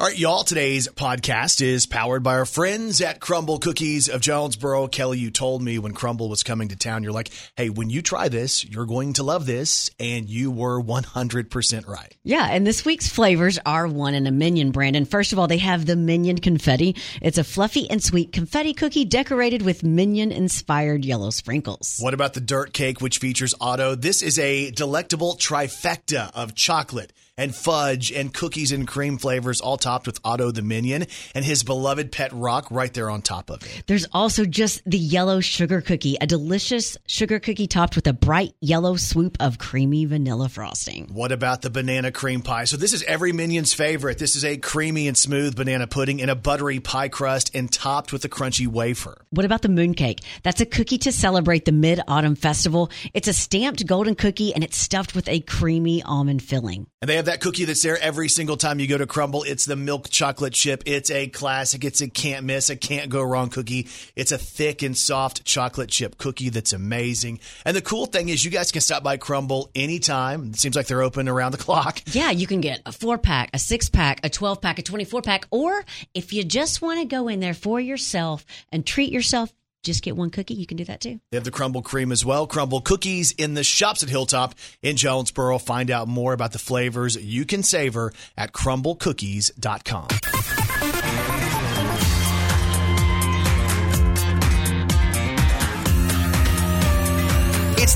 All 0.00 0.06
right, 0.06 0.16
y'all. 0.16 0.44
Today's 0.44 0.86
podcast 0.86 1.60
is 1.60 1.86
powered 1.86 2.22
by 2.22 2.34
our 2.34 2.44
friends 2.44 3.00
at 3.00 3.18
Crumbl 3.18 3.60
Cookies 3.60 4.08
of 4.08 4.20
Jonesboro. 4.20 4.86
Kelly, 4.86 5.18
you 5.18 5.32
told 5.32 5.60
me 5.60 5.80
when 5.80 5.92
Crumbl 5.92 6.28
was 6.28 6.44
coming 6.44 6.68
to 6.68 6.76
town, 6.76 7.02
you're 7.02 7.10
like, 7.10 7.32
hey, 7.56 7.68
when 7.68 7.90
you 7.90 8.00
try 8.00 8.28
this, 8.28 8.64
you're 8.64 8.86
going 8.86 9.14
to 9.14 9.24
love 9.24 9.44
this. 9.44 9.90
And 9.98 10.30
you 10.30 10.52
were 10.52 10.80
100% 10.80 11.88
right. 11.88 12.16
Yeah, 12.22 12.46
and 12.48 12.64
this 12.64 12.84
week's 12.84 13.08
flavors 13.08 13.58
are 13.66 13.88
one 13.88 14.14
in 14.14 14.28
a 14.28 14.30
Minion 14.30 14.70
brand. 14.70 14.94
And 14.94 15.10
first 15.10 15.32
of 15.32 15.40
all, 15.40 15.48
they 15.48 15.58
have 15.58 15.84
the 15.84 15.96
Minion 15.96 16.38
Confetti. 16.38 16.94
It's 17.20 17.38
a 17.38 17.42
fluffy 17.42 17.90
and 17.90 18.00
sweet 18.00 18.30
confetti 18.32 18.74
cookie 18.74 19.04
decorated 19.04 19.62
with 19.62 19.82
Minion 19.82 20.30
inspired 20.30 21.04
yellow 21.04 21.30
sprinkles. 21.30 21.98
What 21.98 22.14
about 22.14 22.34
the 22.34 22.40
Dirt 22.40 22.72
Cake, 22.72 23.00
which 23.00 23.18
features 23.18 23.52
Otto? 23.60 23.96
This 23.96 24.22
is 24.22 24.38
a 24.38 24.70
delectable 24.70 25.34
trifecta 25.34 26.30
of 26.34 26.54
chocolate 26.54 27.12
and 27.38 27.54
fudge 27.54 28.12
and 28.12 28.34
cookies 28.34 28.72
and 28.72 28.86
cream 28.86 29.16
flavors, 29.16 29.62
all 29.62 29.78
topped 29.78 30.06
with 30.06 30.20
Otto 30.24 30.50
the 30.50 30.60
Minion 30.60 31.06
and 31.34 31.44
his 31.44 31.62
beloved 31.62 32.12
pet 32.12 32.32
Rock 32.34 32.66
right 32.70 32.92
there 32.92 33.08
on 33.08 33.22
top 33.22 33.48
of 33.48 33.62
it. 33.62 33.84
There's 33.86 34.06
also 34.12 34.44
just 34.44 34.82
the 34.84 34.98
yellow 34.98 35.40
sugar 35.40 35.80
cookie, 35.80 36.16
a 36.20 36.26
delicious 36.26 36.98
sugar 37.06 37.38
cookie 37.38 37.68
topped 37.68 37.96
with 37.96 38.06
a 38.06 38.12
bright 38.12 38.54
yellow 38.60 38.96
swoop 38.96 39.36
of 39.40 39.58
creamy 39.58 40.04
vanilla 40.04 40.48
frosting. 40.48 41.08
What 41.12 41.32
about 41.32 41.62
the 41.62 41.70
banana 41.70 42.10
cream 42.10 42.42
pie? 42.42 42.64
So 42.64 42.76
this 42.76 42.92
is 42.92 43.02
every 43.04 43.32
Minion's 43.32 43.72
favorite. 43.72 44.18
This 44.18 44.34
is 44.34 44.44
a 44.44 44.56
creamy 44.56 45.06
and 45.06 45.16
smooth 45.16 45.54
banana 45.54 45.86
pudding 45.86 46.18
in 46.18 46.28
a 46.28 46.34
buttery 46.34 46.80
pie 46.80 47.08
crust 47.08 47.54
and 47.54 47.72
topped 47.72 48.12
with 48.12 48.24
a 48.24 48.28
crunchy 48.28 48.66
wafer. 48.66 49.24
What 49.30 49.46
about 49.46 49.62
the 49.62 49.68
mooncake? 49.68 50.20
That's 50.42 50.60
a 50.60 50.66
cookie 50.66 50.98
to 50.98 51.12
celebrate 51.12 51.64
the 51.64 51.72
Mid 51.72 52.00
Autumn 52.08 52.34
Festival. 52.34 52.90
It's 53.14 53.28
a 53.28 53.32
stamped 53.32 53.86
golden 53.86 54.16
cookie 54.16 54.52
and 54.52 54.64
it's 54.64 54.76
stuffed 54.76 55.14
with 55.14 55.28
a 55.28 55.40
creamy 55.40 56.02
almond 56.02 56.42
filling. 56.42 56.88
And 57.00 57.08
they 57.08 57.16
have 57.16 57.27
that 57.28 57.40
cookie 57.40 57.66
that's 57.66 57.82
there 57.82 57.98
every 57.98 58.28
single 58.28 58.56
time 58.56 58.80
you 58.80 58.86
go 58.86 58.96
to 58.96 59.06
Crumbl. 59.06 59.46
It's 59.46 59.66
the 59.66 59.76
milk 59.76 60.08
chocolate 60.08 60.54
chip. 60.54 60.82
It's 60.86 61.10
a 61.10 61.28
classic. 61.28 61.84
It's 61.84 62.00
a 62.00 62.08
can't 62.08 62.46
miss, 62.46 62.70
a 62.70 62.76
can't 62.76 63.10
go 63.10 63.22
wrong 63.22 63.50
cookie. 63.50 63.86
It's 64.16 64.32
a 64.32 64.38
thick 64.38 64.82
and 64.82 64.96
soft 64.96 65.44
chocolate 65.44 65.90
chip 65.90 66.16
cookie 66.16 66.48
that's 66.48 66.72
amazing. 66.72 67.40
And 67.66 67.76
the 67.76 67.82
cool 67.82 68.06
thing 68.06 68.30
is, 68.30 68.44
you 68.44 68.50
guys 68.50 68.72
can 68.72 68.80
stop 68.80 69.02
by 69.02 69.18
Crumbl 69.18 69.68
anytime. 69.74 70.50
It 70.50 70.56
seems 70.56 70.74
like 70.74 70.86
they're 70.86 71.02
open 71.02 71.28
around 71.28 71.52
the 71.52 71.58
clock. 71.68 72.00
Yeah, 72.06 72.30
you 72.30 72.46
can 72.46 72.62
get 72.62 72.80
a 72.86 72.92
four 72.92 73.18
pack, 73.18 73.50
a 73.52 73.58
six 73.58 73.90
pack, 73.90 74.24
a 74.24 74.30
12 74.30 74.62
pack, 74.62 74.78
a 74.78 74.82
24 74.82 75.20
pack, 75.20 75.46
or 75.50 75.84
if 76.14 76.32
you 76.32 76.44
just 76.44 76.80
want 76.80 76.98
to 77.00 77.04
go 77.04 77.28
in 77.28 77.40
there 77.40 77.52
for 77.52 77.78
yourself 77.78 78.46
and 78.72 78.86
treat 78.86 79.12
yourself, 79.12 79.52
just 79.82 80.02
get 80.02 80.16
one 80.16 80.30
cookie. 80.30 80.54
You 80.54 80.66
can 80.66 80.76
do 80.76 80.84
that 80.84 81.00
too. 81.00 81.20
They 81.30 81.36
have 81.36 81.44
the 81.44 81.50
crumble 81.50 81.82
cream 81.82 82.12
as 82.12 82.24
well. 82.24 82.46
Crumbl 82.46 82.84
cookies 82.84 83.32
in 83.32 83.54
the 83.54 83.64
shops 83.64 84.02
at 84.02 84.08
Hilltop 84.08 84.54
in 84.82 84.96
Jonesboro. 84.96 85.58
Find 85.58 85.90
out 85.90 86.08
more 86.08 86.32
about 86.32 86.52
the 86.52 86.58
flavors 86.58 87.16
you 87.16 87.44
can 87.44 87.62
savor 87.62 88.12
at 88.36 88.52
crumblcookies.com. 88.52 90.37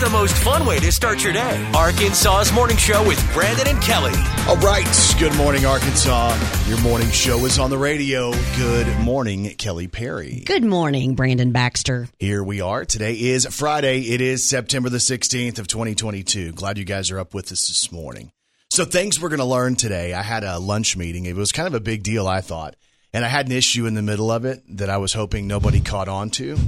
the 0.03 0.11
most 0.11 0.37
fun 0.39 0.67
way 0.67 0.81
to 0.81 0.91
start 0.91 1.23
your 1.23 1.33
day. 1.33 1.71
Arkansas's 1.77 2.53
Morning 2.53 2.77
Show 2.77 3.07
with 3.07 3.23
Brandon 3.33 3.69
and 3.69 3.81
Kelly. 3.81 4.13
All 4.49 4.57
right. 4.57 5.15
Good 5.17 5.33
morning, 5.37 5.65
Arkansas. 5.65 6.37
Your 6.67 6.81
morning 6.81 7.09
show 7.11 7.45
is 7.45 7.61
on 7.61 7.71
the 7.71 7.79
radio. 7.79 8.33
Good 8.57 8.89
morning, 8.99 9.55
Kelly 9.59 9.87
Perry. 9.87 10.43
Good 10.45 10.65
morning, 10.65 11.15
Brandon 11.15 11.53
Baxter. 11.53 12.09
Here 12.19 12.43
we 12.43 12.61
are. 12.61 12.85
Today 12.85 13.13
is 13.13 13.47
Friday. 13.47 14.01
It 14.01 14.21
is 14.21 14.45
September 14.45 14.89
the 14.89 14.99
16th 14.99 15.61
of 15.61 15.69
2022. 15.69 16.51
Glad 16.51 16.79
you 16.79 16.85
guys 16.85 17.13
are 17.13 17.21
up 17.21 17.33
with 17.33 17.53
us 17.53 17.69
this 17.69 17.93
morning. 17.93 18.33
So 18.71 18.85
things 18.85 19.21
we're 19.21 19.29
going 19.29 19.39
to 19.39 19.45
learn 19.45 19.77
today. 19.77 20.15
I 20.15 20.23
had 20.23 20.43
a 20.43 20.59
lunch 20.59 20.97
meeting. 20.97 21.27
It 21.27 21.37
was 21.37 21.53
kind 21.53 21.69
of 21.69 21.75
a 21.75 21.81
big 21.81 22.03
deal, 22.03 22.27
I 22.27 22.41
thought. 22.41 22.75
And 23.15 23.25
I 23.25 23.29
had 23.29 23.47
an 23.47 23.53
issue 23.53 23.87
in 23.87 23.95
the 23.95 24.03
middle 24.03 24.33
of 24.33 24.47
it 24.47 24.65
that 24.79 24.91
I 24.91 24.97
was 24.97 25.13
hoping 25.13 25.47
nobody 25.47 25.81
caught 25.81 26.09
on 26.09 26.31
to. 26.31 26.59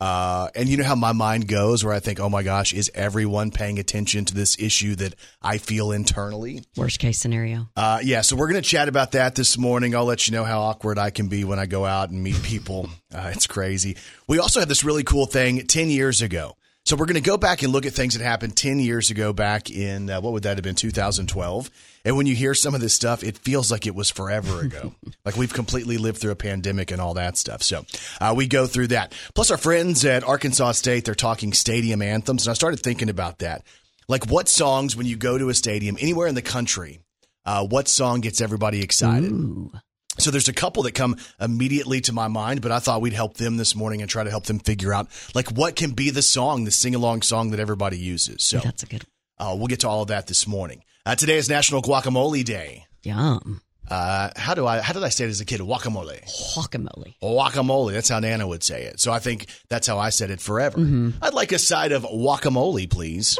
Uh, 0.00 0.48
and 0.54 0.68
you 0.68 0.76
know 0.76 0.84
how 0.84 0.94
my 0.94 1.12
mind 1.12 1.48
goes 1.48 1.84
where 1.84 1.94
I 1.94 2.00
think, 2.00 2.20
oh 2.20 2.28
my 2.28 2.42
gosh, 2.42 2.72
is 2.72 2.90
everyone 2.94 3.50
paying 3.50 3.78
attention 3.78 4.24
to 4.26 4.34
this 4.34 4.58
issue 4.58 4.94
that 4.96 5.14
I 5.40 5.58
feel 5.58 5.92
internally? 5.92 6.62
Worst 6.76 6.98
case 6.98 7.18
scenario. 7.18 7.68
Uh, 7.76 8.00
yeah, 8.02 8.20
so 8.20 8.36
we're 8.36 8.48
going 8.48 8.62
to 8.62 8.68
chat 8.68 8.88
about 8.88 9.12
that 9.12 9.34
this 9.34 9.56
morning. 9.56 9.94
I'll 9.94 10.04
let 10.04 10.28
you 10.28 10.32
know 10.32 10.44
how 10.44 10.60
awkward 10.60 10.98
I 10.98 11.10
can 11.10 11.28
be 11.28 11.44
when 11.44 11.58
I 11.58 11.66
go 11.66 11.84
out 11.84 12.10
and 12.10 12.22
meet 12.22 12.42
people. 12.42 12.88
Uh, 13.14 13.30
it's 13.32 13.46
crazy. 13.46 13.96
We 14.26 14.40
also 14.40 14.60
had 14.60 14.68
this 14.68 14.84
really 14.84 15.02
cool 15.02 15.24
thing 15.24 15.66
10 15.66 15.88
years 15.88 16.20
ago. 16.20 16.56
So 16.86 16.94
we're 16.94 17.06
going 17.06 17.16
to 17.16 17.20
go 17.20 17.36
back 17.36 17.64
and 17.64 17.72
look 17.72 17.84
at 17.84 17.94
things 17.94 18.16
that 18.16 18.22
happened 18.22 18.56
10 18.56 18.78
years 18.78 19.10
ago 19.10 19.32
back 19.32 19.70
in, 19.70 20.08
uh, 20.08 20.20
what 20.20 20.32
would 20.32 20.44
that 20.44 20.56
have 20.56 20.62
been, 20.62 20.76
2012. 20.76 21.68
And 22.04 22.16
when 22.16 22.26
you 22.26 22.36
hear 22.36 22.54
some 22.54 22.76
of 22.76 22.80
this 22.80 22.94
stuff, 22.94 23.24
it 23.24 23.36
feels 23.38 23.72
like 23.72 23.88
it 23.88 23.94
was 23.96 24.08
forever 24.08 24.60
ago. 24.60 24.94
like 25.24 25.36
we've 25.36 25.52
completely 25.52 25.98
lived 25.98 26.18
through 26.18 26.30
a 26.30 26.36
pandemic 26.36 26.92
and 26.92 27.00
all 27.00 27.14
that 27.14 27.36
stuff. 27.36 27.64
So 27.64 27.84
uh, 28.20 28.34
we 28.36 28.46
go 28.46 28.68
through 28.68 28.86
that. 28.88 29.12
Plus, 29.34 29.50
our 29.50 29.56
friends 29.56 30.04
at 30.04 30.22
Arkansas 30.22 30.72
State, 30.72 31.04
they're 31.04 31.16
talking 31.16 31.52
stadium 31.52 32.02
anthems. 32.02 32.46
And 32.46 32.52
I 32.52 32.54
started 32.54 32.78
thinking 32.78 33.10
about 33.10 33.40
that. 33.40 33.64
Like, 34.06 34.30
what 34.30 34.48
songs, 34.48 34.94
when 34.94 35.06
you 35.06 35.16
go 35.16 35.38
to 35.38 35.48
a 35.48 35.54
stadium 35.54 35.96
anywhere 35.98 36.28
in 36.28 36.36
the 36.36 36.42
country, 36.42 37.00
uh, 37.44 37.66
what 37.66 37.88
song 37.88 38.20
gets 38.20 38.40
everybody 38.40 38.80
excited? 38.80 39.32
Ooh. 39.32 39.72
So 40.18 40.30
there's 40.30 40.48
a 40.48 40.52
couple 40.52 40.82
that 40.84 40.92
come 40.92 41.16
immediately 41.40 42.00
to 42.02 42.12
my 42.12 42.28
mind, 42.28 42.62
but 42.62 42.72
I 42.72 42.78
thought 42.78 43.00
we'd 43.00 43.12
help 43.12 43.36
them 43.36 43.56
this 43.56 43.74
morning 43.74 44.00
and 44.02 44.10
try 44.10 44.24
to 44.24 44.30
help 44.30 44.44
them 44.44 44.58
figure 44.58 44.92
out 44.92 45.08
like 45.34 45.50
what 45.50 45.76
can 45.76 45.90
be 45.92 46.10
the 46.10 46.22
song, 46.22 46.64
the 46.64 46.70
sing 46.70 46.94
along 46.94 47.22
song 47.22 47.50
that 47.50 47.60
everybody 47.60 47.98
uses. 47.98 48.44
So 48.44 48.58
That's 48.58 48.82
a 48.82 48.86
good 48.86 49.04
uh, 49.38 49.54
we'll 49.56 49.66
get 49.66 49.80
to 49.80 49.88
all 49.88 50.02
of 50.02 50.08
that 50.08 50.26
this 50.26 50.46
morning. 50.46 50.82
Uh, 51.04 51.14
today 51.14 51.36
is 51.36 51.48
National 51.48 51.82
Guacamole 51.82 52.44
Day. 52.44 52.86
Yum. 53.02 53.60
Uh, 53.88 54.30
how 54.34 54.54
do 54.54 54.66
I? 54.66 54.80
How 54.80 54.92
did 54.92 55.04
I 55.04 55.10
say 55.10 55.24
it 55.26 55.28
as 55.28 55.40
a 55.40 55.44
kid? 55.44 55.60
Guacamole. 55.60 56.24
Guacamole. 56.54 57.14
Guacamole. 57.22 57.92
That's 57.92 58.08
how 58.08 58.18
Nana 58.18 58.48
would 58.48 58.64
say 58.64 58.84
it. 58.84 58.98
So 58.98 59.12
I 59.12 59.20
think 59.20 59.46
that's 59.68 59.86
how 59.86 59.98
I 59.98 60.08
said 60.10 60.30
it 60.30 60.40
forever. 60.40 60.78
I'd 61.22 61.34
like 61.34 61.52
a 61.52 61.58
side 61.58 61.92
of 61.92 62.02
guacamole, 62.02 62.90
please. 62.90 63.38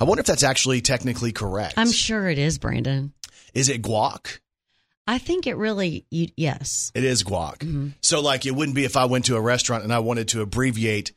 I 0.00 0.04
wonder 0.04 0.20
if 0.20 0.26
that's 0.26 0.44
actually 0.44 0.80
technically 0.80 1.32
correct. 1.32 1.74
I'm 1.76 1.90
sure 1.92 2.30
it 2.30 2.38
is, 2.38 2.56
Brandon. 2.58 3.12
Is 3.52 3.68
it 3.68 3.82
guac? 3.82 4.38
I 5.06 5.18
think 5.18 5.46
it 5.46 5.56
really, 5.56 6.06
you, 6.10 6.28
yes. 6.36 6.92
It 6.94 7.04
is 7.04 7.24
guac. 7.24 7.92
So, 8.02 8.20
like, 8.20 8.46
it 8.46 8.54
wouldn't 8.54 8.76
be 8.76 8.84
if 8.84 8.96
I 8.96 9.06
went 9.06 9.24
to 9.26 9.36
a 9.36 9.40
restaurant 9.40 9.82
and 9.84 9.92
I 9.92 9.98
wanted 9.98 10.28
to 10.28 10.42
abbreviate, 10.42 11.12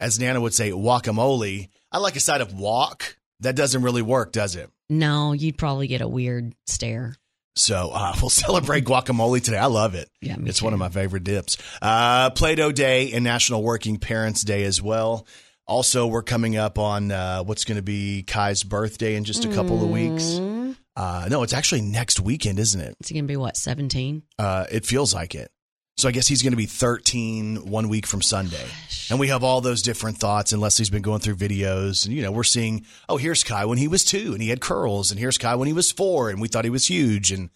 as 0.00 0.18
Nana 0.18 0.40
would 0.40 0.54
say, 0.54 0.70
guacamole. 0.70 1.68
I 1.92 1.98
like 1.98 2.16
a 2.16 2.20
side 2.20 2.40
of 2.40 2.54
walk. 2.54 3.16
That 3.40 3.54
doesn't 3.54 3.82
really 3.82 4.02
work, 4.02 4.32
does 4.32 4.56
it? 4.56 4.70
No, 4.88 5.32
you'd 5.32 5.58
probably 5.58 5.86
get 5.86 6.00
a 6.00 6.08
weird 6.08 6.54
stare. 6.66 7.16
So 7.54 7.90
uh, 7.92 8.14
we'll 8.20 8.30
celebrate 8.30 8.84
guacamole 8.84 9.42
today. 9.42 9.58
I 9.58 9.66
love 9.66 9.94
it. 9.94 10.08
Yeah, 10.20 10.36
it's 10.44 10.60
too. 10.60 10.64
one 10.64 10.72
of 10.72 10.80
my 10.80 10.88
favorite 10.88 11.24
dips. 11.24 11.58
Uh, 11.82 12.30
Play-Doh 12.30 12.72
Day 12.72 13.12
and 13.12 13.24
National 13.24 13.62
Working 13.62 13.98
Parents 13.98 14.42
Day 14.42 14.64
as 14.64 14.80
well. 14.80 15.26
Also, 15.66 16.06
we're 16.06 16.22
coming 16.22 16.56
up 16.56 16.78
on 16.78 17.12
uh, 17.12 17.42
what's 17.42 17.66
going 17.66 17.76
to 17.76 17.82
be 17.82 18.22
Kai's 18.22 18.64
birthday 18.64 19.16
in 19.16 19.24
just 19.24 19.44
a 19.44 19.48
couple 19.48 19.82
of 19.84 19.90
weeks. 19.90 20.38
Uh, 20.98 21.28
no, 21.30 21.44
it's 21.44 21.52
actually 21.52 21.80
next 21.80 22.18
weekend, 22.18 22.58
isn't 22.58 22.80
it? 22.80 22.88
it? 22.88 22.96
Is 23.04 23.12
going 23.12 23.22
to 23.22 23.28
be 23.28 23.36
what, 23.36 23.56
17? 23.56 24.24
Uh, 24.36 24.66
it 24.68 24.84
feels 24.84 25.14
like 25.14 25.36
it. 25.36 25.48
So 25.96 26.08
I 26.08 26.12
guess 26.12 26.26
he's 26.26 26.42
going 26.42 26.52
to 26.52 26.56
be 26.56 26.66
13 26.66 27.70
one 27.70 27.88
week 27.88 28.04
from 28.04 28.20
Sunday. 28.20 28.66
And 29.08 29.20
we 29.20 29.28
have 29.28 29.44
all 29.44 29.60
those 29.60 29.82
different 29.82 30.18
thoughts. 30.18 30.52
And 30.52 30.60
Leslie's 30.60 30.90
been 30.90 31.02
going 31.02 31.20
through 31.20 31.36
videos. 31.36 32.04
And, 32.04 32.14
you 32.14 32.22
know, 32.22 32.32
we're 32.32 32.42
seeing, 32.42 32.84
oh, 33.08 33.16
here's 33.16 33.44
Kai 33.44 33.64
when 33.64 33.78
he 33.78 33.86
was 33.86 34.04
two 34.04 34.32
and 34.32 34.42
he 34.42 34.48
had 34.48 34.60
curls. 34.60 35.12
And 35.12 35.20
here's 35.20 35.38
Kai 35.38 35.54
when 35.54 35.68
he 35.68 35.72
was 35.72 35.92
four 35.92 36.30
and 36.30 36.40
we 36.40 36.48
thought 36.48 36.64
he 36.64 36.70
was 36.70 36.86
huge. 36.86 37.30
And 37.30 37.50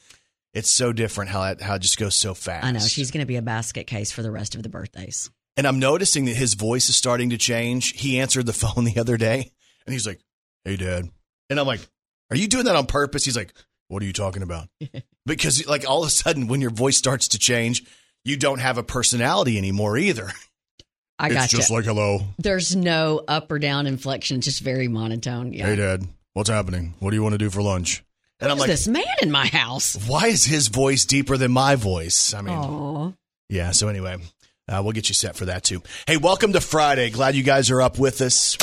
it's 0.55 0.71
so 0.71 0.93
different 0.93 1.31
how 1.31 1.43
it, 1.45 1.61
how 1.61 1.75
it 1.75 1.83
just 1.83 1.99
goes 1.99 2.15
so 2.15 2.35
fast. 2.35 2.65
I 2.65 2.71
know. 2.71 2.79
She's 2.79 3.11
going 3.11 3.23
to 3.23 3.27
be 3.27 3.37
a 3.37 3.43
basket 3.43 3.89
case 3.89 4.13
for 4.13 4.23
the 4.23 4.31
rest 4.31 4.55
of 4.55 4.63
the 4.63 4.69
birthdays. 4.69 5.31
And 5.57 5.67
I'm 5.67 5.81
noticing 5.81 6.27
that 6.27 6.37
his 6.37 6.55
voice 6.55 6.89
is 6.89 6.97
starting 6.97 7.31
to 7.31 7.39
change. 7.39 8.01
He 8.01 8.21
answered 8.21 8.47
the 8.47 8.53
phone 8.53 8.85
the 8.85 8.99
other 9.01 9.17
day 9.17 9.51
and 9.85 9.93
he's 9.93 10.07
like, 10.07 10.21
hey, 10.65 10.77
dad. 10.77 11.09
And 11.51 11.61
I'm 11.61 11.67
like, 11.67 11.81
are 12.33 12.37
you 12.37 12.49
doing 12.49 12.65
that 12.65 12.77
on 12.77 12.87
purpose? 12.87 13.27
He's 13.27 13.37
like, 13.37 13.53
what 13.89 14.03
are 14.03 14.07
you 14.07 14.15
talking 14.15 14.43
about? 14.43 14.69
because, 15.27 15.67
like, 15.67 15.87
all 15.87 16.03
of 16.03 16.09
a 16.09 16.11
sudden, 16.11 16.49
when 16.49 16.63
your 16.63 16.71
voice 16.71 16.97
starts 16.97 17.29
to 17.29 17.39
change, 17.39 17.85
you 18.25 18.39
don't 18.39 18.59
have 18.59 18.79
a 18.79 18.83
personality 18.83 19.59
anymore 19.59 19.99
either. 19.99 20.31
I 21.19 21.27
it's 21.27 21.35
got 21.35 21.49
just 21.51 21.71
like 21.71 21.85
hello. 21.85 22.21
There's 22.39 22.75
no 22.75 23.23
up 23.29 23.53
or 23.53 23.59
down 23.59 23.87
inflection. 23.87 24.39
It's 24.39 24.47
just 24.47 24.63
very 24.63 24.89
monotone. 24.89 25.53
Yeah. 25.53 25.67
Hey 25.67 25.77
dad, 25.77 26.05
what's 26.33 26.49
happening? 26.49 26.95
What 27.01 27.11
do 27.11 27.17
you 27.17 27.23
want 27.23 27.35
to 27.35 27.39
do 27.39 27.51
for 27.51 27.61
lunch? 27.61 28.03
And 28.41 28.51
I'm 28.51 28.57
Who's 28.57 28.63
like, 28.63 28.71
this 28.71 28.89
man 28.89 29.05
in 29.21 29.31
my 29.31 29.47
house? 29.47 29.95
why 30.09 30.29
is 30.29 30.45
his 30.45 30.69
voice 30.69 31.05
deeper 31.05 31.37
than 31.37 31.53
my 31.53 31.77
voice? 31.77 32.33
I 32.33 32.41
mean, 32.41 32.59
Oh, 32.59 33.15
yeah. 33.51 33.73
So 33.73 33.89
anyway, 33.89 34.17
uh, 34.69 34.81
we'll 34.83 34.93
get 34.93 35.11
you 35.11 35.15
set 35.15 35.37
for 35.37 35.45
that 35.45 35.65
too. 35.65 35.83
Hey, 36.07 36.17
welcome 36.17 36.55
to 36.55 36.61
Friday. 36.63 37.11
Glad 37.11 37.35
you 37.37 37.43
guys 37.43 37.71
are 37.71 37.83
up 37.83 37.99
with 37.99 38.23
us. 38.23 38.57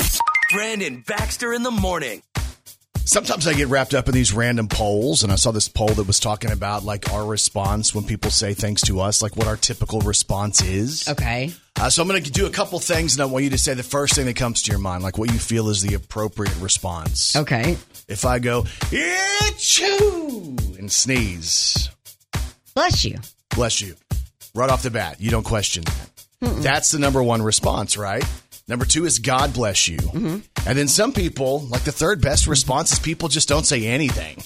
Brandon 0.52 1.04
Baxter 1.06 1.52
in 1.54 1.62
the 1.62 1.70
morning. 1.70 2.22
Sometimes 3.10 3.48
I 3.48 3.54
get 3.54 3.66
wrapped 3.66 3.92
up 3.92 4.06
in 4.06 4.14
these 4.14 4.32
random 4.32 4.68
polls, 4.68 5.24
and 5.24 5.32
I 5.32 5.34
saw 5.34 5.50
this 5.50 5.68
poll 5.68 5.88
that 5.88 6.06
was 6.06 6.20
talking 6.20 6.52
about 6.52 6.84
like 6.84 7.12
our 7.12 7.26
response 7.26 7.92
when 7.92 8.04
people 8.04 8.30
say 8.30 8.54
things 8.54 8.82
to 8.82 9.00
us, 9.00 9.20
like 9.20 9.34
what 9.36 9.48
our 9.48 9.56
typical 9.56 9.98
response 10.02 10.62
is. 10.62 11.08
okay. 11.08 11.52
Uh, 11.80 11.90
so 11.90 12.02
I'm 12.02 12.08
going 12.08 12.22
to 12.22 12.30
do 12.30 12.46
a 12.46 12.50
couple 12.50 12.78
things, 12.78 13.16
and 13.16 13.22
I 13.22 13.24
want 13.24 13.42
you 13.42 13.50
to 13.50 13.58
say 13.58 13.74
the 13.74 13.82
first 13.82 14.14
thing 14.14 14.26
that 14.26 14.36
comes 14.36 14.62
to 14.62 14.70
your 14.70 14.78
mind, 14.78 15.02
like 15.02 15.18
what 15.18 15.32
you 15.32 15.40
feel 15.40 15.70
is 15.70 15.82
the 15.82 15.94
appropriate 15.94 16.54
response. 16.60 17.34
Okay. 17.34 17.76
If 18.06 18.24
I 18.24 18.38
go, 18.38 18.62
Achoo! 18.92 20.78
and 20.78 20.92
sneeze, 20.92 21.90
Bless 22.76 23.04
you. 23.04 23.18
Bless 23.56 23.80
you. 23.80 23.96
Right 24.54 24.70
off 24.70 24.84
the 24.84 24.90
bat, 24.92 25.20
you 25.20 25.32
don't 25.32 25.42
question 25.42 25.82
that. 25.82 26.62
That's 26.62 26.92
the 26.92 27.00
number 27.00 27.20
one 27.24 27.42
response, 27.42 27.96
right? 27.96 28.24
Number 28.70 28.84
two 28.84 29.04
is 29.04 29.18
God 29.18 29.52
bless 29.52 29.88
you. 29.88 29.98
Mm-hmm. 29.98 30.38
And 30.68 30.78
then 30.78 30.86
some 30.86 31.12
people, 31.12 31.58
like 31.62 31.82
the 31.82 31.90
third 31.90 32.20
best 32.22 32.46
response 32.46 32.92
is 32.92 33.00
people 33.00 33.28
just 33.28 33.48
don't 33.48 33.66
say 33.66 33.84
anything. 33.86 34.40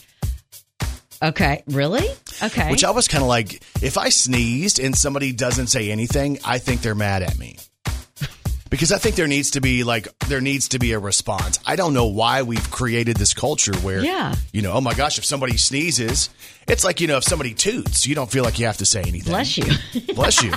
Okay. 1.23 1.63
Really? 1.67 2.09
Okay. 2.43 2.71
Which 2.71 2.85
I 2.85 2.91
was 2.91 3.07
kind 3.07 3.21
of 3.23 3.29
like, 3.29 3.63
if 3.83 3.99
I 3.99 4.09
sneezed 4.09 4.79
and 4.81 4.97
somebody 4.97 5.33
doesn't 5.33 5.67
say 5.67 5.91
anything, 5.91 6.39
I 6.43 6.59
think 6.59 6.81
they're 6.81 6.95
mad 6.95 7.23
at 7.23 7.39
me. 7.39 7.59
Because 8.71 8.91
I 8.91 8.99
think 8.99 9.15
there 9.15 9.29
needs 9.29 9.53
to 9.53 9.61
be 9.61 9.85
like 9.85 10.09
there 10.27 10.41
needs 10.41 10.71
to 10.71 10.81
be 10.81 10.93
a 10.93 10.99
response. 10.99 11.61
I 11.65 11.77
don't 11.77 11.95
know 11.95 12.07
why 12.07 12.43
we've 12.43 12.71
created 12.73 13.17
this 13.17 13.33
culture 13.33 13.77
where 13.83 14.03
Yeah. 14.03 14.35
you 14.53 14.63
know, 14.63 14.73
oh 14.73 14.81
my 14.81 14.95
gosh, 14.95 15.17
if 15.17 15.25
somebody 15.25 15.57
sneezes, 15.59 16.29
it's 16.67 16.83
like, 16.83 17.01
you 17.01 17.07
know, 17.07 17.19
if 17.19 17.23
somebody 17.25 17.55
toots, 17.55 18.05
you 18.05 18.17
don't 18.17 18.29
feel 18.29 18.43
like 18.43 18.59
you 18.59 18.67
have 18.67 18.79
to 18.79 18.87
say 18.87 19.03
anything. 19.03 19.31
Bless 19.31 19.57
you. 19.59 19.67
Bless 20.15 20.43
you. 20.43 20.53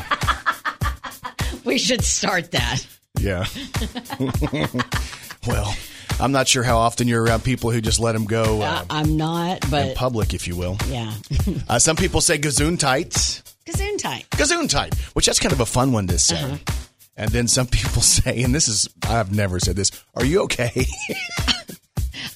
we 1.64 1.78
should 1.78 2.04
start 2.04 2.50
that. 2.54 2.88
Yeah. 3.28 3.46
well, 5.48 5.76
I'm 6.20 6.32
not 6.32 6.48
sure 6.48 6.64
how 6.64 6.78
often 6.78 7.08
you're 7.08 7.24
around 7.24 7.44
people 7.44 7.72
who 7.72 7.82
just 7.82 8.00
let 8.00 8.14
them 8.14 8.26
go 8.26 8.62
uh, 8.62 8.86
I'm 8.90 9.18
not, 9.18 9.60
but 9.70 9.90
in 9.90 9.96
public, 9.96 10.34
if 10.34 10.48
you 10.48 10.56
will. 10.56 10.78
yeah. 10.88 11.14
Uh, 11.70 11.80
some 11.80 11.96
people 11.98 12.22
say 12.22 12.38
gesundheit. 12.38 13.44
Gazoon 13.66 13.98
tight. 13.98 14.26
Gesundheit, 14.32 14.96
which 15.16 15.26
that's 15.26 15.40
kind 15.40 15.52
of 15.52 15.60
a 15.60 15.66
fun 15.66 15.92
one 15.92 16.08
to 16.08 16.18
say. 16.18 16.42
Uh-huh. 16.42 16.58
And 17.18 17.30
then 17.32 17.48
some 17.50 17.68
people 17.68 18.02
say, 18.16 18.42
and 18.44 18.56
this 18.56 18.68
is, 18.70 18.88
I've 19.04 19.36
never 19.36 19.60
said 19.60 19.76
this, 19.76 19.92
are 20.16 20.24
you 20.24 20.44
okay? 20.44 20.86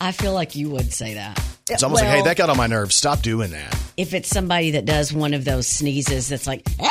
I 0.01 0.11
feel 0.11 0.33
like 0.33 0.55
you 0.55 0.69
would 0.71 0.91
say 0.91 1.13
that. 1.13 1.41
It's 1.69 1.83
almost 1.83 2.03
like, 2.03 2.11
hey, 2.11 2.21
that 2.23 2.35
got 2.35 2.49
on 2.49 2.57
my 2.57 2.67
nerves. 2.67 2.95
Stop 2.95 3.21
doing 3.21 3.51
that. 3.51 3.77
if 3.95 4.13
it's 4.13 4.27
somebody 4.27 4.71
that 4.71 4.83
does 4.85 5.13
one 5.13 5.33
of 5.33 5.45
those 5.45 5.67
sneezes 5.67 6.27
that's 6.29 6.47
like, 6.47 6.63
"Ah!" 6.81 6.89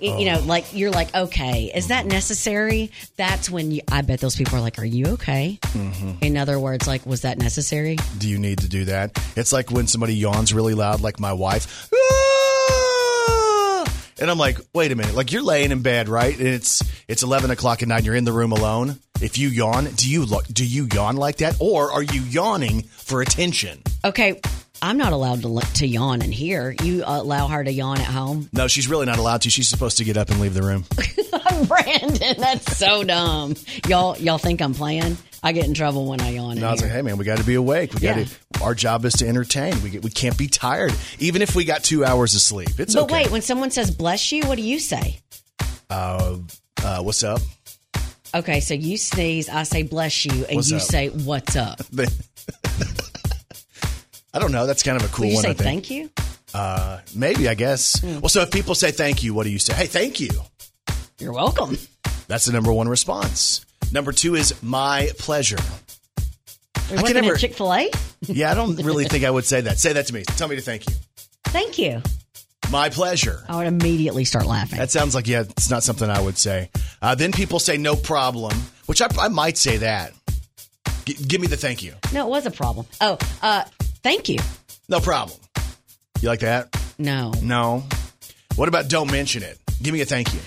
You 0.00 0.18
you 0.18 0.24
know, 0.26 0.38
Oh. 0.40 0.46
like 0.46 0.74
you're 0.74 0.90
like, 0.90 1.14
okay, 1.14 1.70
is 1.74 1.88
that 1.88 2.06
necessary? 2.06 2.90
That's 3.16 3.48
when 3.50 3.70
you, 3.70 3.82
I 3.90 4.02
bet 4.02 4.20
those 4.20 4.36
people 4.36 4.56
are 4.56 4.60
like, 4.60 4.78
are 4.78 4.84
you 4.84 5.06
okay? 5.14 5.58
Mm-hmm. 5.62 6.12
In 6.24 6.36
other 6.36 6.58
words, 6.58 6.86
like, 6.86 7.04
was 7.06 7.22
that 7.22 7.38
necessary? 7.38 7.96
Do 8.18 8.28
you 8.28 8.38
need 8.38 8.58
to 8.60 8.68
do 8.68 8.84
that? 8.86 9.18
It's 9.36 9.52
like 9.52 9.70
when 9.70 9.86
somebody 9.86 10.14
yawns 10.14 10.52
really 10.54 10.74
loud, 10.74 11.00
like 11.00 11.18
my 11.20 11.32
wife. 11.32 11.88
"Ah!" 11.94 13.84
And 14.20 14.30
I'm 14.30 14.38
like, 14.38 14.58
wait 14.72 14.92
a 14.92 14.94
minute, 14.96 15.14
like 15.14 15.32
you're 15.32 15.42
laying 15.42 15.72
in 15.72 15.82
bed, 15.82 16.08
right? 16.08 16.36
And 16.36 16.46
it's 16.46 16.82
it's 17.08 17.22
11 17.22 17.50
o'clock 17.50 17.82
at 17.82 17.88
night. 17.88 18.04
You're 18.04 18.14
in 18.14 18.24
the 18.24 18.32
room 18.32 18.52
alone. 18.52 18.98
If 19.20 19.38
you 19.38 19.48
yawn, 19.48 19.86
do 19.94 20.08
you 20.08 20.26
do 20.52 20.64
you 20.64 20.86
yawn 20.92 21.16
like 21.16 21.38
that, 21.38 21.56
or 21.60 21.90
are 21.92 22.02
you 22.02 22.22
yawning 22.22 22.82
for 22.82 23.20
attention? 23.22 23.82
Okay, 24.04 24.40
I'm 24.82 24.98
not 24.98 25.12
allowed 25.12 25.42
to 25.42 25.60
to 25.74 25.86
yawn 25.86 26.22
in 26.22 26.32
here. 26.32 26.74
You 26.82 27.04
allow 27.06 27.46
her 27.46 27.62
to 27.62 27.70
yawn 27.70 27.98
at 28.00 28.06
home. 28.06 28.48
No, 28.52 28.66
she's 28.66 28.88
really 28.88 29.06
not 29.06 29.18
allowed 29.18 29.42
to. 29.42 29.50
She's 29.50 29.68
supposed 29.68 29.98
to 29.98 30.04
get 30.04 30.16
up 30.16 30.28
and 30.30 30.40
leave 30.40 30.54
the 30.54 30.62
room. 30.62 30.84
Brandon, 31.68 32.34
that's 32.38 32.76
so 32.76 33.04
dumb. 33.04 33.54
Y'all, 33.88 34.18
y'all 34.18 34.38
think 34.38 34.60
I'm 34.60 34.74
playing? 34.74 35.16
I 35.42 35.52
get 35.52 35.66
in 35.66 35.74
trouble 35.74 36.06
when 36.06 36.20
I 36.20 36.30
yawn. 36.30 36.58
In 36.58 36.64
I 36.64 36.72
was 36.72 36.82
like, 36.82 36.90
hey 36.90 37.02
man, 37.02 37.16
we 37.16 37.24
got 37.24 37.38
to 37.38 37.44
be 37.44 37.54
awake. 37.54 37.94
We 37.94 38.00
got 38.00 38.16
Yeah. 38.16 38.24
to. 38.24 38.62
Our 38.62 38.74
job 38.74 39.04
is 39.04 39.14
to 39.14 39.28
entertain. 39.28 39.80
We 39.82 39.90
get, 39.90 40.02
we 40.04 40.10
can't 40.10 40.36
be 40.36 40.46
tired, 40.48 40.92
even 41.20 41.42
if 41.42 41.54
we 41.54 41.64
got 41.64 41.82
two 41.84 42.04
hours 42.04 42.34
of 42.34 42.40
sleep. 42.40 42.78
It's 42.78 42.94
but 42.94 43.04
okay. 43.04 43.14
wait, 43.22 43.30
when 43.30 43.42
someone 43.42 43.70
says 43.70 43.90
"bless 43.90 44.30
you," 44.32 44.44
what 44.46 44.56
do 44.56 44.62
you 44.62 44.78
say? 44.80 45.20
Uh, 45.90 46.38
what's 47.00 47.22
up? 47.22 47.40
Okay, 48.34 48.60
so 48.60 48.74
you 48.74 48.96
sneeze, 48.96 49.48
I 49.48 49.62
say 49.64 49.82
"bless 49.82 50.24
you," 50.24 50.44
and 50.46 50.56
What's 50.56 50.70
you 50.70 50.76
up? 50.76 50.82
say 50.82 51.08
"what's 51.08 51.54
up." 51.56 51.80
I 54.34 54.38
don't 54.38 54.52
know. 54.52 54.66
That's 54.66 54.82
kind 54.82 54.96
of 55.00 55.04
a 55.04 55.12
cool 55.14 55.24
Will 55.26 55.30
you 55.30 55.34
one. 55.36 55.42
say 55.44 55.50
I 55.50 55.54
think. 55.54 55.86
"thank 55.86 55.90
you"? 55.90 56.10
Maybe, 57.14 57.48
I 57.48 57.54
guess. 57.54 58.00
Hmm. 58.00 58.20
Well, 58.20 58.28
so 58.28 58.40
if 58.42 58.50
people 58.50 58.74
say 58.74 58.90
thank 58.90 59.22
you, 59.22 59.34
what 59.34 59.44
do 59.44 59.50
you 59.50 59.58
say? 59.58 59.74
Hey, 59.74 59.86
thank 59.86 60.20
you. 60.20 60.30
You're 61.18 61.32
welcome. 61.32 61.76
That's 62.28 62.46
the 62.46 62.52
number 62.52 62.72
one 62.72 62.88
response. 62.88 63.64
Number 63.92 64.12
two 64.12 64.34
is 64.34 64.60
my 64.62 65.10
pleasure. 65.18 65.58
You're 66.88 66.98
can 66.98 67.02
working 67.02 67.14
never- 67.22 67.36
Chick 67.36 67.54
Fil 67.54 67.72
A. 67.74 67.90
Yeah, 68.22 68.50
I 68.50 68.54
don't 68.54 68.76
really 68.76 69.04
think 69.04 69.24
I 69.24 69.30
would 69.30 69.44
say 69.44 69.60
that. 69.62 69.78
Say 69.84 69.92
that 69.92 70.06
to 70.06 70.14
me. 70.14 70.22
Tell 70.22 70.48
me 70.48 70.56
to 70.56 70.62
thank 70.62 70.88
you. 70.88 70.94
Thank 71.46 71.78
you. 71.78 72.02
My 72.70 72.88
pleasure. 72.88 73.44
I 73.48 73.56
would 73.56 73.66
immediately 73.66 74.24
start 74.24 74.46
laughing. 74.46 74.78
That 74.78 74.90
sounds 74.90 75.14
like, 75.14 75.26
yeah, 75.28 75.40
it's 75.42 75.68
not 75.70 75.82
something 75.82 76.08
I 76.08 76.20
would 76.20 76.38
say. 76.38 76.70
Uh, 77.02 77.14
then 77.14 77.32
people 77.32 77.58
say 77.58 77.76
no 77.76 77.96
problem, 77.96 78.56
which 78.86 79.02
I, 79.02 79.08
I 79.18 79.28
might 79.28 79.58
say 79.58 79.76
that. 79.78 80.12
G- 81.04 81.14
give 81.26 81.40
me 81.40 81.48
the 81.48 81.56
thank 81.56 81.82
you. 81.82 81.94
no, 82.14 82.26
it 82.26 82.30
was 82.30 82.46
a 82.46 82.50
problem. 82.50 82.86
Oh, 83.00 83.18
uh, 83.42 83.64
thank 84.02 84.28
you. 84.28 84.38
No 84.88 85.00
problem. 85.00 85.38
You 86.20 86.28
like 86.28 86.40
that? 86.40 86.68
No, 86.98 87.32
No. 87.42 87.84
What 88.56 88.68
about 88.68 88.88
don't 88.88 89.10
mention 89.10 89.42
it? 89.42 89.58
Give 89.82 89.94
me 89.94 90.02
a 90.02 90.04
thank 90.04 90.32
you. 90.34 90.40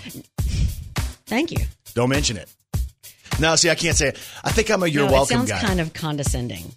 thank 1.26 1.52
you. 1.52 1.66
Don't 1.96 2.10
mention 2.10 2.38
it. 2.38 2.48
No, 3.40 3.56
see, 3.56 3.70
I 3.70 3.76
can't 3.76 3.98
say 3.98 4.10
it. 4.10 4.18
I 4.44 4.52
think 4.52 4.70
I'm 4.70 4.84
a 4.84 4.88
you're 4.88 5.08
no, 5.08 5.12
welcome 5.12 5.42
it 5.44 5.48
sounds 5.48 5.52
guy. 5.52 5.60
kind 5.68 5.82
of 5.82 5.94
condescending. 5.94 6.72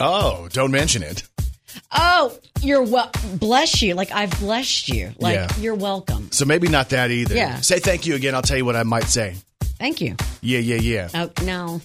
oh, 0.00 0.48
don't 0.52 0.70
mention 0.72 1.02
it. 1.02 1.22
Oh, 1.90 2.36
you're 2.60 2.82
well. 2.82 3.10
Bless 3.36 3.80
you. 3.80 3.94
Like 3.94 4.10
I've 4.12 4.38
blessed 4.40 4.88
you. 4.90 5.12
Like 5.18 5.34
Yeah. 5.36 5.48
you're 5.58 5.74
welcome. 5.74 6.30
So 6.32 6.44
maybe 6.44 6.68
not 6.68 6.90
that 6.90 7.10
either. 7.10 7.34
Yeah. 7.34 7.60
Say 7.60 7.78
thank 7.78 8.04
you 8.06 8.14
again. 8.14 8.34
I'll 8.34 8.42
tell 8.42 8.58
you 8.58 8.64
what 8.64 8.76
I 8.76 8.82
might 8.82 9.04
say. 9.04 9.36
Thank 9.78 10.00
you. 10.02 10.16
Yeah, 10.42 10.58
yeah, 10.58 10.76
yeah. 10.76 11.08
Oh 11.14 11.30
no, 11.44 11.80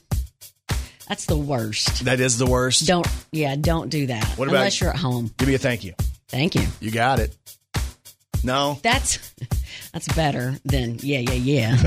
that's 1.07 1.25
the 1.25 1.38
worst. 1.38 2.06
That 2.06 2.19
is 2.19 2.38
the 2.38 2.45
worst. 2.45 2.86
Don't. 2.88 3.07
Yeah, 3.31 3.56
don't 3.56 3.89
do 3.89 4.07
that. 4.07 4.25
What 4.38 4.48
about- 4.48 4.57
Unless 4.57 4.81
you're 4.81 4.89
at 4.89 4.98
home. 4.98 5.31
Give 5.38 5.48
me 5.48 5.56
a 5.56 5.57
thank 5.59 5.83
you. 5.83 5.94
Thank 6.27 6.56
you. 6.56 6.68
You 6.80 6.92
got 6.92 7.19
it. 7.19 7.36
No? 8.44 8.80
That's 8.83 9.33
that's 9.94 10.07
better 10.13 10.56
than 10.65 11.00
yeah, 11.01 11.19
yeah, 11.19 11.33
yeah. 11.33 11.77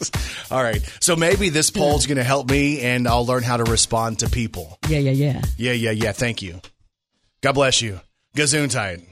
All 0.50 0.62
right. 0.62 0.80
So 1.00 1.16
maybe 1.16 1.48
this 1.48 1.70
poll's 1.70 2.06
going 2.06 2.18
to 2.18 2.24
help 2.24 2.48
me 2.50 2.80
and 2.80 3.08
I'll 3.08 3.26
learn 3.26 3.42
how 3.42 3.56
to 3.56 3.64
respond 3.64 4.20
to 4.20 4.30
people. 4.30 4.78
yeah, 4.88 4.98
yeah, 4.98 5.10
yeah. 5.10 5.42
Yeah, 5.56 5.72
yeah, 5.72 5.90
yeah. 5.90 6.12
Thank 6.12 6.42
you. 6.42 6.60
God 7.42 7.52
bless 7.52 7.82
you. 7.82 8.00
Gesundheit. 8.36 9.02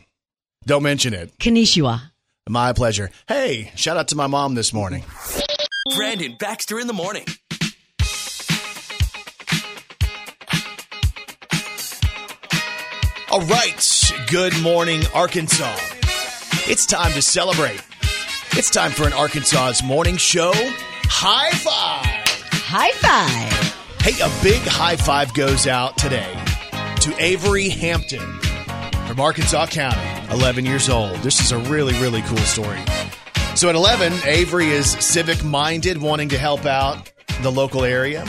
Don't 0.67 0.83
mention 0.83 1.13
it. 1.15 1.37
Konnichiwa. 1.39 2.01
My 2.49 2.73
pleasure. 2.75 3.11
Hey, 3.27 3.73
shout 3.75 3.97
out 3.97 4.09
to 4.09 4.17
my 4.17 4.27
mom 4.27 4.55
this 4.55 4.73
morning. 4.73 5.03
Brandon 5.97 6.37
Baxter 6.39 6.79
in 6.79 6.87
the 6.87 6.93
morning. 6.93 7.25
All 13.35 13.41
right. 13.47 14.13
Good 14.29 14.57
morning, 14.63 15.03
Arkansas. 15.13 15.77
It's 16.69 16.87
time 16.87 17.11
to 17.15 17.21
celebrate. 17.21 17.83
It's 18.53 18.71
time 18.71 18.93
for 18.93 19.09
an 19.09 19.13
Arkansas's 19.13 19.83
morning 19.83 20.19
show. 20.19 20.53
High 20.55 21.51
five. 21.51 22.31
High 22.63 22.93
five. 22.93 24.03
Hey, 24.03 24.21
a 24.23 24.31
big 24.41 24.63
high 24.63 24.95
five 24.95 25.35
goes 25.35 25.67
out 25.67 25.99
today 25.99 26.33
to 27.01 27.13
Avery 27.19 27.71
Hampton 27.71 28.39
from 29.09 29.19
Arkansas 29.19 29.67
County, 29.67 30.33
11 30.33 30.65
years 30.65 30.89
old. 30.89 31.17
This 31.17 31.41
is 31.41 31.51
a 31.51 31.59
really, 31.59 31.95
really 31.95 32.23
cool 32.23 32.39
story. 32.39 32.79
So 33.57 33.69
at 33.69 33.75
11, 33.75 34.13
Avery 34.27 34.69
is 34.69 34.93
civic 35.05 35.43
minded, 35.43 36.01
wanting 36.01 36.29
to 36.29 36.39
help 36.39 36.67
out 36.67 37.11
the 37.43 37.51
local 37.51 37.83
area. 37.83 38.25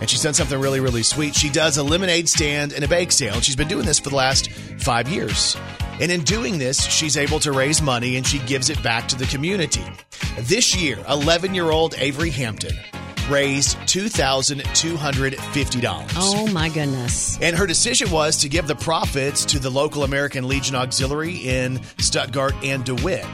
And 0.00 0.10
she's 0.10 0.22
done 0.22 0.34
something 0.34 0.60
really, 0.60 0.80
really 0.80 1.02
sweet. 1.02 1.34
She 1.34 1.48
does 1.50 1.78
a 1.78 1.82
lemonade 1.82 2.28
stand 2.28 2.72
and 2.72 2.84
a 2.84 2.88
bake 2.88 3.10
sale. 3.12 3.34
And 3.34 3.44
she's 3.44 3.56
been 3.56 3.68
doing 3.68 3.86
this 3.86 3.98
for 3.98 4.10
the 4.10 4.16
last 4.16 4.50
five 4.50 5.08
years. 5.08 5.56
And 6.00 6.12
in 6.12 6.24
doing 6.24 6.58
this, 6.58 6.84
she's 6.84 7.16
able 7.16 7.40
to 7.40 7.52
raise 7.52 7.80
money 7.80 8.16
and 8.16 8.26
she 8.26 8.38
gives 8.40 8.68
it 8.68 8.82
back 8.82 9.08
to 9.08 9.16
the 9.16 9.24
community. 9.26 9.84
This 10.40 10.76
year, 10.76 10.98
11 11.08 11.54
year 11.54 11.70
old 11.70 11.94
Avery 11.96 12.28
Hampton 12.30 12.76
raised 13.30 13.78
$2,250. 13.78 16.12
Oh 16.16 16.46
my 16.52 16.68
goodness. 16.68 17.38
And 17.40 17.56
her 17.56 17.66
decision 17.66 18.10
was 18.10 18.36
to 18.38 18.48
give 18.48 18.66
the 18.66 18.74
profits 18.76 19.44
to 19.46 19.58
the 19.58 19.70
local 19.70 20.04
American 20.04 20.46
Legion 20.48 20.76
Auxiliary 20.76 21.36
in 21.36 21.80
Stuttgart 21.98 22.54
and 22.62 22.84
DeWitt. 22.84 23.26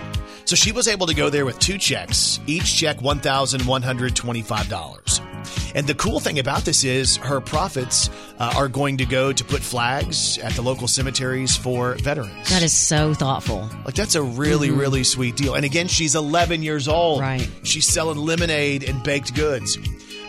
So 0.44 0.56
she 0.56 0.72
was 0.72 0.88
able 0.88 1.06
to 1.06 1.14
go 1.14 1.30
there 1.30 1.44
with 1.44 1.56
two 1.58 1.78
checks, 1.78 2.40
each 2.46 2.76
check 2.76 2.98
$1,125. 2.98 5.31
And 5.74 5.86
the 5.86 5.94
cool 5.94 6.20
thing 6.20 6.38
about 6.38 6.64
this 6.64 6.84
is 6.84 7.16
her 7.16 7.40
profits 7.40 8.10
uh, 8.38 8.52
are 8.56 8.68
going 8.68 8.98
to 8.98 9.04
go 9.06 9.32
to 9.32 9.44
put 9.44 9.60
flags 9.62 10.38
at 10.38 10.52
the 10.52 10.62
local 10.62 10.86
cemeteries 10.88 11.56
for 11.56 11.94
veterans. 11.94 12.50
That 12.50 12.62
is 12.62 12.72
so 12.72 13.14
thoughtful. 13.14 13.68
Like 13.84 13.94
that's 13.94 14.14
a 14.14 14.22
really, 14.22 14.70
really 14.70 15.04
sweet 15.04 15.36
deal. 15.36 15.54
And 15.54 15.64
again, 15.64 15.88
she's 15.88 16.14
11 16.14 16.62
years 16.62 16.88
old. 16.88 17.20
Right. 17.20 17.48
She's 17.62 17.86
selling 17.86 18.18
lemonade 18.18 18.84
and 18.84 19.02
baked 19.02 19.34
goods. 19.34 19.78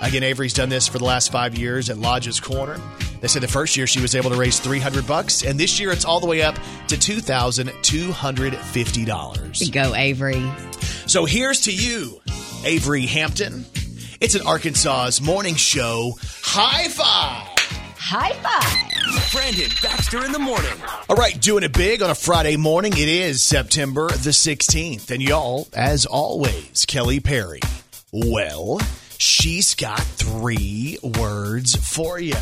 Again, 0.02 0.24
Avery's 0.24 0.54
done 0.54 0.70
this 0.70 0.88
for 0.88 0.98
the 0.98 1.06
last 1.06 1.32
five 1.32 1.58
years 1.58 1.90
at 1.90 1.98
Lodge's 1.98 2.40
Corner. 2.40 2.80
They 3.22 3.28
said 3.30 3.42
the 3.42 3.48
first 3.48 3.78
year 3.78 3.88
she 3.88 4.02
was 4.02 4.16
able 4.16 4.30
to 4.32 4.36
raise 4.36 4.60
300 4.60 5.08
bucks, 5.08 5.46
and 5.46 5.58
this 5.58 5.80
year 5.80 5.92
it's 5.92 6.04
all 6.04 6.20
the 6.20 6.28
way 6.28 6.42
up 6.42 6.56
to 6.90 6.98
$2,250. 6.98 9.72
Go, 9.72 9.96
Avery. 9.96 10.44
So 11.08 11.24
here's 11.24 11.62
to 11.62 11.74
you, 11.74 12.20
Avery 12.66 13.06
Hampton. 13.06 13.64
It's 14.24 14.36
an 14.36 14.48
Arkansas's 14.48 15.20
morning 15.20 15.56
show. 15.56 16.18
High 16.44 16.88
five! 16.88 17.46
High 17.98 18.32
five. 18.42 19.34
Brandon 19.34 19.70
Baxter 19.82 20.24
in 20.24 20.32
the 20.32 20.40
morning. 20.40 20.72
All 21.10 21.18
right, 21.18 21.38
doing 21.42 21.66
it 21.66 21.74
big 21.74 22.02
on 22.02 22.10
a 22.10 22.16
Friday 22.16 22.56
morning. 22.56 22.94
It 22.94 23.10
is 23.10 23.44
September 23.44 24.08
the 24.08 24.30
16th. 24.30 25.12
And 25.12 25.22
y'all, 25.22 25.68
as 25.74 26.06
always, 26.06 26.86
Kelly 26.88 27.20
Perry. 27.20 27.60
Well, 28.14 28.80
she's 29.18 29.76
got 29.76 30.00
three 30.00 31.00
words 31.04 31.76
for 31.76 32.18
you. 32.18 32.36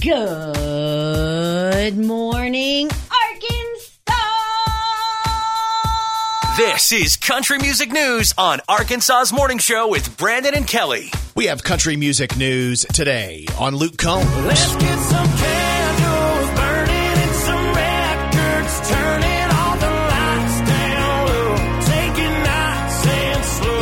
Good 0.00 1.98
morning, 1.98 2.88
Arkansas. 2.88 3.67
This 6.58 6.90
is 6.90 7.16
Country 7.16 7.58
Music 7.58 7.92
News 7.92 8.34
on 8.36 8.58
Arkansas's 8.68 9.32
Morning 9.32 9.58
Show 9.58 9.86
with 9.86 10.16
Brandon 10.18 10.54
and 10.56 10.66
Kelly. 10.66 11.12
We 11.36 11.46
have 11.46 11.62
country 11.62 11.94
music 11.94 12.36
news 12.36 12.84
today 12.92 13.46
on 13.60 13.76
Luke 13.76 13.96
Combs. 13.96 14.26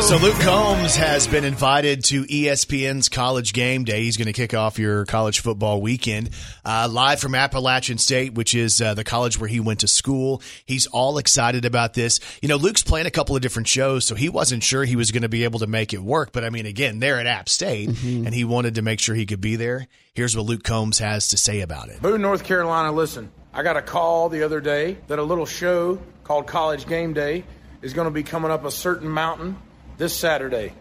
So 0.07 0.15
Luke 0.15 0.39
Combs 0.39 0.95
has 0.95 1.27
been 1.27 1.43
invited 1.43 2.05
to 2.05 2.23
ESPN's 2.23 3.09
College 3.09 3.51
Game 3.51 3.83
Day. 3.83 4.03
He's 4.03 4.15
going 4.15 4.27
to 4.27 4.33
kick 4.33 4.53
off 4.53 4.79
your 4.79 5.03
college 5.03 5.41
football 5.41 5.81
weekend 5.81 6.29
uh, 6.63 6.87
live 6.89 7.19
from 7.19 7.35
Appalachian 7.35 7.97
State, 7.97 8.33
which 8.33 8.55
is 8.55 8.79
uh, 8.79 8.93
the 8.93 9.03
college 9.03 9.37
where 9.37 9.49
he 9.49 9.59
went 9.59 9.81
to 9.81 9.87
school. 9.89 10.41
He's 10.65 10.87
all 10.87 11.17
excited 11.17 11.65
about 11.65 11.93
this. 11.93 12.21
You 12.41 12.47
know, 12.47 12.55
Luke's 12.55 12.83
playing 12.83 13.05
a 13.05 13.11
couple 13.11 13.35
of 13.35 13.41
different 13.41 13.67
shows, 13.67 14.05
so 14.05 14.15
he 14.15 14.29
wasn't 14.29 14.63
sure 14.63 14.85
he 14.85 14.95
was 14.95 15.11
going 15.11 15.23
to 15.23 15.29
be 15.29 15.43
able 15.43 15.59
to 15.59 15.67
make 15.67 15.93
it 15.93 16.01
work. 16.01 16.31
But 16.31 16.45
I 16.45 16.51
mean, 16.51 16.67
again, 16.67 16.99
they're 16.99 17.19
at 17.19 17.27
App 17.27 17.49
State, 17.49 17.89
and 17.89 18.33
he 18.33 18.45
wanted 18.45 18.75
to 18.75 18.81
make 18.81 19.01
sure 19.01 19.13
he 19.13 19.25
could 19.25 19.41
be 19.41 19.57
there. 19.57 19.87
Here's 20.13 20.37
what 20.37 20.45
Luke 20.45 20.63
Combs 20.63 20.99
has 20.99 21.27
to 21.27 21.37
say 21.37 21.59
about 21.59 21.89
it. 21.89 22.01
Boone, 22.01 22.21
North 22.21 22.45
Carolina, 22.45 22.93
listen. 22.93 23.29
I 23.53 23.61
got 23.61 23.75
a 23.75 23.81
call 23.81 24.29
the 24.29 24.43
other 24.43 24.61
day 24.61 24.99
that 25.07 25.19
a 25.19 25.23
little 25.23 25.45
show 25.45 25.99
called 26.23 26.47
College 26.47 26.87
Game 26.87 27.11
Day 27.11 27.43
is 27.81 27.93
going 27.93 28.05
to 28.05 28.11
be 28.11 28.23
coming 28.23 28.51
up 28.51 28.63
a 28.63 28.71
certain 28.71 29.09
mountain 29.09 29.57
this 29.97 30.15
Saturday 30.15 30.73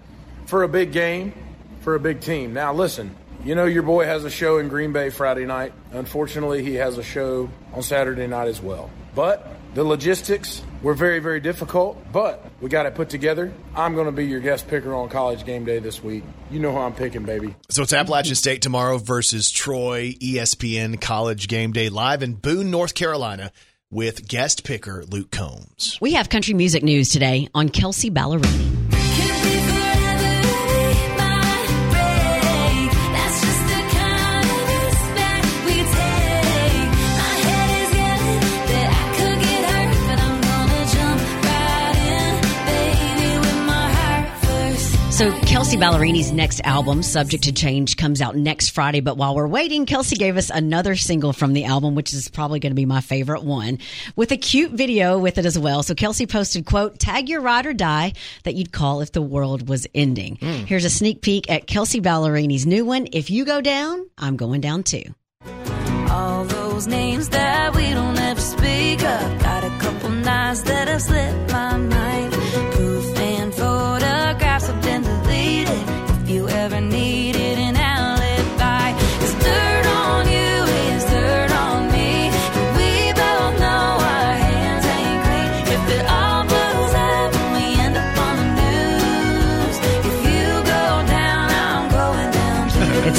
for 0.46 0.62
a 0.62 0.68
big 0.68 0.92
game, 0.92 1.32
for 1.80 1.94
a 1.94 2.00
big 2.00 2.20
team. 2.20 2.52
Now, 2.52 2.72
listen, 2.72 3.14
you 3.44 3.54
know 3.54 3.64
your 3.64 3.82
boy 3.82 4.04
has 4.06 4.24
a 4.24 4.30
show 4.30 4.58
in 4.58 4.68
Green 4.68 4.92
Bay 4.92 5.10
Friday 5.10 5.46
night. 5.46 5.72
Unfortunately, 5.92 6.62
he 6.62 6.74
has 6.74 6.98
a 6.98 7.02
show 7.02 7.50
on 7.72 7.82
Saturday 7.82 8.26
night 8.26 8.48
as 8.48 8.60
well. 8.60 8.90
But 9.14 9.48
the 9.74 9.84
logistics 9.84 10.62
were 10.82 10.94
very, 10.94 11.20
very 11.20 11.40
difficult, 11.40 11.96
but 12.12 12.44
we 12.60 12.68
got 12.68 12.86
it 12.86 12.94
put 12.94 13.08
together. 13.08 13.52
I'm 13.74 13.94
going 13.94 14.06
to 14.06 14.12
be 14.12 14.26
your 14.26 14.40
guest 14.40 14.68
picker 14.68 14.94
on 14.94 15.08
College 15.08 15.44
Game 15.44 15.64
Day 15.64 15.78
this 15.78 16.02
week. 16.02 16.24
You 16.50 16.60
know 16.60 16.72
who 16.72 16.78
I'm 16.78 16.94
picking, 16.94 17.24
baby. 17.24 17.54
So 17.70 17.82
it's 17.82 17.92
Appalachian 17.92 18.34
State 18.34 18.62
tomorrow 18.62 18.98
versus 18.98 19.50
Troy, 19.50 20.12
ESPN 20.20 21.00
College 21.00 21.48
Game 21.48 21.72
Day 21.72 21.88
live 21.88 22.22
in 22.22 22.34
Boone, 22.34 22.70
North 22.70 22.94
Carolina 22.94 23.52
with 23.90 24.26
guest 24.26 24.64
picker 24.64 25.04
Luke 25.04 25.30
Combs. 25.30 25.98
We 26.00 26.14
have 26.14 26.28
country 26.28 26.54
music 26.54 26.82
news 26.82 27.08
today 27.08 27.48
on 27.54 27.68
Kelsey 27.68 28.10
Ballerini. 28.10 28.85
So 45.16 45.32
Kelsey 45.46 45.78
Ballerini's 45.78 46.30
next 46.30 46.60
album, 46.62 47.02
Subject 47.02 47.44
to 47.44 47.52
Change, 47.52 47.96
comes 47.96 48.20
out 48.20 48.36
next 48.36 48.68
Friday. 48.68 49.00
But 49.00 49.16
while 49.16 49.34
we're 49.34 49.46
waiting, 49.46 49.86
Kelsey 49.86 50.14
gave 50.14 50.36
us 50.36 50.50
another 50.50 50.94
single 50.94 51.32
from 51.32 51.54
the 51.54 51.64
album, 51.64 51.94
which 51.94 52.12
is 52.12 52.28
probably 52.28 52.60
going 52.60 52.72
to 52.72 52.76
be 52.76 52.84
my 52.84 53.00
favorite 53.00 53.42
one, 53.42 53.78
with 54.14 54.30
a 54.30 54.36
cute 54.36 54.72
video 54.72 55.18
with 55.18 55.38
it 55.38 55.46
as 55.46 55.58
well. 55.58 55.82
So 55.82 55.94
Kelsey 55.94 56.26
posted, 56.26 56.66
quote, 56.66 56.98
tag 56.98 57.30
your 57.30 57.40
ride 57.40 57.64
or 57.64 57.72
die 57.72 58.12
that 58.42 58.56
you'd 58.56 58.72
call 58.72 59.00
if 59.00 59.12
the 59.12 59.22
world 59.22 59.70
was 59.70 59.86
ending. 59.94 60.36
Hmm. 60.36 60.66
Here's 60.66 60.84
a 60.84 60.90
sneak 60.90 61.22
peek 61.22 61.50
at 61.50 61.66
Kelsey 61.66 62.02
Ballerini's 62.02 62.66
new 62.66 62.84
one. 62.84 63.08
If 63.10 63.30
you 63.30 63.46
go 63.46 63.62
down, 63.62 64.04
I'm 64.18 64.36
going 64.36 64.60
down 64.60 64.82
too. 64.82 65.14
All 66.10 66.44
those 66.44 66.86
names 66.86 67.30
that 67.30 67.74
we 67.74 67.88
don't 67.88 68.18
ever 68.18 68.40
speak 68.42 69.02
of. 69.02 69.40
Got 69.40 69.64
a 69.64 69.78
couple 69.78 70.10
nights 70.10 70.60
that 70.60 70.88
have 70.88 71.00
slipped 71.00 71.52
my 71.52 71.78
mind. 71.78 72.15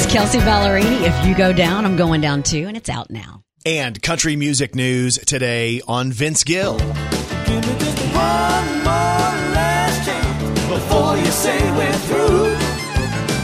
Kelsey 0.08 0.38
Ballerini. 0.38 1.02
If 1.02 1.26
you 1.26 1.34
go 1.36 1.52
down, 1.52 1.84
I'm 1.84 1.96
going 1.96 2.22
down 2.22 2.42
too. 2.42 2.66
And 2.66 2.76
it's 2.76 2.88
out 2.88 3.10
now. 3.10 3.42
And 3.66 4.00
country 4.02 4.36
music 4.36 4.74
news 4.74 5.18
today 5.18 5.82
on 5.86 6.12
Vince 6.12 6.44
Gill. 6.44 6.78
Give 6.78 6.88
me 6.88 7.78
just 7.78 7.98
one 8.14 8.68
more 8.78 9.34
last 9.52 10.06
chance 10.06 10.60
before 10.66 11.16
you 11.18 11.26
say 11.26 11.72
we're 11.72 11.92
through. 11.92 12.54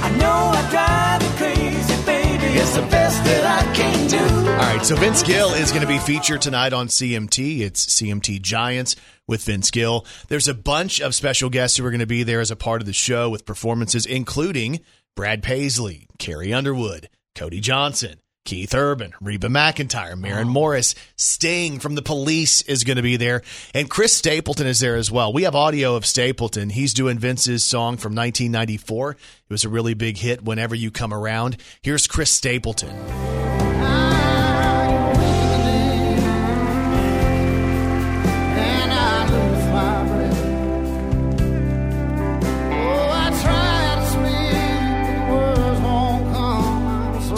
I 0.03 0.17
know 0.19 0.53
I 0.55 0.71
drive 0.71 1.23
you 1.23 1.37
crazy, 1.37 2.07
baby. 2.07 2.59
It's 2.59 2.75
the 2.75 2.83
best 2.83 3.23
that 3.25 3.45
I 3.45 3.75
can 3.75 4.09
do. 4.09 4.51
All 4.51 4.57
right, 4.57 4.87
so 4.87 4.97
Vince 4.97 5.23
Gill 5.23 5.53
is 5.53 5.71
going 5.71 5.83
to 5.83 5.89
be 5.89 5.99
featured 5.99 6.41
tonight 6.41 6.73
on 6.73 6.89
CMT. 6.89 7.61
It's 7.61 7.85
CMT 7.87 8.41
Giants 8.41 8.97
with 9.27 9.45
Vince 9.45 9.71
Gill. 9.71 10.07
There's 10.29 10.49
a 10.49 10.55
bunch 10.55 11.01
of 11.01 11.15
special 11.15 11.51
guests 11.51 11.77
who 11.77 11.85
are 11.85 11.91
going 11.91 12.01
to 12.01 12.07
be 12.07 12.23
there 12.23 12.41
as 12.41 12.51
a 12.51 12.57
part 12.57 12.81
of 12.81 12.87
the 12.87 12.95
show 12.95 13.29
with 13.29 13.45
performances, 13.45 14.07
including 14.07 14.81
Brad 15.17 15.45
Paisley, 15.45 16.09
Carrie 16.19 16.53
Underwood, 16.53 17.09
Cody 17.35 17.61
Johnson. 17.61 18.19
Keith 18.45 18.75
Urban, 18.75 19.15
Reba 19.23 19.47
McEntire, 19.47 20.19
Maren 20.19 20.51
Morris, 20.51 20.95
Sting 21.17 21.79
from 21.79 21.95
the 21.95 22.03
Police 22.03 22.61
is 22.61 22.85
going 22.85 22.99
to 22.99 23.03
be 23.03 23.17
there, 23.17 23.41
and 23.73 23.89
Chris 23.89 24.13
Stapleton 24.13 24.67
is 24.67 24.81
there 24.81 24.97
as 24.97 25.11
well. 25.11 25.33
We 25.33 25.45
have 25.45 25.55
audio 25.55 25.97
of 25.97 26.05
Stapleton. 26.05 26.69
He's 26.69 26.93
doing 26.93 27.19
Vince's 27.19 27.65
song 27.65 27.97
from 27.97 28.15
1994. 28.15 29.13
It 29.13 29.19
was 29.49 29.65
a 29.65 29.71
really 29.71 29.95
big 29.95 30.19
hit. 30.19 30.45
Whenever 30.45 30.75
you 30.75 30.91
come 30.91 31.15
around, 31.15 31.57
here's 31.81 32.07
Chris 32.07 32.31
Stapleton. 32.31 33.64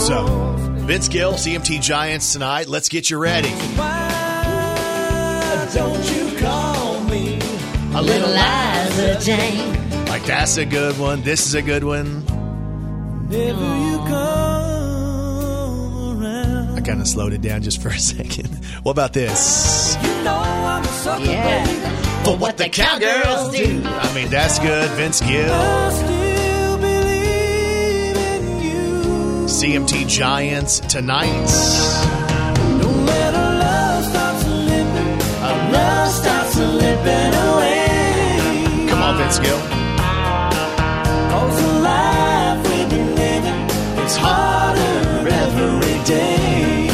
So, 0.07 0.25
Vince 0.87 1.09
Gill, 1.09 1.33
CMT 1.33 1.81
Giants 1.83 2.33
tonight. 2.33 2.69
Let's 2.69 2.89
get 2.89 3.11
you 3.11 3.19
ready. 3.19 3.49
Why 3.49 4.09
don't 5.75 6.15
you 6.15 6.39
call 6.39 7.01
me? 7.05 7.39
A 7.95 8.03
little 8.03 8.29
Liza 8.29 9.19
Jane. 9.21 10.07
like 10.07 10.25
that's 10.25 10.57
a 10.59 10.65
good 10.65 10.97
one. 10.99 11.23
This 11.23 11.47
is 11.47 11.55
a 11.55 11.63
good 11.63 11.83
one. 11.83 12.25
Never 13.29 13.47
you 13.51 13.97
come 14.07 14.13
around. 16.23 16.79
I 16.79 16.81
kind 16.83 17.01
of 17.01 17.09
slowed 17.09 17.33
it 17.33 17.43
down 17.43 17.63
just 17.63 17.83
for 17.83 17.89
a 17.89 17.99
second. 18.15 18.47
What 18.85 18.93
about 18.93 19.13
this? 19.13 19.97
You 20.03 20.09
know 20.23 20.37
I'm 20.37 20.85
a 20.85 20.87
sucker, 20.87 21.25
Yeah. 21.25 21.65
baby. 21.65 21.81
For 22.25 22.37
what 22.37 22.57
the 22.59 22.69
cowgirls 22.69 23.57
do. 23.57 23.83
I 23.85 24.15
mean, 24.15 24.29
that's 24.31 24.61
good. 24.61 24.89
Vince 24.91 25.21
Gill, 25.21 25.91
CMT 29.57 30.07
Giants 30.07 30.81
tonight. 30.81 31.49
Don't 32.79 33.07
let 33.07 33.35
our 33.35 33.55
love 33.59 34.05
start 34.05 34.37
slipping. 34.43 35.13
Our 35.41 35.73
love 35.73 36.13
starts 36.13 36.53
slipping 36.53 37.33
away. 37.49 38.87
Come 38.91 39.01
on, 39.01 39.17
Vince 39.17 39.39
Gill. 39.39 39.59
Cause 41.31 41.57
the 41.63 41.73
life 41.81 42.69
we've 42.69 42.91
been 42.91 43.15
living, 43.15 44.05
it's 44.05 44.17
harder 44.17 45.27
every 45.27 46.05
day. 46.05 46.89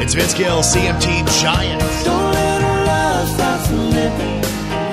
It's 0.00 0.14
Vince 0.14 0.34
Gill, 0.34 0.62
CMT 0.62 1.26
Giants. 1.42 2.04
Don't 2.04 2.32
let 2.32 2.86
love 2.86 3.28
start 3.28 3.60
slipping. 3.66 4.40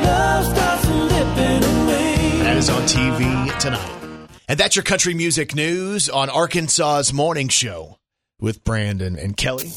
Love 0.10 0.46
starts 0.58 0.84
slipping 0.88 1.64
away. 1.84 2.40
That 2.42 2.58
is 2.58 2.68
on 2.72 2.82
TV 2.82 3.60
tonight. 3.60 4.09
And 4.50 4.60
that's 4.60 4.76
your 4.76 4.82
country 4.82 5.14
music 5.14 5.54
news 5.54 6.10
on 6.10 6.28
Arkansas's 6.28 7.14
Morning 7.14 7.50
Show 7.50 8.00
with 8.42 8.64
Brandon 8.64 9.16
and 9.16 9.38
Kelly. 9.38 9.70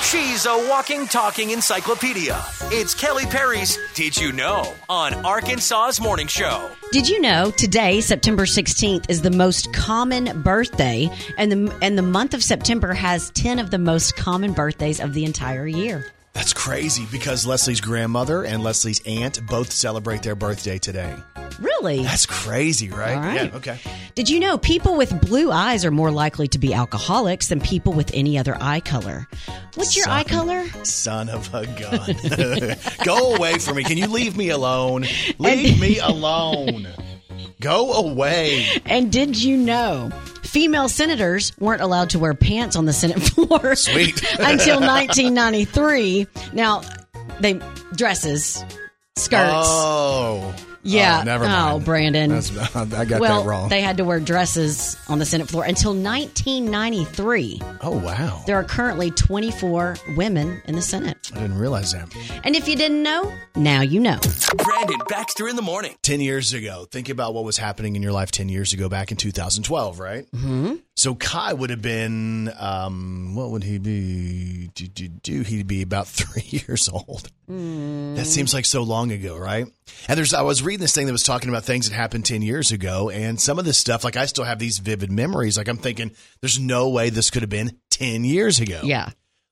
She's 0.00 0.46
a 0.46 0.68
walking, 0.70 1.08
talking 1.08 1.50
encyclopedia. 1.50 2.40
It's 2.70 2.94
Kelly 2.94 3.26
Perry's 3.26 3.76
Did 3.94 4.16
You 4.16 4.30
Know 4.30 4.72
on 4.88 5.12
Arkansas's 5.26 6.00
Morning 6.00 6.28
Show. 6.28 6.70
Did 6.92 7.08
you 7.08 7.20
know 7.20 7.50
today, 7.50 8.00
September 8.00 8.44
16th, 8.44 9.10
is 9.10 9.22
the 9.22 9.30
most 9.32 9.72
common 9.72 10.40
birthday, 10.42 11.10
and 11.36 11.50
the 11.50 11.76
and 11.82 11.98
the 11.98 12.02
month 12.02 12.32
of 12.32 12.44
September 12.44 12.92
has 12.92 13.28
10 13.30 13.58
of 13.58 13.72
the 13.72 13.78
most 13.78 14.14
common 14.14 14.52
birthdays 14.52 15.00
of 15.00 15.14
the 15.14 15.24
entire 15.24 15.66
year. 15.66 16.06
That's 16.32 16.52
crazy 16.54 17.06
because 17.12 17.44
Leslie's 17.46 17.80
grandmother 17.80 18.44
and 18.44 18.62
Leslie's 18.62 19.00
aunt 19.06 19.46
both 19.46 19.70
celebrate 19.70 20.22
their 20.22 20.34
birthday 20.34 20.78
today. 20.78 21.14
Really? 21.60 22.02
That's 22.02 22.26
crazy, 22.26 22.88
right? 22.88 23.14
All 23.14 23.20
right. 23.20 23.50
Yeah, 23.50 23.56
okay. 23.56 23.78
Did 24.14 24.30
you 24.30 24.40
know 24.40 24.56
people 24.56 24.96
with 24.96 25.20
blue 25.20 25.50
eyes 25.52 25.84
are 25.84 25.90
more 25.90 26.10
likely 26.10 26.48
to 26.48 26.58
be 26.58 26.72
alcoholics 26.72 27.48
than 27.48 27.60
people 27.60 27.92
with 27.92 28.10
any 28.14 28.38
other 28.38 28.56
eye 28.60 28.80
color? 28.80 29.28
What's 29.74 29.96
your 29.96 30.08
eye 30.08 30.24
color? 30.24 30.64
Son 30.84 31.28
of 31.28 31.52
a 31.54 31.66
gun. 31.66 32.76
Go 33.04 33.34
away 33.34 33.58
from 33.58 33.76
me. 33.76 33.84
Can 33.84 33.98
you 33.98 34.06
leave 34.08 34.36
me 34.36 34.48
alone? 34.48 35.04
Leave 35.38 35.80
me 35.80 35.98
alone. 35.98 36.88
Go 37.60 37.92
away. 37.92 38.66
And 38.86 39.10
did 39.12 39.40
you 39.40 39.56
know 39.56 40.10
female 40.52 40.86
senators 40.86 41.52
weren't 41.58 41.80
allowed 41.80 42.10
to 42.10 42.18
wear 42.18 42.34
pants 42.34 42.76
on 42.76 42.84
the 42.84 42.92
Senate 42.92 43.22
floor 43.22 43.74
Sweet. 43.74 44.22
until 44.38 44.80
1993? 44.80 46.26
Now, 46.52 46.82
they 47.40 47.58
dresses, 47.96 48.62
skirts. 49.16 49.66
Oh. 49.66 50.54
Yeah. 50.84 51.18
Oh, 51.20 51.24
never 51.24 51.44
Oh. 51.48 51.80
Brandon. 51.84 52.30
That's, 52.30 52.50
I 52.76 53.04
got 53.04 53.20
well, 53.20 53.42
that 53.42 53.48
wrong. 53.48 53.68
they 53.68 53.80
had 53.80 53.96
to 53.98 54.04
wear 54.04 54.18
dresses 54.20 54.96
on 55.08 55.18
the 55.18 55.24
Senate 55.24 55.48
floor 55.48 55.64
until 55.64 55.94
1993. 55.94 57.60
oh, 57.82 57.90
wow. 57.98 58.42
There 58.46 58.56
are 58.56 58.64
currently 58.64 59.10
24 59.10 59.96
women 60.16 60.60
in 60.66 60.74
the 60.74 60.82
Senate. 60.82 61.30
I 61.34 61.40
didn't 61.40 61.58
realize 61.58 61.92
that. 61.92 62.08
And 62.44 62.56
if 62.56 62.68
you 62.68 62.76
didn't 62.76 63.02
know, 63.02 63.32
now 63.54 63.80
you 63.82 64.00
know. 64.00 64.18
Brandon 64.56 65.00
Baxter 65.08 65.48
in 65.48 65.56
the 65.56 65.62
morning. 65.62 65.94
10 66.02 66.20
years 66.20 66.52
ago, 66.52 66.86
think 66.90 67.08
about 67.08 67.34
what 67.34 67.44
was 67.44 67.56
happening 67.58 67.96
in 67.96 68.02
your 68.02 68.12
life 68.12 68.30
10 68.30 68.48
years 68.48 68.72
ago 68.72 68.88
back 68.88 69.10
in 69.10 69.16
2012, 69.16 69.98
right? 69.98 70.30
Mm-hmm. 70.32 70.74
So 70.94 71.14
Kai 71.14 71.54
would 71.54 71.70
have 71.70 71.80
been, 71.80 72.52
um, 72.58 73.34
what 73.34 73.50
would 73.50 73.64
he 73.64 73.78
be? 73.78 74.70
Do, 74.74 74.86
do, 74.86 75.08
do, 75.08 75.40
he'd 75.42 75.66
be 75.66 75.82
about 75.82 76.06
three 76.08 76.44
years 76.46 76.88
old. 76.88 77.30
That 77.48 78.26
seems 78.26 78.54
like 78.54 78.64
so 78.64 78.82
long 78.82 79.10
ago, 79.10 79.36
right? 79.36 79.66
And 80.08 80.18
there's, 80.18 80.34
I 80.34 80.42
was 80.42 80.62
reading 80.62 80.80
this 80.80 80.94
thing 80.94 81.06
that 81.06 81.12
was 81.12 81.22
talking 81.22 81.48
about 81.48 81.64
things 81.64 81.88
that 81.88 81.94
happened 81.94 82.26
10 82.26 82.42
years 82.42 82.72
ago. 82.72 83.10
And 83.10 83.40
some 83.40 83.58
of 83.58 83.64
this 83.64 83.78
stuff, 83.78 84.04
like 84.04 84.16
I 84.16 84.26
still 84.26 84.44
have 84.44 84.58
these 84.58 84.78
vivid 84.78 85.10
memories. 85.10 85.56
Like 85.56 85.68
I'm 85.68 85.76
thinking, 85.78 86.12
there's 86.40 86.58
no 86.58 86.88
way 86.90 87.10
this 87.10 87.30
could 87.30 87.42
have 87.42 87.50
been 87.50 87.78
10 87.90 88.24
years 88.24 88.60
ago. 88.60 88.80
Yeah. 88.84 89.10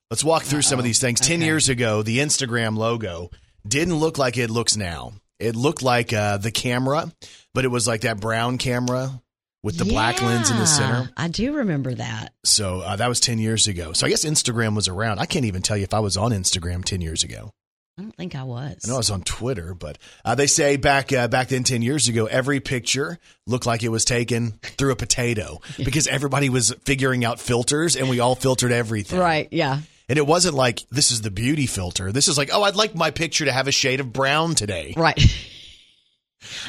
Let's 0.09 0.23
walk 0.23 0.43
through 0.43 0.63
some 0.63 0.77
of 0.77 0.85
these 0.85 0.99
things. 0.99 1.19
10 1.19 1.41
years 1.41 1.69
ago, 1.69 2.03
the 2.03 2.19
Instagram 2.19 2.77
logo 2.77 3.29
didn't 3.67 3.95
look 3.95 4.17
like 4.17 4.37
it 4.37 4.49
looks 4.49 4.75
now. 4.75 5.13
It 5.39 5.55
looked 5.55 5.81
like 5.81 6.13
uh, 6.13 6.37
the 6.37 6.51
camera, 6.51 7.11
but 7.53 7.65
it 7.65 7.69
was 7.69 7.87
like 7.87 8.01
that 8.01 8.19
brown 8.19 8.57
camera 8.57 9.21
with 9.63 9.77
the 9.77 9.85
black 9.85 10.21
lens 10.21 10.49
in 10.49 10.57
the 10.57 10.65
center. 10.65 11.09
I 11.15 11.27
do 11.27 11.53
remember 11.53 11.93
that. 11.93 12.33
So 12.43 12.81
uh, 12.81 12.95
that 12.95 13.07
was 13.07 13.19
10 13.19 13.39
years 13.39 13.67
ago. 13.67 13.93
So 13.93 14.07
I 14.07 14.09
guess 14.09 14.25
Instagram 14.25 14.75
was 14.75 14.87
around. 14.87 15.19
I 15.19 15.25
can't 15.25 15.45
even 15.45 15.61
tell 15.61 15.77
you 15.77 15.83
if 15.83 15.93
I 15.93 15.99
was 15.99 16.17
on 16.17 16.31
Instagram 16.31 16.83
10 16.83 17.01
years 17.01 17.23
ago. 17.23 17.51
I 17.97 18.03
don't 18.03 18.15
think 18.15 18.35
I 18.35 18.43
was. 18.43 18.79
I 18.83 18.87
know 18.87 18.95
I 18.95 18.97
was 18.97 19.11
on 19.11 19.21
Twitter, 19.21 19.75
but 19.75 19.97
uh, 20.23 20.33
they 20.33 20.47
say 20.47 20.77
back 20.77 21.11
uh, 21.11 21.27
back 21.27 21.49
then, 21.49 21.63
ten 21.63 21.81
years 21.81 22.07
ago, 22.07 22.25
every 22.25 22.61
picture 22.61 23.19
looked 23.45 23.65
like 23.65 23.83
it 23.83 23.89
was 23.89 24.05
taken 24.05 24.51
through 24.61 24.93
a 24.93 24.95
potato 24.95 25.59
because 25.77 26.07
everybody 26.07 26.49
was 26.49 26.73
figuring 26.85 27.25
out 27.25 27.39
filters, 27.39 27.97
and 27.97 28.09
we 28.09 28.21
all 28.21 28.33
filtered 28.33 28.71
everything. 28.71 29.19
Right. 29.19 29.49
Yeah. 29.51 29.81
And 30.07 30.17
it 30.17 30.25
wasn't 30.25 30.55
like 30.55 30.83
this 30.89 31.11
is 31.11 31.21
the 31.21 31.31
beauty 31.31 31.67
filter. 31.67 32.11
This 32.11 32.27
is 32.27 32.37
like, 32.37 32.49
oh, 32.53 32.63
I'd 32.63 32.75
like 32.75 32.95
my 32.95 33.11
picture 33.11 33.45
to 33.45 33.51
have 33.51 33.67
a 33.67 33.71
shade 33.71 33.99
of 33.99 34.11
brown 34.11 34.55
today. 34.55 34.93
Right. 34.95 35.19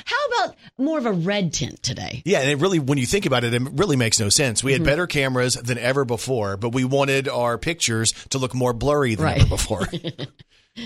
How 0.05 0.27
about 0.45 0.57
more 0.79 0.99
of 0.99 1.07
a 1.07 1.13
red 1.13 1.53
tint 1.53 1.83
today? 1.83 2.23
Yeah, 2.25 2.41
and 2.41 2.51
it 2.51 2.59
really, 2.59 2.79
when 2.79 2.99
you 2.99 3.07
think 3.07 3.27
about 3.27 3.45
it, 3.45 3.55
it 3.55 3.63
really 3.73 3.97
makes 3.97 4.21
no 4.21 4.29
sense. 4.29 4.63
We 4.63 4.73
had 4.73 4.85
better 4.85 5.07
cameras 5.07 5.55
than 5.55 5.79
ever 5.79 6.05
before, 6.05 6.57
but 6.57 6.71
we 6.75 6.85
wanted 6.85 7.29
our 7.29 7.57
pictures 7.59 8.13
to 8.31 8.39
look 8.39 8.55
more 8.55 8.73
blurry 8.73 9.15
than 9.15 9.25
Right. 9.25 9.41
ever 9.41 9.49
before. 9.49 9.87
that 9.93 10.29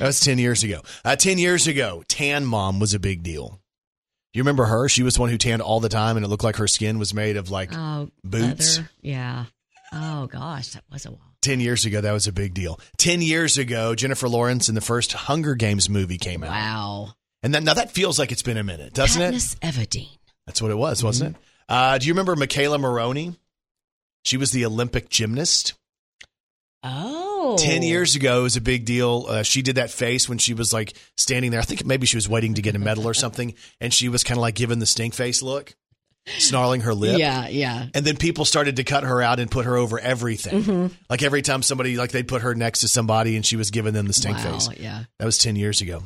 was 0.00 0.21
10 0.21 0.38
years 0.38 0.62
ago. 0.62 0.81
Uh, 1.05 1.16
10 1.16 1.38
years 1.38 1.66
ago, 1.66 2.02
tan 2.09 2.45
mom 2.45 2.78
was 2.81 2.95
a 2.95 2.99
big 3.00 3.23
deal. 3.23 3.61
You 4.33 4.43
remember 4.43 4.66
her? 4.66 4.88
She 4.88 5.02
was 5.02 5.14
the 5.14 5.21
one 5.23 5.31
who 5.31 5.38
tanned 5.38 5.62
all 5.62 5.81
the 5.81 5.88
time, 5.88 6.16
and 6.16 6.25
it 6.25 6.28
looked 6.28 6.45
like 6.45 6.57
her 6.57 6.69
skin 6.69 6.99
was 6.99 7.15
made 7.15 7.37
of 7.37 7.50
like 7.50 7.71
Oh, 7.75 8.10
Boots? 8.23 8.76
leather. 8.78 8.91
Yeah. 9.00 9.45
Oh 9.93 10.26
gosh, 10.26 10.69
that 10.75 10.84
was 10.93 11.06
a 11.06 11.10
while. 11.10 11.21
10 11.43 11.60
years 11.60 11.84
ago. 11.87 12.00
That 12.00 12.13
was 12.13 12.26
a 12.26 12.32
big 12.32 12.54
deal. 12.54 12.78
10 12.99 13.23
years 13.23 13.56
ago, 13.56 13.95
Jennifer 13.95 14.28
Lawrence 14.28 14.69
in 14.69 14.75
the 14.75 14.80
first 14.80 15.13
Hunger 15.13 15.54
Games 15.54 15.89
movie 15.89 16.19
came 16.19 16.43
out. 16.45 16.50
Wow. 16.50 17.15
And 17.47 17.54
then, 17.54 17.63
now 17.63 17.75
that 17.75 17.93
feels 17.93 18.19
like 18.19 18.32
it's 18.32 18.43
been 18.43 18.56
a 18.56 18.65
minute, 18.65 18.93
doesn't 18.93 19.23
it? 19.23 19.32
Katniss 19.32 19.56
Everdeen. 19.61 20.09
That's 20.47 20.61
what 20.61 20.73
it 20.73 20.76
was, 20.76 21.04
wasn't 21.04 21.37
it? 21.37 21.43
Uh, 21.69 21.97
do 21.97 22.09
you 22.09 22.13
remember 22.13 22.35
McKayla 22.35 22.80
Maroney? 22.80 23.37
She 24.25 24.37
was 24.37 24.50
the 24.50 24.67
Olympic 24.67 25.09
gymnast. 25.11 25.75
Oh. 26.82 27.56
10 27.61 27.82
years 27.85 28.17
ago, 28.17 28.41
it 28.41 28.43
was 28.43 28.56
a 28.56 28.61
big 28.61 28.85
deal. 28.85 29.26
Uh, 29.28 29.43
she 29.45 29.63
did 29.63 29.76
that 29.76 29.91
face 29.91 30.28
when 30.28 30.39
she 30.39 30.54
was 30.54 30.73
like 30.73 30.95
standing 31.17 31.52
there. 31.52 31.61
I 31.61 31.63
think 31.63 31.87
maybe 31.87 32.04
she 32.04 32.17
was 32.17 32.28
waiting 32.28 32.54
to 32.54 32.63
get 32.63 32.75
a 32.75 32.80
medal 32.80 33.06
or 33.06 33.15
something. 33.15 33.54
And 33.80 33.95
she 33.95 34.09
was 34.09 34.25
kind 34.25 34.39
of 34.39 34.43
like 34.43 34.56
giving 34.56 34.80
the 34.80 34.87
stink 34.87 35.15
face 35.15 35.41
look, 35.41 35.73
snarling 36.39 36.80
her 36.80 36.95
lip. 36.95 37.17
Yeah, 37.17 37.47
yeah. 37.47 37.87
And 37.95 38.04
then 38.04 38.17
people 38.17 38.45
started 38.45 38.75
to 38.75 38.82
cut 38.82 39.04
her 39.04 39.23
out 39.23 39.39
and 39.39 39.49
put 39.49 39.67
her 39.67 39.76
over 39.76 40.00
everything. 40.00 40.63
Mm-hmm. 40.65 40.95
Like 41.09 41.23
every 41.23 41.43
time 41.43 41.63
somebody, 41.63 41.97
like 41.97 42.11
they'd 42.11 42.26
put 42.26 42.43
her 42.43 42.56
next 42.56 42.80
to 42.80 42.89
somebody 42.89 43.37
and 43.37 43.47
she 43.47 43.54
was 43.54 43.71
giving 43.71 43.93
them 43.95 44.09
the 44.09 44.13
stink 44.13 44.37
Wow, 44.39 44.59
face. 44.59 44.69
yeah. 44.80 45.04
That 45.21 45.26
was 45.26 45.39
10 45.39 45.54
years 45.54 45.80
ago. 45.80 46.02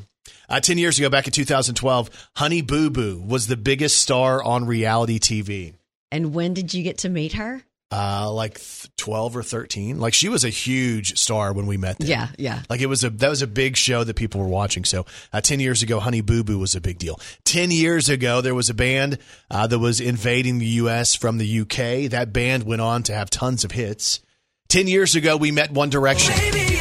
Uh, 0.51 0.59
10 0.61 0.79
years 0.79 0.99
ago, 0.99 1.09
back 1.09 1.27
in 1.27 1.33
2012, 1.33 2.29
Honey 2.35 2.61
Boo 2.61 2.91
Boo 2.91 3.23
was 3.25 3.47
the 3.47 3.57
biggest 3.57 3.99
star 3.99 4.43
on 4.43 4.67
reality 4.67 5.21
TV. 5.21 5.75
And 6.11 6.35
when 6.35 6.55
did 6.55 6.75
you 6.75 6.83
get 6.83 6.99
to 6.99 7.09
meet 7.09 7.35
her? 7.35 7.63
Uh, 7.93 8.31
like 8.33 8.55
th- 8.59 8.89
12 8.97 9.37
or 9.37 9.43
13. 9.43 9.99
Like 9.99 10.15
she 10.15 10.29
was 10.29 10.45
a 10.45 10.49
huge 10.49 11.19
star 11.19 11.53
when 11.53 11.67
we 11.67 11.77
met 11.77 11.99
them. 11.99 12.09
Yeah, 12.09 12.29
yeah. 12.39 12.63
Like 12.69 12.81
it 12.81 12.87
was 12.87 13.03
a 13.03 13.11
that 13.11 13.29
was 13.29 13.43
a 13.43 13.49
big 13.49 13.77
show 13.77 14.05
that 14.05 14.15
people 14.15 14.41
were 14.41 14.47
watching. 14.49 14.85
So 14.85 15.07
uh, 15.33 15.41
ten 15.41 15.59
years 15.59 15.83
ago, 15.83 15.99
Honey 15.99 16.21
Boo 16.21 16.45
Boo 16.45 16.59
was 16.59 16.77
a 16.77 16.81
big 16.81 16.99
deal. 16.99 17.19
Ten 17.45 17.73
years 17.73 18.09
ago, 18.09 18.41
there 18.43 18.55
was 18.55 18.71
a 18.71 18.75
band 18.75 19.19
uh, 19.51 19.67
that 19.67 19.79
was 19.81 20.01
invading 20.01 20.59
the 20.59 20.67
U.S. 20.67 21.17
from 21.17 21.39
the 21.39 21.61
UK. 21.63 22.11
That 22.11 22.33
band 22.33 22.63
went 22.63 22.81
on 22.81 23.03
to 23.05 23.13
have 23.15 23.29
tons 23.29 23.65
of 23.65 23.73
hits. 23.73 24.21
Ten 24.69 24.87
years 24.87 25.17
ago, 25.17 25.37
we 25.37 25.51
met 25.51 25.73
One 25.73 25.91
Direction. 25.91 26.33
Baby, 26.37 26.80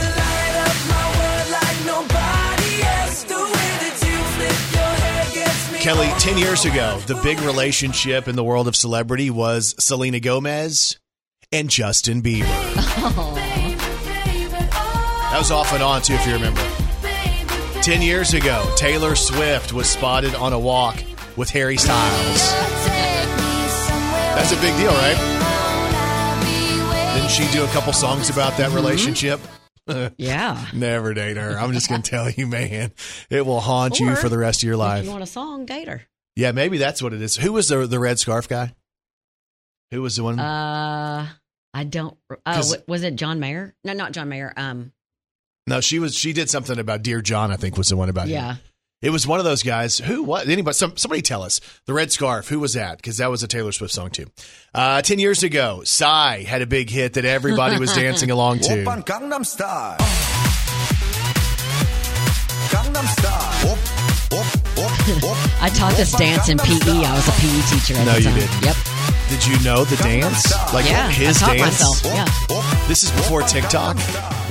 Kelly, 5.79 6.09
ten 6.19 6.37
years 6.37 6.65
ago, 6.65 6.99
the 7.07 7.15
big 7.23 7.39
relationship 7.39 8.27
in 8.27 8.35
the 8.35 8.43
world 8.43 8.67
of 8.67 8.75
celebrity 8.75 9.29
was 9.29 9.75
Selena 9.79 10.19
Gomez 10.19 10.99
and 11.53 11.69
Justin 11.69 12.21
Bieber. 12.21 12.43
That 15.31 15.37
was 15.37 15.51
off 15.51 15.71
and 15.71 15.81
on 15.81 16.01
too, 16.01 16.15
if 16.15 16.27
you 16.27 16.33
remember. 16.33 16.61
Ten 17.81 18.01
years 18.01 18.33
ago, 18.33 18.69
Taylor 18.75 19.15
Swift 19.15 19.71
was 19.71 19.89
spotted 19.89 20.35
on 20.35 20.51
a 20.51 20.59
walk 20.59 21.01
with 21.37 21.49
Harry 21.51 21.77
Styles. 21.77 22.51
That's 24.35 24.51
a 24.51 24.57
big 24.57 24.75
deal, 24.75 24.91
right? 24.91 25.15
Didn't 27.15 27.31
she 27.31 27.49
do 27.57 27.63
a 27.63 27.67
couple 27.67 27.93
songs 27.93 28.29
about 28.29 28.57
that 28.57 28.67
mm-hmm. 28.67 28.75
relationship? 28.75 29.39
Yeah. 30.17 30.65
Never 30.73 31.13
date 31.13 31.37
her. 31.37 31.57
I'm 31.57 31.73
just 31.73 31.89
going 31.89 32.01
to 32.01 32.09
tell 32.09 32.29
you, 32.29 32.47
man, 32.47 32.91
it 33.29 33.45
will 33.45 33.59
haunt 33.59 33.99
you 33.99 34.15
for 34.15 34.29
the 34.29 34.37
rest 34.37 34.61
of 34.63 34.67
your 34.67 34.73
If 34.75 34.79
life. 34.79 35.05
you 35.05 35.11
want 35.11 35.23
a 35.23 35.27
song, 35.27 35.65
date 35.65 35.87
her. 35.87 36.01
Yeah, 36.35 36.51
maybe 36.51 36.77
that's 36.77 37.01
what 37.01 37.13
it 37.13 37.21
is. 37.21 37.35
Who 37.35 37.53
was 37.53 37.67
the 37.67 37.85
the 37.87 37.99
red 37.99 38.19
scarf 38.19 38.47
guy? 38.47 38.73
Who 39.91 40.01
was 40.01 40.15
the 40.15 40.23
one? 40.23 40.39
Uh, 40.39 41.27
I 41.73 41.83
don't. 41.83 42.15
Oh, 42.45 42.73
was 42.87 43.03
it 43.03 43.15
John 43.15 43.39
Mayer? 43.39 43.75
No, 43.83 43.93
not 43.93 44.11
John 44.13 44.29
Mayer. 44.29 44.53
Um, 44.55 44.91
no, 45.67 45.81
she 45.81 45.99
was. 45.99 46.15
She 46.15 46.31
did 46.33 46.49
something 46.49 46.79
about 46.79 47.03
Dear 47.03 47.21
John. 47.21 47.51
I 47.51 47.57
think 47.57 47.77
was 47.77 47.89
the 47.89 47.97
one 47.97 48.09
about 48.09 48.27
him. 48.27 48.57
It 49.01 49.11
was 49.11 49.25
one 49.25 49.39
of 49.39 49.45
those 49.45 49.63
guys. 49.63 49.97
Who? 49.97 50.23
What? 50.23 50.49
Anybody? 50.49 50.73
Some, 50.73 50.97
somebody 50.97 51.21
tell 51.21 51.41
us. 51.41 51.61
The 51.85 51.93
red 51.93 52.11
scarf. 52.11 52.49
Who 52.49 52.59
was 52.59 52.73
that? 52.73 52.97
Because 52.97 53.17
that 53.17 53.29
was 53.31 53.41
a 53.43 53.47
Taylor 53.47 53.71
Swift 53.71 53.93
song 53.93 54.09
too. 54.09 54.25
Uh, 54.73 55.01
Ten 55.01 55.19
years 55.19 55.41
ago, 55.41 55.83
Psy 55.85 56.43
had 56.43 56.61
a 56.61 56.67
big 56.67 56.89
hit 56.89 57.13
that 57.13 57.23
everybody 57.23 57.79
was 57.79 57.93
dancing 57.93 58.29
along 58.29 58.59
to. 58.59 58.83
Gangnam 58.83 59.45
Style. 59.45 59.97
Gangnam 62.69 63.07
Style. 63.07 63.77
I 65.61 65.69
taught 65.73 65.93
this 65.93 66.11
dance 66.11 66.49
in 66.49 66.57
PE. 66.57 67.05
I 67.05 67.15
was 67.15 67.27
a 67.27 67.31
PE 67.31 67.61
teacher. 67.79 67.99
At 67.99 68.05
no, 68.05 68.13
the 68.15 68.21
time. 68.21 68.35
you 68.35 68.41
did. 68.41 68.63
Yep. 68.65 68.75
Did 69.29 69.47
you 69.47 69.63
know 69.63 69.85
the 69.85 69.95
dance? 69.95 70.73
Like 70.73 70.85
yeah, 70.85 71.09
his 71.09 71.41
I 71.41 71.55
dance. 71.55 71.81
Myself. 71.81 72.01
Yeah. 72.03 72.87
This 72.87 73.03
is 73.03 73.11
before 73.11 73.43
TikTok. 73.43 73.95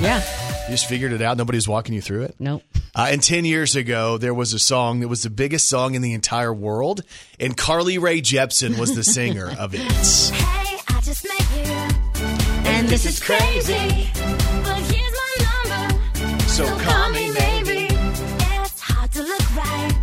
Yeah. 0.01 0.23
You 0.69 0.73
just 0.75 0.85
figured 0.87 1.13
it 1.13 1.21
out. 1.23 1.35
Nobody's 1.35 1.67
walking 1.67 1.95
you 1.95 2.01
through 2.01 2.25
it. 2.25 2.35
Nope. 2.37 2.61
Uh, 2.93 3.07
and 3.09 3.23
10 3.23 3.43
years 3.43 3.75
ago, 3.75 4.19
there 4.19 4.35
was 4.35 4.53
a 4.53 4.59
song 4.59 4.99
that 4.99 5.07
was 5.07 5.23
the 5.23 5.31
biggest 5.31 5.67
song 5.67 5.95
in 5.95 6.03
the 6.03 6.13
entire 6.13 6.53
world, 6.53 7.01
and 7.39 7.57
Carly 7.57 7.97
Rae 7.97 8.21
Jepsen 8.21 8.77
was 8.77 8.93
the 8.93 9.03
singer 9.03 9.51
of 9.57 9.73
it. 9.73 9.79
Hey, 9.79 10.77
I 10.87 11.01
just 11.01 11.25
met 11.25 11.41
you. 11.55 12.21
And 12.69 12.87
this 12.87 13.07
is 13.07 13.19
crazy. 13.19 14.11
But 14.13 14.79
here's 14.93 15.11
my 15.11 15.35
number, 15.49 16.47
So 16.47 16.65
call 16.77 17.09
me 17.13 17.31
maybe. 17.31 17.87
It's 17.89 18.79
hard 18.79 19.11
to 19.13 19.23
look 19.23 19.55
right 19.55 19.95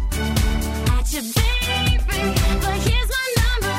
at 0.98 1.12
you, 1.12 1.22
baby. 1.22 2.35
But 2.61 2.74
here's 2.83 3.09
my 3.09 3.35
number. 3.38 3.76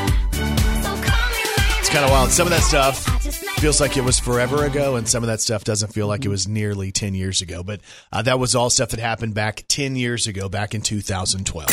So 0.83 0.89
call 1.05 1.29
me 1.31 1.43
maybe. 1.57 1.79
It's 1.79 1.89
kind 1.89 2.05
of 2.05 2.11
wild. 2.11 2.31
Some 2.31 2.47
of 2.47 2.51
that 2.51 2.61
stuff 2.61 3.05
I 3.09 3.11
just 3.11 3.15
met 3.15 3.16
feels 3.59 3.81
like 3.81 3.97
it 3.97 4.03
was 4.03 4.19
forever 4.19 4.65
ago, 4.65 4.95
and 4.95 5.07
some 5.07 5.23
of 5.23 5.27
that 5.27 5.41
stuff 5.41 5.63
doesn't 5.63 5.93
feel 5.93 6.07
like 6.07 6.25
it 6.25 6.29
was 6.29 6.47
nearly 6.47 6.91
10 6.91 7.15
years 7.15 7.41
ago. 7.41 7.63
But 7.63 7.81
uh, 8.11 8.21
that 8.23 8.39
was 8.39 8.55
all 8.55 8.69
stuff 8.69 8.89
that 8.89 8.99
happened 8.99 9.33
back 9.33 9.63
10 9.67 9.95
years 9.95 10.27
ago, 10.27 10.47
back 10.47 10.75
in 10.75 10.81
2012. 10.81 11.67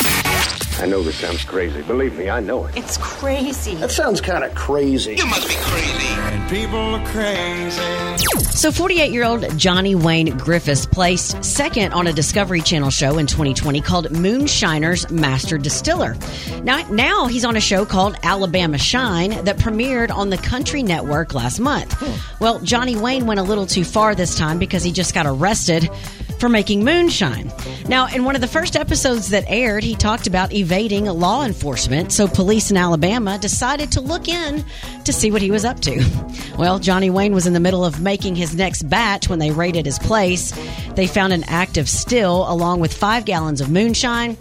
I 0.77 0.85
know 0.87 1.03
this 1.03 1.15
sounds 1.15 1.43
crazy. 1.43 1.81
Believe 1.83 2.17
me, 2.17 2.29
I 2.29 2.39
know 2.39 2.65
it. 2.65 2.75
It's 2.75 2.97
crazy. 2.97 3.75
That 3.75 3.91
sounds 3.91 4.19
kind 4.19 4.43
of 4.43 4.53
crazy. 4.55 5.15
You 5.15 5.25
must 5.27 5.47
be 5.47 5.55
crazy. 5.57 6.07
And 6.07 6.49
people 6.49 6.79
are 6.79 7.05
crazy. 7.07 8.17
So, 8.55 8.71
48 8.71 9.11
year 9.11 9.25
old 9.25 9.57
Johnny 9.57 9.95
Wayne 9.95 10.35
Griffiths 10.37 10.85
placed 10.85 11.43
second 11.43 11.93
on 11.93 12.07
a 12.07 12.13
Discovery 12.13 12.61
Channel 12.61 12.89
show 12.89 13.17
in 13.17 13.27
2020 13.27 13.81
called 13.81 14.11
Moonshiner's 14.11 15.09
Master 15.11 15.57
Distiller. 15.57 16.17
Now, 16.63 16.85
now 16.89 17.27
he's 17.27 17.45
on 17.45 17.55
a 17.55 17.61
show 17.61 17.85
called 17.85 18.15
Alabama 18.23 18.77
Shine 18.77 19.45
that 19.45 19.57
premiered 19.57 20.09
on 20.09 20.29
the 20.29 20.37
Country 20.37 20.83
Network 20.83 21.33
last 21.33 21.59
month. 21.59 21.74
Well, 22.39 22.59
Johnny 22.59 22.95
Wayne 22.95 23.25
went 23.25 23.39
a 23.39 23.43
little 23.43 23.65
too 23.65 23.83
far 23.83 24.15
this 24.15 24.35
time 24.35 24.59
because 24.59 24.83
he 24.83 24.91
just 24.91 25.13
got 25.13 25.25
arrested 25.25 25.89
for 26.39 26.49
making 26.49 26.83
moonshine. 26.83 27.51
Now, 27.87 28.07
in 28.07 28.25
one 28.25 28.35
of 28.35 28.41
the 28.41 28.47
first 28.47 28.75
episodes 28.75 29.29
that 29.29 29.45
aired, 29.47 29.83
he 29.83 29.95
talked 29.95 30.27
about 30.27 30.53
evading 30.53 31.05
law 31.05 31.45
enforcement, 31.45 32.11
so 32.11 32.27
police 32.27 32.71
in 32.71 32.77
Alabama 32.77 33.37
decided 33.37 33.91
to 33.93 34.01
look 34.01 34.27
in 34.27 34.63
to 35.05 35.13
see 35.13 35.31
what 35.31 35.41
he 35.41 35.51
was 35.51 35.65
up 35.65 35.79
to. 35.81 36.03
Well, 36.57 36.79
Johnny 36.79 37.09
Wayne 37.09 37.33
was 37.33 37.47
in 37.47 37.51
the 37.53 37.59
middle 37.59 37.83
of 37.83 37.99
making 37.99 38.37
his 38.37 38.55
next 38.55 38.83
batch 38.83 39.27
when 39.27 39.39
they 39.39 39.51
raided 39.51 39.85
his 39.85 39.99
place. 39.99 40.53
They 40.95 41.05
found 41.05 41.33
an 41.33 41.43
active 41.47 41.89
still 41.89 42.49
along 42.49 42.79
with 42.79 42.93
five 42.93 43.25
gallons 43.25 43.59
of 43.59 43.69
moonshine 43.69 44.37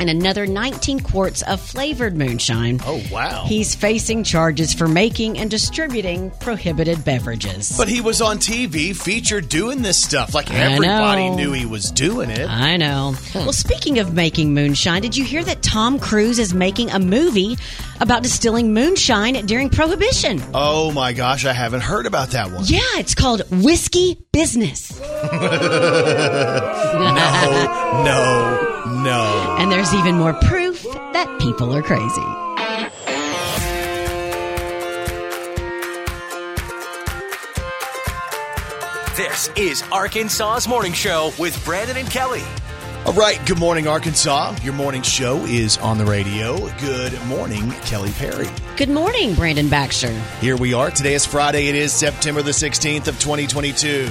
and 0.00 0.08
another 0.10 0.46
19 0.46 1.00
quarts 1.00 1.42
of 1.42 1.60
flavored 1.60 2.16
moonshine. 2.16 2.80
Oh, 2.84 3.02
wow. 3.10 3.44
He's 3.46 3.74
facing 3.74 4.24
charges 4.24 4.72
for 4.72 4.88
making 4.88 5.38
and 5.38 5.50
distributing 5.50 6.30
prohibited 6.40 7.04
beverages. 7.04 7.76
But 7.76 7.88
he 7.88 8.00
was 8.00 8.20
on 8.20 8.38
TV 8.38 8.94
featured 8.96 9.48
doing 9.48 9.82
this 9.82 10.02
stuff. 10.02 10.34
Like 10.34 10.50
everybody 10.52 11.30
knew 11.30 11.52
he 11.52 11.66
was 11.66 11.90
doing 11.90 12.30
it. 12.30 12.48
I 12.48 12.76
know. 12.76 13.14
Well, 13.34 13.52
speaking 13.52 13.98
of 13.98 14.12
making 14.14 14.54
moonshine, 14.54 15.02
did 15.02 15.16
you 15.16 15.24
hear 15.24 15.42
that 15.44 15.62
Tom 15.62 15.98
Cruise 15.98 16.38
is 16.38 16.54
making 16.54 16.90
a 16.90 16.98
movie 16.98 17.56
about 18.00 18.22
distilling 18.22 18.72
moonshine 18.72 19.34
during 19.46 19.68
Prohibition? 19.70 20.40
Oh 20.54 20.92
my 20.92 21.12
gosh, 21.12 21.44
I 21.44 21.52
haven't 21.52 21.80
heard 21.82 22.06
about 22.06 22.30
that 22.30 22.50
one. 22.50 22.62
Yeah, 22.66 22.78
it's 22.96 23.14
called 23.14 23.42
Whiskey 23.50 24.18
Business. 24.32 24.98
No, 26.98 28.04
no, 28.04 28.67
no. 28.88 29.56
And 29.58 29.70
there's 29.70 29.92
even 29.94 30.16
more 30.16 30.34
proof 30.34 30.82
that 30.82 31.38
people 31.40 31.74
are 31.74 31.82
crazy. 31.82 32.48
This 39.16 39.50
is 39.56 39.82
Arkansas's 39.90 40.68
Morning 40.68 40.92
Show 40.92 41.32
with 41.38 41.64
Brandon 41.64 41.96
and 41.96 42.08
Kelly. 42.08 42.42
All 43.04 43.12
right, 43.14 43.44
good 43.46 43.58
morning, 43.58 43.88
Arkansas. 43.88 44.54
Your 44.62 44.74
morning 44.74 45.02
show 45.02 45.38
is 45.46 45.78
on 45.78 45.98
the 45.98 46.04
radio. 46.04 46.68
Good 46.78 47.20
morning, 47.24 47.70
Kelly 47.86 48.12
Perry. 48.12 48.48
Good 48.76 48.90
morning, 48.90 49.34
Brandon 49.34 49.68
Baxter. 49.68 50.12
Here 50.40 50.56
we 50.56 50.74
are. 50.74 50.90
Today 50.90 51.14
is 51.14 51.24
Friday. 51.24 51.68
It 51.68 51.74
is 51.74 51.92
September 51.92 52.42
the 52.42 52.50
16th 52.50 53.08
of 53.08 53.18
2022. 53.18 54.08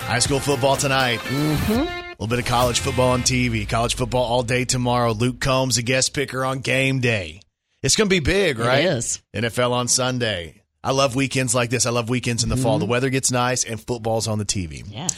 High 0.00 0.18
school 0.18 0.40
football 0.40 0.76
tonight. 0.76 1.20
Mm-hmm. 1.20 2.05
A 2.18 2.22
little 2.22 2.36
bit 2.36 2.44
of 2.44 2.48
college 2.48 2.80
football 2.80 3.10
on 3.10 3.22
TV. 3.22 3.68
College 3.68 3.94
football 3.94 4.24
all 4.24 4.42
day 4.42 4.64
tomorrow. 4.64 5.12
Luke 5.12 5.40
Combs, 5.40 5.78
a 5.78 5.82
guest 5.82 6.14
picker 6.14 6.44
on 6.44 6.60
game 6.60 7.00
day. 7.00 7.40
It's 7.82 7.96
going 7.96 8.08
to 8.08 8.14
be 8.14 8.20
big, 8.20 8.58
right? 8.58 8.84
is. 8.84 9.22
NFL 9.34 9.72
on 9.72 9.86
Sunday. 9.88 10.62
I 10.82 10.92
love 10.92 11.14
weekends 11.14 11.54
like 11.54 11.70
this. 11.70 11.84
I 11.84 11.90
love 11.90 12.08
weekends 12.08 12.42
in 12.42 12.48
the 12.48 12.56
fall. 12.56 12.78
The 12.78 12.86
weather 12.86 13.10
gets 13.10 13.30
nice 13.30 13.64
and 13.64 13.80
football's 13.80 14.28
on 14.28 14.38
the 14.38 14.44
TV. 14.44 14.84
Yeah. 14.88 15.08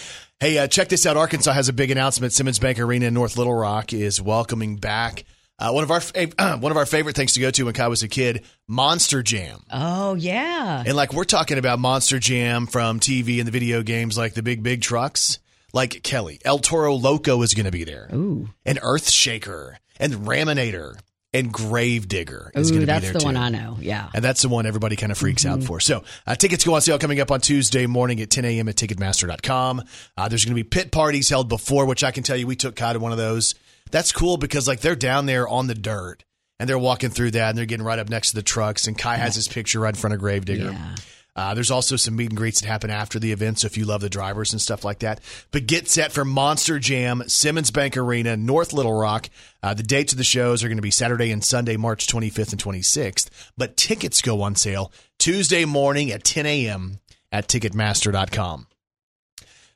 Hey, 0.40 0.58
uh, 0.58 0.66
check 0.66 0.88
this 0.88 1.06
out. 1.06 1.16
Arkansas 1.16 1.52
has 1.52 1.68
a 1.68 1.72
big 1.72 1.90
announcement. 1.90 2.32
Simmons 2.32 2.58
Bank 2.58 2.78
Arena 2.78 3.06
in 3.06 3.14
North 3.14 3.37
Little 3.37 3.54
Rock 3.54 3.92
is 3.92 4.20
welcoming 4.20 4.76
back 4.76 5.24
uh, 5.58 5.72
one 5.72 5.82
of 5.82 5.90
our 5.90 5.98
fav- 5.98 6.61
one 6.61 6.70
of 6.70 6.78
our 6.78 6.87
favorite 6.87 7.16
things 7.16 7.32
to 7.34 7.40
go 7.40 7.50
to 7.50 7.64
when 7.64 7.74
Kai 7.74 7.88
was 7.88 8.02
a 8.02 8.08
kid, 8.08 8.44
Monster 8.66 9.22
Jam. 9.22 9.61
Oh, 9.72 10.14
yeah. 10.14 10.84
And 10.87 10.96
like 10.96 11.12
we're 11.12 11.24
talking 11.24 11.58
about 11.58 11.78
Monster 11.78 12.18
Jam 12.18 12.66
from 12.66 13.00
TV 13.00 13.38
and 13.38 13.46
the 13.46 13.50
video 13.50 13.82
games, 13.82 14.16
like 14.16 14.34
the 14.34 14.42
big 14.42 14.62
big 14.62 14.82
trucks. 14.82 15.38
Like 15.72 16.02
Kelly, 16.02 16.40
El 16.44 16.59
Toro 16.59 16.94
Loco 16.94 17.42
is 17.42 17.54
going 17.54 17.66
to 17.66 17.72
be 17.72 17.85
there, 17.85 18.09
Ooh. 18.12 18.48
and 18.64 18.78
Earth 18.83 19.11
Shaker, 19.11 19.78
and 20.00 20.14
Raminator, 20.14 20.98
and 21.35 21.52
Grave 21.52 22.09
Digger 22.09 22.50
is 22.54 22.70
going 22.70 22.81
to 22.81 22.87
be 22.87 22.90
there. 22.90 23.00
that's 23.00 23.12
the 23.12 23.18
too. 23.18 23.24
one 23.26 23.37
I 23.37 23.50
know. 23.50 23.76
Yeah. 23.81 24.09
And 24.14 24.24
that's 24.24 24.40
the 24.40 24.48
one 24.48 24.64
everybody 24.64 24.96
kind 24.96 25.12
of 25.12 25.18
freaks 25.18 25.44
out 25.44 25.62
for. 25.62 25.78
So 25.78 26.04
uh, 26.26 26.35
tickets 26.37 26.64
go 26.64 26.74
on 26.74 26.81
sale 26.81 26.98
coming 26.98 27.20
up 27.20 27.31
on 27.31 27.42
Tuesday 27.42 27.87
morning 27.87 28.18
at 28.22 28.31
10 28.31 28.46
a.m. 28.46 28.68
at 28.68 28.76
Ticketmaster.com. 28.76 29.83
Uh, 30.16 30.28
there's 30.28 30.46
going 30.46 30.57
to 30.57 30.62
be 30.62 30.66
pit 30.66 30.90
parties 30.90 31.28
held 31.28 31.50
before, 31.50 31.85
which 31.85 32.02
I 32.02 32.12
can 32.12 32.22
tell 32.22 32.37
you 32.37 32.46
we 32.46 32.57
took 32.57 32.76
Kai 32.76 32.94
to 32.94 32.98
one 32.98 33.12
of 33.12 33.18
those. 33.18 33.54
That's 33.90 34.11
cool 34.11 34.38
because 34.38 34.66
like 34.66 34.81
they're 34.81 34.96
down 34.96 35.26
there 35.26 35.46
on 35.46 35.66
the 35.66 35.74
dirt 35.74 36.24
and 36.59 36.66
they're 36.68 36.78
walking 36.78 37.11
through 37.11 37.33
that 37.33 37.50
and 37.50 37.59
they're 37.59 37.66
getting 37.66 37.85
right 37.85 37.98
up 37.98 38.09
next 38.09 38.31
to 38.31 38.37
the 38.37 38.42
trucks 38.42 38.87
and 38.87 38.96
Kai 38.96 39.16
has 39.16 39.35
his 39.35 39.48
picture 39.48 39.81
right 39.81 39.94
in 39.94 40.00
front 40.00 40.14
of 40.14 40.20
Gravedigger. 40.20 40.70
Yeah. 40.72 40.94
Uh, 41.38 41.55
there's 41.55 41.70
also 41.70 41.94
some 41.94 42.16
meet 42.16 42.31
and 42.31 42.37
greets 42.37 42.61
that 42.61 42.66
happen 42.66 42.90
after 42.90 43.20
the 43.20 43.31
event, 43.31 43.61
so 43.61 43.66
if 43.66 43.77
you 43.77 43.85
love 43.85 44.01
the 44.01 44.11
drivers 44.11 44.53
and 44.53 44.61
stuff 44.61 44.85
like 44.85 44.98
that. 44.98 45.20
But 45.53 45.68
get 45.68 45.88
set 45.88 46.11
for 46.11 46.24
Monster 46.24 46.81
Jam, 46.81 47.22
Simmons 47.29 47.70
Bank 47.70 47.96
Arena, 47.96 48.37
North 48.37 48.72
Little 48.72 48.92
Rock. 48.92 49.31
Uh, 49.62 49.72
the 49.72 49.85
dates 49.85 50.12
of 50.12 50.18
the 50.18 50.24
shows 50.24 50.64
are 50.64 50.68
going 50.68 50.79
to 50.79 50.83
be 50.83 50.90
Saturday 50.90 51.31
and 51.31 51.44
Sunday, 51.44 51.77
March 51.77 52.09
25th 52.09 52.51
and 52.51 52.61
26th. 52.61 53.29
But 53.57 53.77
tickets 53.77 54.20
go 54.20 54.42
on 54.42 54.57
sale 54.57 54.90
Tuesday 55.20 55.64
morning 55.64 56.11
at 56.11 56.24
10 56.24 56.44
a.m. 56.44 56.98
at 57.31 57.46
Ticketmaster.com. 57.46 58.66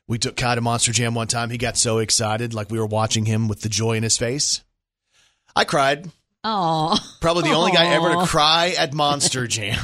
We 0.05 0.17
took 0.17 0.35
Kai 0.35 0.55
to 0.55 0.61
Monster 0.61 0.91
Jam 0.91 1.15
one 1.15 1.27
time. 1.27 1.49
He 1.49 1.57
got 1.57 1.77
so 1.77 1.99
excited, 1.99 2.53
like 2.53 2.71
we 2.71 2.77
were 2.77 2.85
watching 2.85 3.23
him 3.23 3.47
with 3.47 3.61
the 3.61 3.69
joy 3.69 3.93
in 3.93 4.03
his 4.03 4.17
face. 4.17 4.65
I 5.55 5.63
cried. 5.63 6.11
Oh. 6.43 6.99
Probably 7.21 7.43
the 7.43 7.55
only 7.55 7.71
guy 7.71 7.85
ever 7.85 8.09
to 8.09 8.25
cry 8.27 8.73
at 8.77 8.93
Monster 8.93 9.47
Jam. 9.47 9.79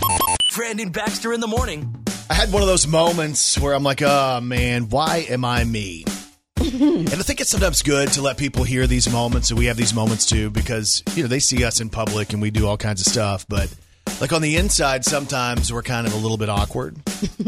Brandon 0.56 0.90
Baxter 0.90 1.34
in 1.34 1.40
the 1.40 1.48
morning. 1.48 2.06
I 2.30 2.34
had 2.34 2.52
one 2.52 2.62
of 2.62 2.68
those 2.68 2.88
moments 2.88 3.58
where 3.60 3.74
I'm 3.74 3.84
like, 3.84 4.02
oh 4.02 4.40
man, 4.42 4.90
why 4.90 5.26
am 5.30 5.46
I 5.46 5.64
me? 5.64 6.06
and 6.58 7.10
I 7.10 7.24
think 7.24 7.40
it's 7.40 7.50
sometimes 7.50 7.82
good 7.82 8.12
to 8.14 8.22
let 8.22 8.38
people 8.38 8.64
hear 8.64 8.86
these 8.86 9.12
moments, 9.12 9.50
and 9.50 9.58
we 9.58 9.66
have 9.66 9.78
these 9.78 9.94
moments 9.94 10.26
too, 10.26 10.50
because 10.50 11.04
you 11.16 11.24
know 11.24 11.30
they 11.30 11.40
see 11.40 11.64
us 11.64 11.80
in 11.80 11.90
public 11.90 12.34
and 12.34 12.42
we 12.42 12.52
do 12.52 12.68
all 12.68 12.78
kinds 12.78 13.06
of 13.06 13.12
stuff, 13.12 13.46
but 13.48 13.74
like 14.20 14.34
on 14.34 14.42
the 14.42 14.58
inside, 14.58 15.06
sometimes 15.06 15.72
we're 15.72 15.84
kind 15.84 16.06
of 16.06 16.14
a 16.14 16.18
little 16.18 16.38
bit 16.38 16.50
awkward, 16.50 16.98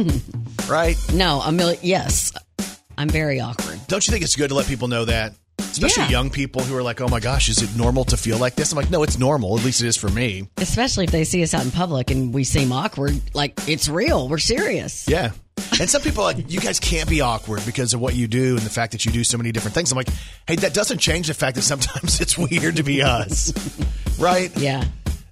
right? 0.69 0.95
No, 1.13 1.41
a 1.41 1.51
million. 1.51 1.79
Yes. 1.83 2.31
I'm 2.97 3.09
very 3.09 3.39
awkward. 3.39 3.79
Don't 3.87 4.05
you 4.05 4.11
think 4.11 4.23
it's 4.23 4.35
good 4.35 4.49
to 4.49 4.55
let 4.55 4.67
people 4.67 4.87
know 4.87 5.05
that? 5.05 5.33
Especially 5.71 6.03
Yeah. 6.03 6.09
young 6.09 6.29
people 6.29 6.61
who 6.63 6.75
are 6.75 6.83
like, 6.83 7.01
oh 7.01 7.07
my 7.07 7.19
gosh, 7.19 7.49
is 7.49 7.61
it 7.61 7.75
normal 7.77 8.03
to 8.05 8.17
feel 8.17 8.37
like 8.37 8.55
this? 8.55 8.71
I'm 8.71 8.75
like, 8.77 8.89
no, 8.89 9.03
it's 9.03 9.17
normal. 9.17 9.57
At 9.57 9.63
least 9.65 9.81
it 9.81 9.87
is 9.87 9.97
for 9.97 10.09
me. 10.09 10.47
Especially 10.57 11.05
if 11.05 11.11
they 11.11 11.23
see 11.23 11.41
us 11.43 11.53
out 11.53 11.63
in 11.63 11.71
public 11.71 12.11
and 12.11 12.33
we 12.33 12.43
seem 12.43 12.71
awkward. 12.71 13.19
Like, 13.33 13.59
it's 13.67 13.87
real. 13.89 14.27
We're 14.27 14.37
serious. 14.37 15.07
Yeah. 15.07 15.31
And 15.79 15.89
some 15.89 16.01
people 16.01 16.23
are 16.23 16.33
like, 16.33 16.51
you 16.51 16.59
guys 16.59 16.79
can't 16.79 17.09
be 17.09 17.21
awkward 17.21 17.61
because 17.65 17.93
of 17.93 18.01
what 18.01 18.15
you 18.15 18.27
do 18.27 18.57
and 18.57 18.65
the 18.65 18.69
fact 18.69 18.91
that 18.93 19.05
you 19.05 19.11
do 19.11 19.23
so 19.23 19.37
many 19.37 19.51
different 19.51 19.75
things. 19.75 19.91
I'm 19.91 19.95
like, 19.95 20.09
hey, 20.47 20.55
that 20.57 20.73
doesn't 20.73 20.97
change 20.97 21.27
the 21.27 21.33
fact 21.33 21.55
that 21.55 21.61
sometimes 21.61 22.19
it's 22.21 22.37
weird 22.37 22.75
to 22.77 22.83
be 22.83 23.01
us. 23.01 23.53
right? 24.19 24.55
Yeah. 24.57 24.83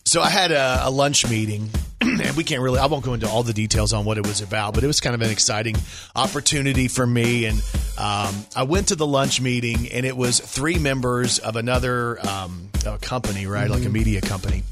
So 0.05 0.21
I 0.21 0.29
had 0.29 0.51
a, 0.51 0.81
a 0.83 0.89
lunch 0.89 1.29
meeting, 1.29 1.69
and 2.01 2.35
we 2.37 2.43
can't 2.43 2.61
really, 2.61 2.79
I 2.79 2.85
won't 2.85 3.03
go 3.03 3.13
into 3.13 3.27
all 3.29 3.43
the 3.43 3.53
details 3.53 3.91
on 3.93 4.05
what 4.05 4.17
it 4.17 4.25
was 4.25 4.41
about, 4.41 4.73
but 4.73 4.83
it 4.83 4.87
was 4.87 5.01
kind 5.01 5.15
of 5.15 5.21
an 5.21 5.29
exciting 5.29 5.75
opportunity 6.15 6.87
for 6.87 7.05
me. 7.05 7.45
And 7.45 7.57
um, 7.97 8.33
I 8.55 8.63
went 8.63 8.87
to 8.89 8.95
the 8.95 9.05
lunch 9.07 9.41
meeting, 9.41 9.91
and 9.91 10.05
it 10.05 10.15
was 10.15 10.39
three 10.39 10.77
members 10.79 11.39
of 11.39 11.55
another 11.55 12.19
um, 12.27 12.69
company, 13.01 13.45
right? 13.47 13.69
Like 13.69 13.85
a 13.85 13.89
media 13.89 14.21
company. 14.21 14.63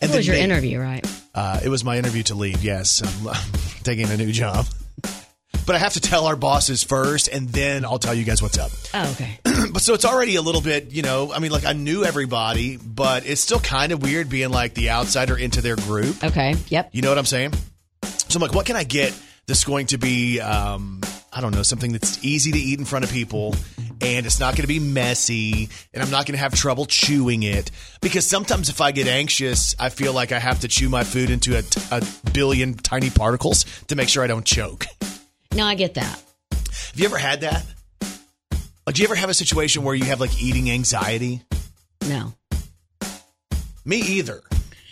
And 0.00 0.10
It 0.10 0.16
was 0.16 0.26
your 0.26 0.36
they- 0.36 0.42
interview, 0.42 0.80
right? 0.80 1.06
uh, 1.34 1.60
it 1.62 1.68
was 1.68 1.84
my 1.84 1.98
interview 1.98 2.22
to 2.24 2.34
leave. 2.34 2.64
Yes, 2.64 3.02
I'm, 3.04 3.28
I'm 3.32 3.82
taking 3.82 4.08
a 4.08 4.16
new 4.16 4.32
job. 4.32 4.66
But 5.66 5.76
I 5.76 5.78
have 5.78 5.92
to 5.92 6.00
tell 6.00 6.26
our 6.26 6.34
bosses 6.36 6.82
first, 6.82 7.28
and 7.28 7.48
then 7.50 7.84
I'll 7.84 7.98
tell 7.98 8.14
you 8.14 8.24
guys 8.24 8.40
what's 8.42 8.58
up. 8.58 8.70
Oh, 8.94 9.10
okay. 9.12 9.38
But 9.72 9.82
so 9.82 9.94
it's 9.94 10.04
already 10.04 10.36
a 10.36 10.42
little 10.42 10.60
bit, 10.60 10.90
you 10.90 11.02
know, 11.02 11.32
I 11.32 11.38
mean, 11.38 11.50
like 11.50 11.64
I 11.64 11.72
knew 11.72 12.04
everybody, 12.04 12.76
but 12.76 13.26
it's 13.26 13.40
still 13.40 13.60
kind 13.60 13.92
of 13.92 14.02
weird 14.02 14.28
being 14.28 14.50
like 14.50 14.74
the 14.74 14.90
outsider 14.90 15.36
into 15.36 15.60
their 15.60 15.76
group. 15.76 16.22
Okay. 16.22 16.54
Yep. 16.68 16.90
You 16.92 17.02
know 17.02 17.08
what 17.08 17.18
I'm 17.18 17.26
saying? 17.26 17.52
So 18.02 18.36
I'm 18.36 18.42
like, 18.42 18.54
what 18.54 18.66
can 18.66 18.76
I 18.76 18.84
get 18.84 19.14
that's 19.46 19.64
going 19.64 19.86
to 19.88 19.98
be, 19.98 20.40
um, 20.40 21.00
I 21.32 21.40
don't 21.40 21.54
know, 21.54 21.62
something 21.62 21.92
that's 21.92 22.24
easy 22.24 22.52
to 22.52 22.58
eat 22.58 22.78
in 22.78 22.84
front 22.84 23.04
of 23.04 23.10
people 23.10 23.54
and 24.00 24.26
it's 24.26 24.40
not 24.40 24.54
going 24.54 24.62
to 24.62 24.68
be 24.68 24.78
messy 24.78 25.68
and 25.92 26.02
I'm 26.02 26.10
not 26.10 26.26
going 26.26 26.34
to 26.34 26.40
have 26.40 26.54
trouble 26.54 26.86
chewing 26.86 27.42
it. 27.42 27.70
Because 28.00 28.26
sometimes 28.26 28.68
if 28.68 28.80
I 28.80 28.92
get 28.92 29.06
anxious, 29.06 29.74
I 29.78 29.88
feel 29.90 30.12
like 30.12 30.32
I 30.32 30.38
have 30.38 30.60
to 30.60 30.68
chew 30.68 30.88
my 30.88 31.04
food 31.04 31.30
into 31.30 31.56
a, 31.58 31.62
t- 31.62 31.80
a 31.90 32.02
billion 32.32 32.74
tiny 32.74 33.10
particles 33.10 33.64
to 33.88 33.96
make 33.96 34.08
sure 34.08 34.22
I 34.24 34.26
don't 34.26 34.44
choke. 34.44 34.86
No, 35.54 35.64
I 35.64 35.74
get 35.74 35.94
that. 35.94 36.22
Have 36.52 36.92
you 36.94 37.04
ever 37.04 37.18
had 37.18 37.42
that? 37.42 37.64
Do 38.86 39.02
you 39.02 39.06
ever 39.06 39.14
have 39.14 39.30
a 39.30 39.34
situation 39.34 39.84
where 39.84 39.94
you 39.94 40.04
have 40.06 40.20
like 40.20 40.42
eating 40.42 40.70
anxiety? 40.70 41.42
No. 42.08 42.34
Me 43.84 43.98
either. 43.98 44.40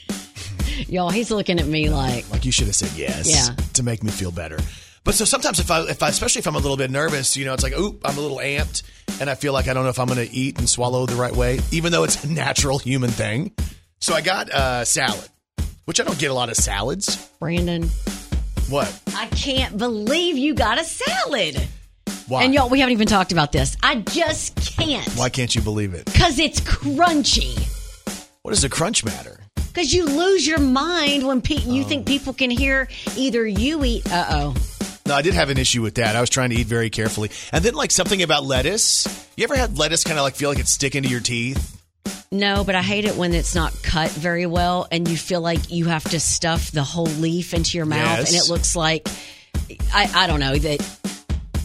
Y'all, 0.88 1.11
he's 1.11 1.31
looking 1.31 1.59
at 1.59 1.66
me 1.66 1.88
like, 1.90 2.31
Like 2.31 2.44
you 2.44 2.53
should 2.53 2.66
have 2.66 2.77
said 2.77 2.90
yes. 2.96 3.29
Yeah. 3.29 3.55
To 3.74 3.83
make 3.83 4.03
me 4.03 4.11
feel 4.11 4.31
better. 4.31 4.59
But 5.05 5.14
so 5.14 5.24
sometimes 5.24 5.59
if 5.59 5.70
I, 5.70 5.83
if 5.88 6.03
I, 6.03 6.09
especially 6.11 6.40
if 6.40 6.46
I'm 6.46 6.55
a 6.55 6.59
little 6.59 6.77
bit 6.77 6.90
nervous, 6.90 7.37
you 7.37 7.44
know, 7.44 7.55
it's 7.55 7.62
like, 7.62 7.77
oop, 7.77 8.01
I'm 8.05 8.16
a 8.18 8.20
little 8.20 8.38
amped, 8.38 8.83
and 9.20 9.31
I 9.31 9.35
feel 9.35 9.53
like 9.53 9.66
I 9.66 9.72
don't 9.72 9.83
know 9.85 9.88
if 9.88 9.98
I'm 9.98 10.07
going 10.07 10.24
to 10.27 10.33
eat 10.35 10.59
and 10.59 10.68
swallow 10.68 11.07
the 11.07 11.14
right 11.16 11.35
way, 11.35 11.61
even 11.72 11.92
though 11.92 12.05
it's 12.05 12.22
a 12.24 12.29
natural 12.31 12.79
human 12.79 13.11
thing. 13.11 13.53
So 14.01 14.14
I 14.14 14.20
got 14.20 14.51
uh, 14.51 14.85
salad, 14.85 15.29
which 15.87 15.98
I 15.98 16.05
don't 16.05 16.18
get 16.18 16.31
a 16.31 16.35
lot 16.35 16.51
of 16.51 16.57
salads. 16.57 17.16
Brandon, 17.40 17.85
What? 18.68 19.01
I 19.16 19.27
can't 19.29 19.79
believe 19.79 20.37
you 20.37 20.55
got 20.55 20.79
a 20.79 20.85
salad. 20.85 21.57
Why? 22.29 22.45
And 22.45 22.53
y'all, 22.53 22.69
we 22.69 22.81
haven't 22.81 22.93
even 22.93 23.07
talked 23.09 23.33
about 23.33 23.53
this. 23.53 23.77
I 23.83 23.97
just 23.97 24.55
can't. 24.57 25.07
Why 25.14 25.31
can't 25.31 25.55
you 25.55 25.62
believe 25.62 25.95
it? 25.95 26.05
Because 26.05 26.38
it's 26.38 26.61
crunchy. 26.61 27.57
What 28.43 28.51
does 28.53 28.62
the 28.62 28.69
crunch 28.69 29.05
matter? 29.05 29.41
Because 29.57 29.93
you 29.95 30.05
lose 30.05 30.47
your 30.47 30.59
mind 30.59 31.27
when 31.27 31.41
pe- 31.41 31.55
you 31.57 31.85
think 31.85 32.07
people 32.07 32.33
can 32.33 32.51
hear 32.51 32.88
either 33.17 33.47
you 33.47 33.83
eat. 33.85 34.11
Uh 34.12 34.27
oh. 34.31 34.55
No, 35.07 35.14
I 35.14 35.23
did 35.23 35.33
have 35.35 35.49
an 35.49 35.57
issue 35.57 35.81
with 35.81 35.95
that. 35.95 36.17
I 36.17 36.21
was 36.21 36.29
trying 36.29 36.51
to 36.51 36.57
eat 36.57 36.67
very 36.67 36.91
carefully. 36.91 37.31
And 37.51 37.64
then, 37.64 37.73
like, 37.75 37.91
something 37.91 38.23
about 38.23 38.45
lettuce. 38.45 39.07
You 39.38 39.45
ever 39.45 39.57
had 39.57 39.79
lettuce 39.79 40.05
kind 40.05 40.19
of 40.19 40.23
like 40.25 40.35
feel 40.35 40.51
like 40.51 40.59
it's 40.59 40.71
sticking 40.71 41.03
to 41.05 41.09
your 41.09 41.21
teeth? 41.21 41.81
No, 42.31 42.62
but 42.62 42.75
I 42.75 42.83
hate 42.83 43.07
it 43.07 43.17
when 43.17 43.33
it's 43.33 43.55
not 43.55 43.73
cut 43.83 44.11
very 44.11 44.45
well 44.45 44.87
and 44.93 45.09
you 45.09 45.17
feel 45.17 45.41
like 45.41 45.71
you 45.73 45.87
have 45.87 46.05
to 46.11 46.21
stuff 46.21 46.71
the 46.73 46.83
whole 46.83 47.07
leaf 47.07 47.55
into 47.55 47.79
your 47.79 47.87
mouth 47.87 48.19
Yes. 48.19 48.35
and 48.35 48.45
it 48.45 48.51
looks 48.53 48.77
like, 48.77 49.09
I, 49.95 50.11
I 50.14 50.27
don't 50.27 50.41
know, 50.41 50.55
that 50.57 51.17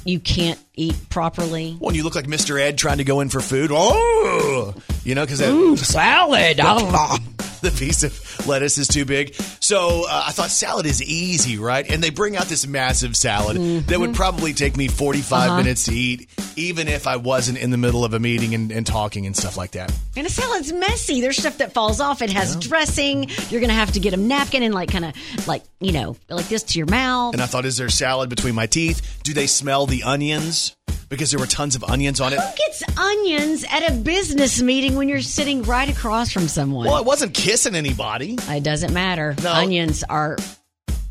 you 0.05 0.19
can't 0.19 0.59
eat 0.75 0.95
properly. 1.09 1.75
When 1.79 1.95
you 1.95 2.03
look 2.03 2.15
like 2.15 2.25
Mr. 2.25 2.59
Ed 2.59 2.77
trying 2.77 2.97
to 2.97 3.03
go 3.03 3.19
in 3.19 3.29
for 3.29 3.39
food. 3.39 3.71
Oh! 3.73 4.73
You 5.03 5.15
know, 5.15 5.25
because 5.25 5.39
that. 5.39 5.85
salad. 5.85 6.59
Oh. 6.63 6.91
Ah. 6.93 7.19
the 7.71 7.71
piece 7.71 8.03
of 8.03 8.47
lettuce 8.47 8.77
is 8.77 8.87
too 8.87 9.05
big. 9.05 9.33
So 9.59 10.05
uh, 10.07 10.25
I 10.27 10.31
thought 10.31 10.49
salad 10.51 10.85
is 10.85 11.01
easy, 11.01 11.57
right? 11.57 11.89
And 11.89 12.03
they 12.03 12.09
bring 12.09 12.35
out 12.35 12.45
this 12.45 12.67
massive 12.67 13.15
salad 13.15 13.57
that 13.87 13.99
would 13.99 14.13
probably 14.13 14.53
take 14.53 14.75
me 14.75 14.87
45 14.87 15.57
minutes 15.63 15.85
to 15.85 15.93
eat, 15.93 16.29
even 16.57 16.87
if 16.87 17.07
I 17.07 17.15
wasn't 17.15 17.57
in 17.57 17.71
the 17.71 17.77
middle 17.77 18.03
of 18.03 18.13
a 18.13 18.19
meeting 18.19 18.53
and, 18.53 18.71
and 18.71 18.85
talking 18.85 19.25
and 19.25 19.35
stuff 19.35 19.55
like 19.55 19.71
that. 19.71 19.91
And 20.17 20.27
a 20.27 20.29
salad's 20.29 20.73
messy. 20.73 21.21
There's 21.21 21.37
stuff 21.37 21.57
that 21.59 21.73
falls 21.73 21.99
off. 21.99 22.21
It 22.21 22.31
has 22.31 22.57
dressing. 22.57 23.29
You're 23.49 23.61
going 23.61 23.69
to 23.69 23.75
have 23.75 23.93
to 23.93 23.99
get 23.99 24.13
a 24.13 24.17
napkin 24.17 24.61
and 24.61 24.73
like 24.73 24.91
kind 24.91 25.05
of 25.05 25.47
like, 25.47 25.63
you 25.79 25.93
know, 25.93 26.17
like 26.29 26.49
this 26.49 26.63
to 26.63 26.77
your 26.77 26.87
mouth. 26.87 27.33
And 27.33 27.41
I 27.41 27.45
thought, 27.45 27.65
is 27.65 27.77
there 27.77 27.89
salad 27.89 28.29
between 28.29 28.55
my 28.55 28.65
teeth? 28.65 29.21
Do 29.23 29.33
they 29.33 29.47
smell 29.47 29.85
the 29.85 30.03
onions? 30.03 30.75
Because 31.13 31.29
there 31.29 31.39
were 31.39 31.45
tons 31.45 31.75
of 31.75 31.83
onions 31.83 32.19
on 32.19 32.33
it. 32.33 32.39
Who 32.39 32.55
gets 32.55 32.97
onions 32.97 33.65
at 33.69 33.91
a 33.91 33.93
business 33.93 34.61
meeting 34.61 34.95
when 34.95 35.07
you're 35.07 35.21
sitting 35.21 35.61
right 35.61 35.87
across 35.87 36.31
from 36.31 36.47
someone? 36.47 36.87
Well, 36.87 36.95
I 36.95 37.01
wasn't 37.01 37.35
kissing 37.35 37.75
anybody. 37.75 38.35
It 38.49 38.63
doesn't 38.63 38.93
matter. 38.93 39.35
No. 39.43 39.53
Onions 39.53 40.03
are 40.03 40.37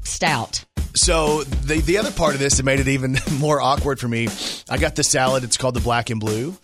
stout. 0.03 0.65
So 0.95 1.45
the 1.45 1.81
the 1.81 1.99
other 1.99 2.11
part 2.11 2.35
of 2.35 2.41
this 2.41 2.57
that 2.57 2.65
made 2.65 2.81
it 2.81 2.89
even 2.89 3.17
more 3.39 3.61
awkward 3.61 4.01
for 4.01 4.09
me, 4.09 4.27
I 4.69 4.77
got 4.79 4.97
the 4.97 5.05
salad. 5.05 5.45
It's 5.45 5.57
called 5.57 5.75
the 5.75 5.81
black 5.81 6.11
and 6.11 6.19
blue. 6.19 6.57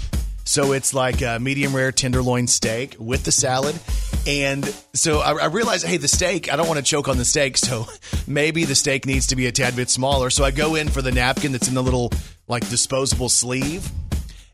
So 0.44 0.72
it's 0.72 0.94
like 0.94 1.22
a 1.22 1.38
medium 1.38 1.76
rare 1.76 1.92
tenderloin 1.92 2.46
steak 2.46 2.96
with 2.98 3.22
the 3.22 3.30
salad. 3.30 3.78
And 4.26 4.64
so 4.94 5.20
I, 5.20 5.32
I 5.32 5.46
realized, 5.46 5.86
hey, 5.86 5.98
the 5.98 6.08
steak, 6.08 6.52
I 6.52 6.56
don't 6.56 6.66
want 6.66 6.78
to 6.78 6.84
choke 6.84 7.06
on 7.06 7.18
the 7.18 7.24
steak. 7.24 7.56
So 7.58 7.86
maybe 8.26 8.64
the 8.64 8.74
steak 8.74 9.06
needs 9.06 9.28
to 9.28 9.36
be 9.36 9.46
a 9.46 9.52
tad 9.52 9.76
bit 9.76 9.90
smaller. 9.90 10.30
So 10.30 10.44
I 10.44 10.50
go 10.50 10.74
in 10.74 10.88
for 10.88 11.02
the 11.02 11.12
napkin 11.12 11.52
that's 11.52 11.68
in 11.68 11.74
the 11.74 11.82
little 11.82 12.10
like 12.48 12.68
disposable 12.68 13.28
sleeve. 13.28 13.88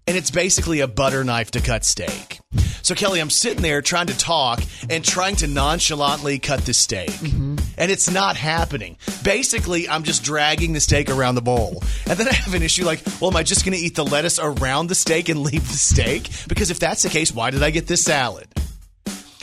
And 0.07 0.19
it's 0.19 0.31
basically 0.31 0.81
a 0.81 0.89
butter 0.89 1.25
knife 1.25 1.53
to 1.53 1.63
cut 1.63 1.83
steak. 1.83 2.41
So 2.83 2.95
Kelly, 2.95 3.21
I'm 3.21 3.31
sitting 3.31 3.63
there 3.63 3.81
trying 3.81 4.09
to 4.09 4.19
talk 4.19 4.63
and 4.91 5.03
trying 5.03 5.37
to 5.37 5.47
nonchalantly 5.47 6.39
cut 6.39 6.61
the 6.67 6.75
steak. 6.75 7.09
Mm-hmm. 7.09 7.57
And 7.79 7.91
it's 7.91 8.11
not 8.11 8.37
happening. 8.37 8.99
Basically, 9.23 9.89
I'm 9.89 10.03
just 10.03 10.23
dragging 10.23 10.75
the 10.75 10.81
steak 10.81 11.09
around 11.09 11.37
the 11.37 11.43
bowl. 11.43 11.83
And 12.07 12.19
then 12.19 12.29
I 12.29 12.35
have 12.35 12.53
an 12.53 12.63
issue 12.63 12.85
like, 12.85 13.01
well, 13.19 13.31
am 13.31 13.37
I 13.37 13.43
just 13.43 13.65
going 13.65 13.77
to 13.77 13.83
eat 13.83 13.95
the 13.95 14.05
lettuce 14.05 14.39
around 14.39 14.89
the 14.89 14.95
steak 14.95 15.31
and 15.31 15.41
leave 15.41 15.67
the 15.67 15.79
steak? 15.79 16.29
Because 16.47 16.71
if 16.71 16.79
that's 16.79 17.03
the 17.03 17.09
case, 17.09 17.33
why 17.33 17.51
did 17.51 17.63
I 17.63 17.71
get 17.71 17.87
this 17.87 18.05
salad? 18.05 18.49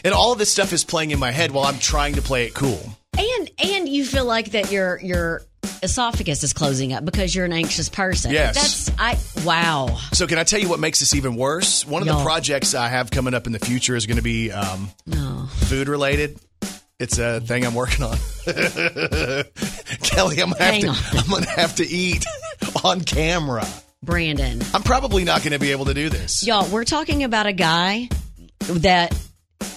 And 0.03 0.13
all 0.13 0.31
of 0.31 0.37
this 0.37 0.51
stuff 0.51 0.71
is 0.73 0.83
playing 0.83 1.09
in 1.09 1.17
my 1.17 1.31
head 1.31 1.51
while 1.51 1.65
I'm 1.65 1.79
trying 1.79 2.15
to 2.15 2.21
play 2.21 2.45
it 2.45 2.53
cool. 2.53 2.81
And 3.17 3.51
and 3.63 3.89
you 3.89 4.05
feel 4.05 4.25
like 4.25 4.51
that 4.51 4.71
your 4.71 4.99
your 4.99 5.43
esophagus 5.83 6.43
is 6.43 6.53
closing 6.53 6.93
up 6.93 7.03
because 7.05 7.33
you're 7.35 7.45
an 7.45 7.53
anxious 7.53 7.89
person. 7.89 8.31
Yes. 8.31 8.87
That's 8.87 8.99
I 8.99 9.43
wow. 9.45 9.97
So 10.13 10.27
can 10.27 10.37
I 10.37 10.43
tell 10.43 10.59
you 10.59 10.69
what 10.69 10.79
makes 10.79 10.99
this 10.99 11.15
even 11.15 11.35
worse? 11.35 11.85
One 11.85 12.01
of 12.01 12.07
the 12.07 12.13
Y'all. 12.13 12.23
projects 12.23 12.73
I 12.75 12.87
have 12.87 13.11
coming 13.11 13.33
up 13.33 13.47
in 13.47 13.53
the 13.53 13.59
future 13.59 13.95
is 13.95 14.05
going 14.05 14.17
to 14.17 14.23
be 14.23 14.51
um, 14.51 14.89
No. 15.05 15.47
food 15.51 15.87
related. 15.87 16.39
It's 16.99 17.17
a 17.17 17.41
thing 17.41 17.65
I'm 17.65 17.73
working 17.73 18.03
on. 18.05 18.15
Kelly, 20.03 20.39
I'm 20.41 20.51
gonna 20.51 20.63
have 20.63 20.79
to 20.81 20.87
on. 20.87 20.95
I'm 21.17 21.29
gonna 21.29 21.49
have 21.49 21.75
to 21.77 21.87
eat 21.87 22.23
on 22.83 23.01
camera. 23.01 23.65
Brandon. 24.03 24.61
I'm 24.73 24.83
probably 24.83 25.23
not 25.23 25.41
going 25.43 25.53
to 25.53 25.59
be 25.59 25.71
able 25.71 25.85
to 25.85 25.93
do 25.93 26.09
this. 26.09 26.45
Y'all, 26.45 26.67
we're 26.69 26.85
talking 26.85 27.23
about 27.23 27.45
a 27.45 27.53
guy 27.53 28.09
that 28.67 29.15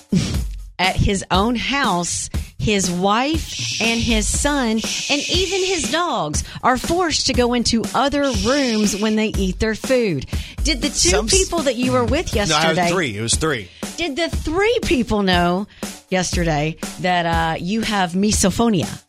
at 0.79 0.97
his 0.97 1.25
own 1.31 1.57
house, 1.57 2.31
his 2.65 2.91
wife 2.91 3.81
and 3.81 4.01
his 4.01 4.27
son 4.27 4.71
and 4.71 5.23
even 5.31 5.65
his 5.65 5.91
dogs 5.93 6.43
are 6.63 6.79
forced 6.79 7.27
to 7.27 7.35
go 7.35 7.53
into 7.53 7.85
other 7.95 8.23
rooms 8.45 8.97
when 9.01 9.17
they 9.17 9.29
eat 9.29 9.61
their 9.61 9.75
food. 9.75 10.27
Did 10.63 10.81
the 10.81 10.89
two 10.89 11.11
Some- 11.11 11.29
people 11.29 11.61
that 11.61 11.77
you 11.77 11.93
were 11.93 12.05
with 12.05 12.35
yesterday? 12.35 12.75
No, 12.75 12.83
I 12.83 12.91
three. 12.91 13.17
It 13.17 13.21
was 13.21 13.35
three. 13.35 13.69
Did 13.99 14.17
the 14.17 14.31
three 14.31 14.79
people 14.83 15.23
know 15.23 15.67
yesterday 16.09 16.77
that 17.01 17.27
uh, 17.27 17.57
you 17.59 17.83
have 17.83 18.13
misophonia? 18.13 19.03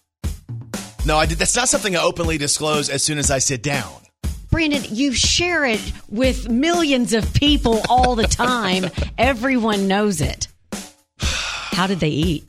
No, 1.05 1.17
I 1.17 1.25
did. 1.25 1.37
That's 1.37 1.55
not 1.55 1.69
something 1.69 1.95
I 1.95 2.01
openly 2.01 2.37
disclose 2.37 2.89
as 2.89 3.03
soon 3.03 3.19
as 3.19 3.31
I 3.31 3.39
sit 3.39 3.63
down. 3.63 3.93
Brandon, 4.49 4.83
you 4.89 5.13
share 5.13 5.65
it 5.65 5.81
with 6.09 6.49
millions 6.49 7.13
of 7.13 7.33
people 7.33 7.81
all 7.89 8.15
the 8.15 8.27
time. 8.27 8.85
Everyone 9.17 9.87
knows 9.87 10.19
it. 10.19 10.47
How 11.19 11.87
did 11.87 11.99
they 11.99 12.09
eat? 12.09 12.45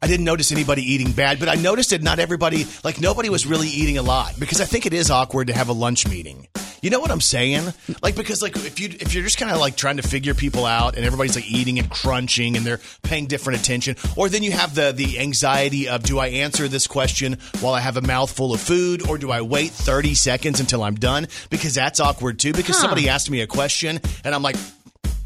I 0.00 0.06
didn't 0.06 0.24
notice 0.24 0.52
anybody 0.52 0.82
eating 0.82 1.12
bad, 1.12 1.40
but 1.40 1.48
I 1.48 1.54
noticed 1.54 1.90
that 1.90 2.02
not 2.02 2.18
everybody, 2.18 2.66
like 2.84 3.00
nobody 3.00 3.30
was 3.30 3.46
really 3.46 3.68
eating 3.68 3.98
a 3.98 4.02
lot 4.02 4.38
because 4.38 4.60
I 4.60 4.64
think 4.64 4.86
it 4.86 4.92
is 4.92 5.10
awkward 5.10 5.48
to 5.48 5.54
have 5.54 5.68
a 5.68 5.72
lunch 5.72 6.06
meeting. 6.06 6.46
You 6.80 6.90
know 6.90 7.00
what 7.00 7.10
I'm 7.10 7.20
saying? 7.20 7.72
Like 8.02 8.14
because 8.14 8.40
like 8.40 8.54
if 8.56 8.78
you 8.78 8.88
if 8.88 9.12
you're 9.12 9.24
just 9.24 9.38
kind 9.38 9.50
of 9.50 9.58
like 9.58 9.76
trying 9.76 9.96
to 9.96 10.02
figure 10.02 10.32
people 10.34 10.64
out 10.64 10.96
and 10.96 11.04
everybody's 11.04 11.34
like 11.34 11.50
eating 11.50 11.78
and 11.80 11.90
crunching 11.90 12.56
and 12.56 12.64
they're 12.64 12.80
paying 13.02 13.26
different 13.26 13.58
attention, 13.58 13.96
or 14.16 14.28
then 14.28 14.44
you 14.44 14.52
have 14.52 14.76
the 14.76 14.92
the 14.92 15.18
anxiety 15.18 15.88
of 15.88 16.04
do 16.04 16.20
I 16.20 16.28
answer 16.28 16.68
this 16.68 16.86
question 16.86 17.38
while 17.60 17.74
I 17.74 17.80
have 17.80 17.96
a 17.96 18.02
mouthful 18.02 18.54
of 18.54 18.60
food 18.60 19.08
or 19.08 19.18
do 19.18 19.32
I 19.32 19.40
wait 19.40 19.72
30 19.72 20.14
seconds 20.14 20.60
until 20.60 20.84
I'm 20.84 20.94
done? 20.94 21.26
Because 21.50 21.74
that's 21.74 21.98
awkward 21.98 22.38
too. 22.38 22.52
Because 22.52 22.78
somebody 22.78 23.08
asked 23.08 23.30
me 23.30 23.40
a 23.40 23.46
question 23.46 24.00
and 24.24 24.34
I'm 24.34 24.42
like. 24.42 24.56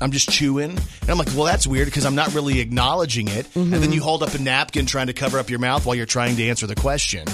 I'm 0.03 0.11
just 0.13 0.31
chewing. 0.31 0.71
And 0.73 1.11
I'm 1.11 1.19
like, 1.19 1.29
well, 1.29 1.45
that's 1.45 1.67
weird 1.67 1.87
because 1.87 2.05
I'm 2.05 2.15
not 2.15 2.35
really 2.35 2.61
acknowledging 2.61 3.29
it. 3.29 3.55
And 3.55 3.73
then 3.73 3.93
you 3.93 4.03
hold 4.03 4.23
up 4.23 4.35
a 4.35 4.39
napkin 4.39 4.87
trying 4.87 5.07
to 5.07 5.13
cover 5.13 5.39
up 5.39 5.49
your 5.51 5.59
mouth 5.59 5.87
while 5.87 5.95
you're 5.95 6.07
trying 6.07 6.37
to 6.37 6.49
answer 6.49 6.67
the 6.67 6.75
question. 6.75 7.27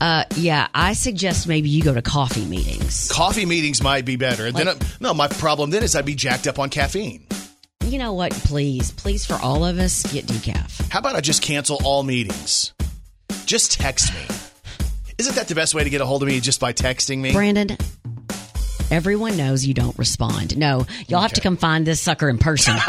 Uh, 0.00 0.24
yeah, 0.34 0.68
I 0.74 0.92
suggest 0.92 1.48
maybe 1.48 1.68
you 1.68 1.82
go 1.82 1.94
to 1.94 2.02
coffee 2.02 2.44
meetings. 2.44 3.10
Coffee 3.10 3.46
meetings 3.46 3.82
might 3.82 4.04
be 4.04 4.16
better. 4.16 4.52
then, 4.52 4.68
I, 4.68 4.74
no, 5.00 5.14
my 5.14 5.26
problem 5.28 5.70
then 5.70 5.82
is 5.82 5.96
I'd 5.96 6.04
be 6.04 6.14
jacked 6.14 6.46
up 6.46 6.58
on 6.58 6.68
caffeine. 6.68 7.26
You 7.84 7.98
know 7.98 8.12
what? 8.12 8.32
Please, 8.32 8.90
please, 8.90 9.24
for 9.24 9.34
all 9.34 9.64
of 9.64 9.78
us, 9.78 10.02
get 10.12 10.26
decaf. 10.26 10.90
How 10.90 10.98
about 10.98 11.16
I 11.16 11.20
just 11.20 11.40
cancel 11.40 11.78
all 11.84 12.02
meetings? 12.02 12.74
Just 13.46 13.72
text 13.72 14.12
me. 14.12 14.20
Isn't 15.18 15.36
that 15.36 15.48
the 15.48 15.54
best 15.54 15.72
way 15.74 15.84
to 15.84 15.88
get 15.88 16.00
a 16.00 16.04
hold 16.06 16.22
of 16.22 16.28
me 16.28 16.40
just 16.40 16.60
by 16.60 16.72
texting 16.72 17.18
me? 17.18 17.32
Brandon, 17.32 17.78
everyone 18.90 19.36
knows 19.36 19.66
you 19.66 19.74
don't 19.74 19.98
respond. 19.98 20.56
No, 20.56 20.86
y'all 21.08 21.20
have 21.20 21.32
to 21.34 21.40
come 21.40 21.56
find 21.56 21.86
this 21.86 22.00
sucker 22.00 22.28
in 22.28 22.38
person. 22.38 22.76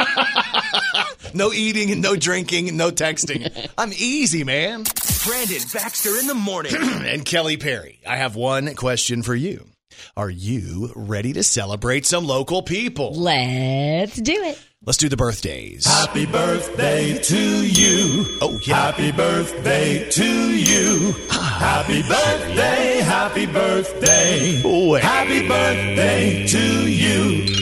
No 1.34 1.52
eating 1.52 1.92
and 1.92 2.02
no 2.02 2.16
drinking 2.16 2.70
and 2.70 2.78
no 2.78 2.90
texting. 2.90 3.70
I'm 3.78 3.92
easy, 3.94 4.44
man. 4.44 4.86
Brandon 5.26 5.62
Baxter 5.74 6.18
in 6.18 6.26
the 6.26 6.34
morning. 6.34 6.74
and 6.80 7.24
Kelly 7.26 7.58
Perry, 7.58 8.00
I 8.08 8.16
have 8.16 8.36
one 8.36 8.74
question 8.76 9.22
for 9.24 9.36
you. 9.36 9.68
Are 10.16 10.30
you 10.30 10.92
ready 10.96 11.34
to 11.34 11.44
celebrate 11.44 12.06
some 12.06 12.26
local 12.26 12.62
people? 12.62 13.14
Let's 13.14 14.16
do 14.16 14.34
it. 14.34 14.60
Let's 14.88 14.98
do 14.98 15.10
the 15.10 15.18
birthdays. 15.18 15.86
Happy 15.86 16.26
birthday 16.26 17.22
to 17.22 17.38
you. 17.38 18.38
Oh, 18.40 18.58
yeah. 18.64 18.74
Happy 18.74 19.12
birthday 19.12 20.10
to 20.12 20.24
you. 20.24 21.14
Ah. 21.30 21.58
Happy 21.60 22.02
birthday, 22.04 23.02
happy 23.02 23.46
birthday. 23.48 24.62
Way. 24.64 25.02
Happy 25.02 25.46
birthday 25.46 26.48
to 26.48 26.90
you. 26.90 27.54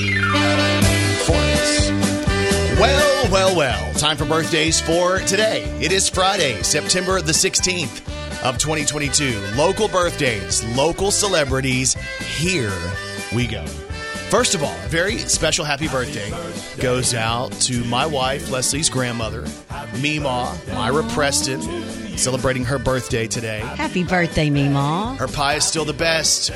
Well, 2.80 3.32
well, 3.32 3.56
well. 3.58 3.94
Time 3.96 4.18
for 4.18 4.26
birthdays 4.26 4.80
for 4.80 5.18
today. 5.18 5.64
It 5.82 5.92
is 5.92 6.08
Friday, 6.08 6.62
September 6.62 7.22
the 7.22 7.32
16th 7.32 8.08
of 8.44 8.60
2022. 8.60 9.56
Local 9.56 9.88
birthdays, 9.88 10.64
local 10.78 11.10
celebrities. 11.10 11.96
Here 12.20 12.72
we 13.34 13.48
go. 13.48 13.66
First 14.36 14.54
of 14.54 14.64
all, 14.66 14.76
very 14.90 15.18
special 15.18 15.64
happy 15.64 15.88
birthday 15.88 16.30
goes 16.82 17.14
out 17.14 17.54
to 17.54 17.86
my 17.86 18.06
wife, 18.06 18.52
Leslie's 18.52 18.90
grandmother, 18.90 19.46
Mima, 20.02 20.54
Myra 20.74 21.04
Preston, 21.12 21.62
celebrating 22.18 22.66
her 22.66 22.78
birthday 22.78 23.28
today. 23.28 23.60
Happy 23.60 24.04
birthday, 24.04 24.50
Mima. 24.50 25.16
Her 25.18 25.30
pie 25.30 25.54
is 25.56 25.64
still 25.64 25.86
the 25.86 25.94
best. 25.94 26.50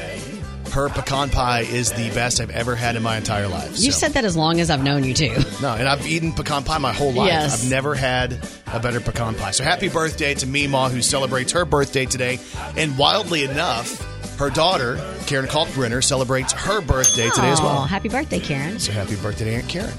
Her 0.74 0.90
pecan 0.90 1.30
pie 1.30 1.62
is 1.62 1.94
the 1.94 2.10
best 2.10 2.42
I've 2.42 2.50
ever 2.50 2.76
had 2.76 2.98
in 2.98 3.02
my 3.02 3.16
entire 3.16 3.48
life. 3.48 3.80
You've 3.80 3.94
So- 3.94 4.02
said 4.02 4.14
that 4.16 4.26
as 4.26 4.36
long 4.36 4.60
as 4.60 4.70
I've 4.70 4.84
known 4.84 5.06
you, 5.06 5.14
too. 5.14 5.34
no, 5.62 5.74
and 5.74 5.88
I've 5.88 6.06
eaten 6.06 6.34
pecan 6.34 6.66
pie 6.66 6.80
my 6.80 6.92
whole 6.92 7.14
life. 7.14 7.28
Yes. 7.30 7.64
I've 7.64 7.70
never 7.72 7.96
had 7.96 8.38
a 8.74 8.82
better 8.82 9.00
pecan 9.00 9.36
pie. 9.36 9.52
So 9.52 9.64
happy 9.64 9.88
birthday 9.88 10.34
to 10.34 10.46
Mima, 10.46 10.90
who 10.90 11.02
celebrates 11.02 11.54
her 11.54 11.64
birthday 11.64 12.06
today. 12.06 12.40
And 12.76 12.98
wildly 12.98 13.46
enough, 13.46 14.06
her 14.40 14.50
daughter, 14.50 14.96
Karen 15.28 15.48
Kalkbrenner, 15.48 16.02
celebrates 16.04 16.54
her 16.54 16.80
birthday 16.82 17.30
today 17.30 17.50
as 17.52 17.62
well. 17.62 17.84
Happy 17.84 18.08
birthday, 18.10 18.40
Karen. 18.40 18.80
So 18.80 18.92
happy 18.94 19.16
birthday 19.18 19.46
to 19.46 19.52
Aunt 19.52 19.68
Karen. 19.68 19.94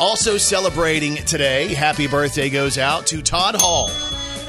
Also 0.00 0.38
celebrating 0.38 1.16
today, 1.16 1.74
happy 1.74 2.06
birthday 2.06 2.48
goes 2.48 2.78
out 2.78 3.06
to 3.08 3.20
Todd 3.22 3.56
Hall 3.58 3.90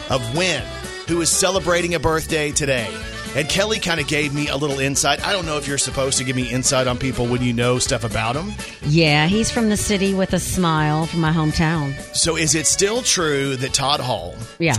of 0.09 0.37
Wynne, 0.37 0.63
who 1.07 1.19
is 1.21 1.29
celebrating 1.31 1.95
a 1.95 1.99
birthday 1.99 2.51
today. 2.51 2.87
And 3.35 3.49
Kelly 3.49 3.79
kind 3.79 3.99
of 3.99 4.07
gave 4.07 4.35
me 4.35 4.47
a 4.49 4.55
little 4.55 4.77
insight. 4.79 5.25
I 5.25 5.31
don't 5.31 5.47
know 5.47 5.57
if 5.57 5.67
you're 5.67 5.79
supposed 5.79 6.19
to 6.19 6.23
give 6.23 6.35
me 6.35 6.51
insight 6.51 6.85
on 6.85 6.99
people 6.99 7.25
when 7.25 7.41
you 7.41 7.51
know 7.53 7.79
stuff 7.79 8.03
about 8.03 8.35
them. 8.35 8.53
Yeah, 8.83 9.25
he's 9.25 9.49
from 9.49 9.69
the 9.69 9.77
city 9.77 10.13
with 10.13 10.33
a 10.33 10.39
smile 10.39 11.07
from 11.07 11.21
my 11.21 11.31
hometown. 11.31 11.93
So 12.15 12.37
is 12.37 12.53
it 12.53 12.67
still 12.67 13.01
true 13.01 13.55
that 13.55 13.73
Todd 13.73 13.99
Hall 13.99 14.35
Yeah. 14.59 14.75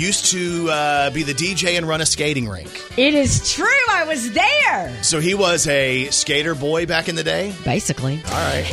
Used 0.00 0.26
to 0.32 0.68
uh, 0.70 1.10
be 1.10 1.22
the 1.22 1.34
DJ 1.34 1.76
and 1.76 1.86
run 1.86 2.00
a 2.00 2.06
skating 2.06 2.48
rink? 2.48 2.68
It 2.96 3.14
is 3.14 3.52
true. 3.52 3.66
I 3.90 4.04
was 4.04 4.32
there. 4.32 5.02
So 5.02 5.20
he 5.20 5.34
was 5.34 5.66
a 5.68 6.06
skater 6.10 6.54
boy 6.54 6.86
back 6.86 7.08
in 7.08 7.14
the 7.16 7.24
day? 7.24 7.54
Basically. 7.64 8.20
All 8.26 8.32
right. 8.32 8.64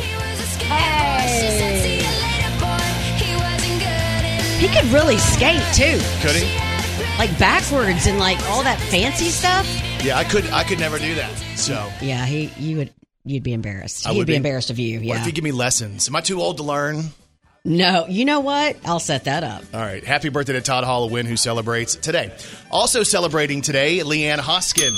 He 4.58 4.66
could 4.66 4.84
really 4.86 5.18
skate, 5.18 5.62
too. 5.72 6.00
Could 6.20 6.34
he? 6.34 6.44
Like 7.16 7.36
backwards 7.38 8.06
and 8.08 8.18
like 8.18 8.38
all 8.50 8.64
that 8.64 8.78
fancy 8.90 9.26
stuff. 9.30 9.66
Yeah, 10.04 10.18
I 10.18 10.24
could 10.24 10.44
I 10.50 10.62
could 10.64 10.78
never 10.80 10.98
do 10.98 11.14
that. 11.16 11.30
So 11.56 11.90
Yeah, 12.00 12.24
he 12.26 12.50
you 12.58 12.76
would 12.78 12.92
you'd 13.24 13.42
be 13.44 13.52
embarrassed. 13.52 14.06
I 14.06 14.10
He'd 14.12 14.18
would 14.18 14.26
be, 14.26 14.32
be. 14.34 14.36
embarrassed 14.36 14.70
of 14.70 14.78
you. 14.78 14.98
what 14.98 15.06
Yeah. 15.06 15.20
if 15.20 15.26
you 15.26 15.32
give 15.32 15.42
me 15.44 15.50
lessons? 15.52 16.08
Am 16.08 16.14
I 16.16 16.20
too 16.20 16.40
old 16.40 16.56
to 16.58 16.62
learn? 16.64 17.10
No, 17.68 18.06
you 18.08 18.24
know 18.24 18.40
what? 18.40 18.76
I'll 18.84 18.98
set 18.98 19.24
that 19.24 19.44
up. 19.44 19.62
All 19.72 19.80
right. 19.80 20.02
Happy 20.02 20.28
birthday 20.28 20.54
to 20.54 20.60
Todd 20.60 20.84
Hollowin, 20.84 21.26
who 21.26 21.36
celebrates 21.36 21.94
today. 21.94 22.32
Also 22.70 23.02
celebrating 23.02 23.62
today, 23.62 23.98
Leanne 23.98 24.38
Hoskin. 24.38 24.92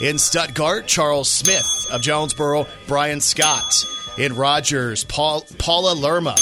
In 0.00 0.18
Stuttgart, 0.18 0.86
Charles 0.86 1.30
Smith 1.30 1.88
of 1.90 2.02
Jonesboro, 2.02 2.66
Brian 2.86 3.20
Scott. 3.20 3.84
In 4.18 4.36
Rogers, 4.36 5.04
Paul, 5.04 5.44
Paula 5.58 5.94
Lerma. 5.94 6.36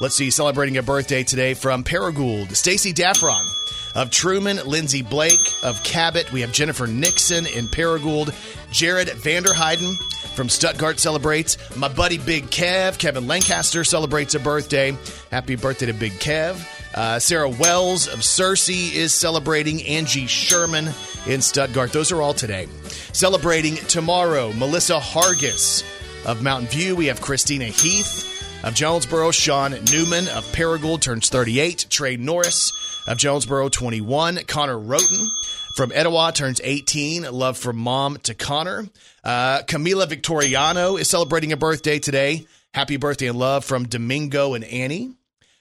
Let's 0.00 0.16
see, 0.16 0.30
celebrating 0.30 0.78
a 0.78 0.82
birthday 0.82 1.22
today 1.22 1.54
from 1.54 1.84
Paragould, 1.84 2.54
Stacy 2.56 2.92
Daffron 2.92 3.63
of 3.94 4.10
Trumann, 4.10 4.64
Lindsay 4.66 5.02
Blake 5.02 5.40
of 5.62 5.82
Cabot. 5.82 6.32
We 6.32 6.40
have 6.40 6.52
Jennifer 6.52 6.86
Nixon 6.86 7.46
in 7.46 7.66
Paragould, 7.66 8.34
Jared 8.70 9.08
Vanderheiden 9.08 9.96
from 10.34 10.48
Stuttgart 10.48 10.98
celebrates. 10.98 11.56
My 11.76 11.88
buddy 11.88 12.18
Big 12.18 12.46
Kev, 12.46 12.98
Kevin 12.98 13.26
Lancaster, 13.26 13.84
celebrates 13.84 14.34
a 14.34 14.40
birthday. 14.40 14.96
Happy 15.30 15.56
birthday 15.56 15.86
to 15.86 15.92
Big 15.92 16.12
Kev. 16.12 16.56
Uh, 16.94 17.18
Sarah 17.18 17.48
Wells 17.48 18.06
of 18.08 18.20
Searcy 18.20 18.94
is 18.94 19.12
celebrating. 19.12 19.82
Angie 19.82 20.26
Sherman 20.26 20.88
in 21.26 21.40
Stuttgart. 21.40 21.92
Those 21.92 22.12
are 22.12 22.22
all 22.22 22.34
today. 22.34 22.68
Celebrating 23.12 23.76
tomorrow, 23.76 24.52
Melissa 24.52 24.98
Hargis 24.98 25.84
of 26.24 26.42
Mountain 26.42 26.68
View. 26.68 26.96
We 26.96 27.06
have 27.06 27.20
Christina 27.20 27.66
Heath 27.66 28.30
of 28.64 28.74
Jonesboro. 28.74 29.30
Sean 29.30 29.72
Newman 29.90 30.28
of 30.28 30.44
Paragould 30.52 31.00
turns 31.00 31.28
38. 31.28 31.86
Trey 31.90 32.16
Norris 32.16 32.72
of 33.06 33.18
Jonesboro, 33.18 33.68
21. 33.68 34.40
Connor 34.46 34.78
Roten 34.78 35.28
from 35.76 35.92
Etowah 35.92 36.32
turns 36.32 36.60
18. 36.62 37.24
Love 37.24 37.58
from 37.58 37.76
mom 37.76 38.16
to 38.18 38.34
Connor. 38.34 38.86
Uh, 39.22 39.62
Camila 39.62 40.08
Victoriano 40.08 40.96
is 40.96 41.08
celebrating 41.08 41.52
a 41.52 41.56
birthday 41.56 41.98
today. 41.98 42.46
Happy 42.72 42.96
birthday 42.96 43.26
and 43.26 43.38
love 43.38 43.64
from 43.64 43.84
Domingo 43.86 44.54
and 44.54 44.64
Annie. 44.64 45.14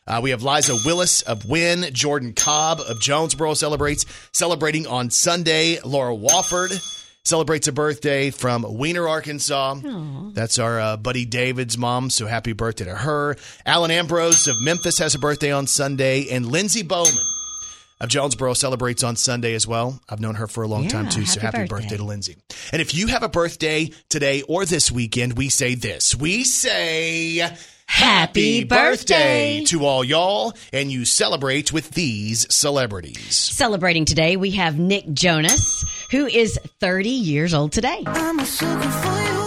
Uh, 0.06 0.20
we 0.22 0.32
have 0.32 0.44
Liza 0.44 0.76
Willis 0.86 1.22
of 1.22 1.46
Wynne, 1.46 1.86
Jordan 1.94 2.34
Cobb 2.34 2.82
of 2.82 3.00
Jonesboro 3.00 3.54
celebrates 3.54 4.06
celebrating 4.34 4.86
on 4.86 5.10
Sunday. 5.10 5.80
Laura 5.82 6.16
Wofford 6.16 6.72
celebrates 7.28 7.70
a 7.70 7.72
birthday 7.72 8.30
from 8.32 8.64
Weiner, 8.68 9.08
Arkansas. 9.08 9.76
That's 10.34 10.60
our 10.60 10.80
uh, 10.80 10.98
buddy 10.98 11.24
David's 11.26 11.78
mom, 11.78 12.10
so 12.10 12.26
happy 12.28 12.52
birthday 12.52 12.84
to 12.86 12.96
her. 12.96 13.38
Alan 13.66 13.92
Ambrose 13.92 14.48
of 14.50 14.56
Memphis 14.62 15.00
has 15.00 15.16
a 15.16 15.20
birthday 15.20 15.52
on 15.52 15.66
Sunday, 15.66 16.28
and 16.32 16.46
Lindsay 16.46 16.84
Bowman 16.84 17.14
of 18.02 18.10
Jonesboro 18.10 18.54
celebrates 18.56 19.04
on 19.04 19.16
Sunday 19.16 19.54
as 19.54 19.66
well. 19.66 20.02
I've 20.10 20.20
known 20.20 20.36
her 20.36 20.48
for 20.48 20.64
a 20.64 20.68
long 20.68 20.84
Yeah, 20.84 20.90
time 20.90 21.10
too, 21.10 21.26
so 21.26 21.40
happy 21.40 21.60
happy 21.60 21.68
birthday. 21.70 21.84
birthday. 21.86 21.98
to 21.98 22.04
Lindsay. 22.04 22.36
And 22.74 22.82
if 22.82 22.94
you 22.94 23.08
have 23.08 23.24
a 23.24 23.30
birthday 23.30 23.90
today 24.10 24.42
or 24.42 24.66
this 24.66 24.92
weekend, 24.92 25.38
we 25.38 25.48
say 25.48 25.76
this. 25.76 26.14
We 26.14 26.44
say 26.44 27.50
Happy 27.86 28.64
birthday. 28.64 29.64
to 29.66 29.86
all 29.86 30.04
y'all, 30.04 30.54
and 30.72 30.92
you 30.92 31.06
celebrate 31.06 31.72
with 31.72 31.92
these 31.92 32.52
celebrities. 32.54 33.36
Celebrating 33.36 34.04
today, 34.06 34.36
we 34.36 34.52
have 34.52 34.80
Nick 34.80 35.14
Jonas, 35.14 35.86
who 36.14 36.28
is 36.28 36.60
30 36.80 37.10
years 37.10 37.56
old 37.56 37.72
today. 37.72 38.04
I'm 38.06 38.40
a 38.40 38.46
sucker 38.46 38.88
for 38.88 39.18
you. 39.18 39.44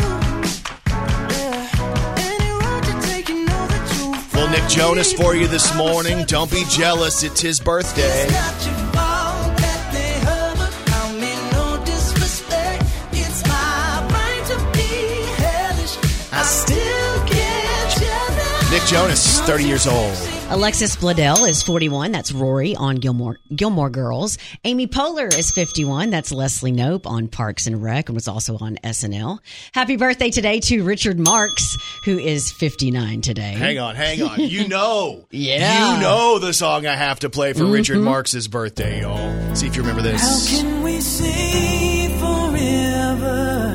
Yeah. 1.31 1.71
Any 2.19 2.51
road 2.61 2.87
you 2.87 3.01
take, 3.03 3.29
you 3.29 3.45
know 3.47 3.67
that 3.69 3.97
you'll 3.97 4.11
Well, 4.35 4.51
Nick 4.51 4.69
Jonas 4.69 5.13
me. 5.13 5.19
for 5.23 5.37
you 5.37 5.47
this 5.47 5.73
morning. 5.77 6.25
Don't 6.25 6.51
be 6.51 6.65
jealous. 6.69 7.23
It's 7.23 7.41
his 7.41 7.61
birthday. 7.61 8.25
It's 8.25 8.33
not 8.33 8.67
your 8.67 8.75
fault 8.93 9.57
that 9.59 9.93
they 9.93 10.13
hurt, 10.27 10.57
but 10.59 10.75
I 10.93 11.13
mean 11.13 11.51
no 11.53 11.85
disrespect. 11.85 12.83
It's 13.13 13.47
my 13.47 14.09
right 14.11 14.45
to 14.51 14.57
be 14.77 15.23
hellish. 15.43 15.97
I 16.33 16.43
still 16.43 17.25
get 17.27 17.97
jealous. 17.97 18.71
Nick 18.73 18.83
Jonas, 18.89 19.39
30 19.43 19.65
years 19.65 19.87
old. 19.87 20.17
Alexis 20.49 20.95
Bledel 20.95 21.49
is 21.49 21.61
41. 21.65 22.13
That's 22.13 22.31
Rory 22.31 22.77
on 22.77 22.97
Gilmore 22.97 23.41
Gilmore 23.55 23.91
Girls. 23.91 24.39
Amy 24.63 24.87
Poehler 24.87 25.27
is 25.37 25.51
51. 25.51 26.11
That's 26.11 26.31
Leslie 26.31 26.71
Knope 26.71 27.05
on 27.05 27.27
Parks 27.27 27.67
and 27.67 27.83
Rec 27.83 28.09
and 28.09 28.15
was 28.15 28.29
also 28.29 28.57
on 28.59 28.77
SNL. 28.77 29.41
Happy 29.73 29.97
birthday 29.97 30.31
today 30.31 30.61
to 30.61 30.85
Richard 30.85 31.19
Marx, 31.19 31.77
who 32.05 32.17
is 32.17 32.53
59 32.53 33.23
today. 33.23 33.55
Hang 33.55 33.81
on, 33.81 33.97
hang 33.97 34.23
on. 34.23 34.39
You 34.41 34.69
know. 34.69 35.25
Yeah. 35.37 35.97
You 35.97 36.01
know 36.01 36.39
the 36.39 36.53
song 36.53 36.87
I 36.87 36.95
have 36.95 37.21
to 37.21 37.31
play 37.31 37.53
for 37.53 37.67
Richard 37.67 37.97
mm-hmm. 37.97 38.05
Marx' 38.05 38.47
birthday, 38.47 39.03
y'all. 39.03 39.55
See 39.55 39.67
if 39.67 39.77
you 39.77 39.83
remember 39.83 40.03
How 40.03 40.13
this. 40.13 40.51
can 40.61 40.83
we 40.83 41.01
say 41.01 42.09
forever? 42.19 43.75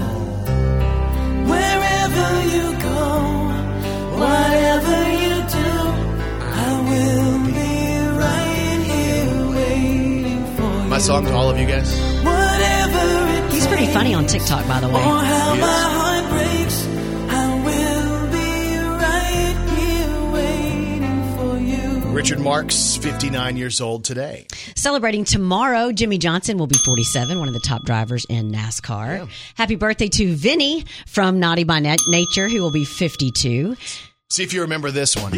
Wherever 1.46 2.42
you 2.50 2.82
go, 2.82 4.18
whatever 4.18 4.51
waiting 11.10 11.24
for 11.24 11.24
you. 11.24 11.24
My 11.24 11.24
song 11.24 11.26
to 11.26 11.34
all 11.34 11.50
of 11.50 11.60
you 11.60 11.68
guys. 11.68 11.92
Whatever 12.24 13.52
He's 13.54 13.68
pretty 13.68 13.88
funny 13.88 14.14
on 14.14 14.26
TikTok, 14.28 14.68
by 14.68 14.80
the 14.80 14.88
way. 14.88 14.96
Oh, 14.96 15.00
how 15.00 15.54
He 15.54 15.60
is. 15.60 15.62
my 15.62 15.68
heart 15.68 16.30
breaks, 16.32 16.88
I 17.30 17.64
will 17.66 18.32
be 18.32 18.78
right 18.88 19.58
here 19.78 20.32
waiting 20.32 21.36
for 21.36 21.58
you. 21.60 22.12
Richard 22.12 22.40
Marx, 22.40 22.96
59 22.98 23.58
years 23.58 23.82
old 23.82 24.04
today. 24.06 24.48
Celebrating 24.76 25.26
tomorrow, 25.26 25.92
Jimmie 25.92 26.18
Johnson 26.18 26.58
will 26.58 26.68
be 26.68 26.78
47, 26.86 27.38
one 27.40 27.48
of 27.48 27.54
the 27.54 27.60
top 27.60 27.84
drivers 27.84 28.26
in 28.30 28.52
NASCAR. 28.52 29.30
Happy 29.56 29.76
birthday 29.76 30.08
to 30.10 30.34
Vinny 30.36 30.86
from 31.08 31.40
Naughty 31.40 31.64
by 31.66 31.80
Nat- 31.80 32.00
Nature, 32.10 32.48
who 32.50 32.62
will 32.62 32.72
be 32.72 32.86
52. 32.86 33.76
See 34.30 34.44
if 34.44 34.54
you 34.54 34.62
remember 34.62 34.92
this 34.92 35.16
one. 35.18 35.34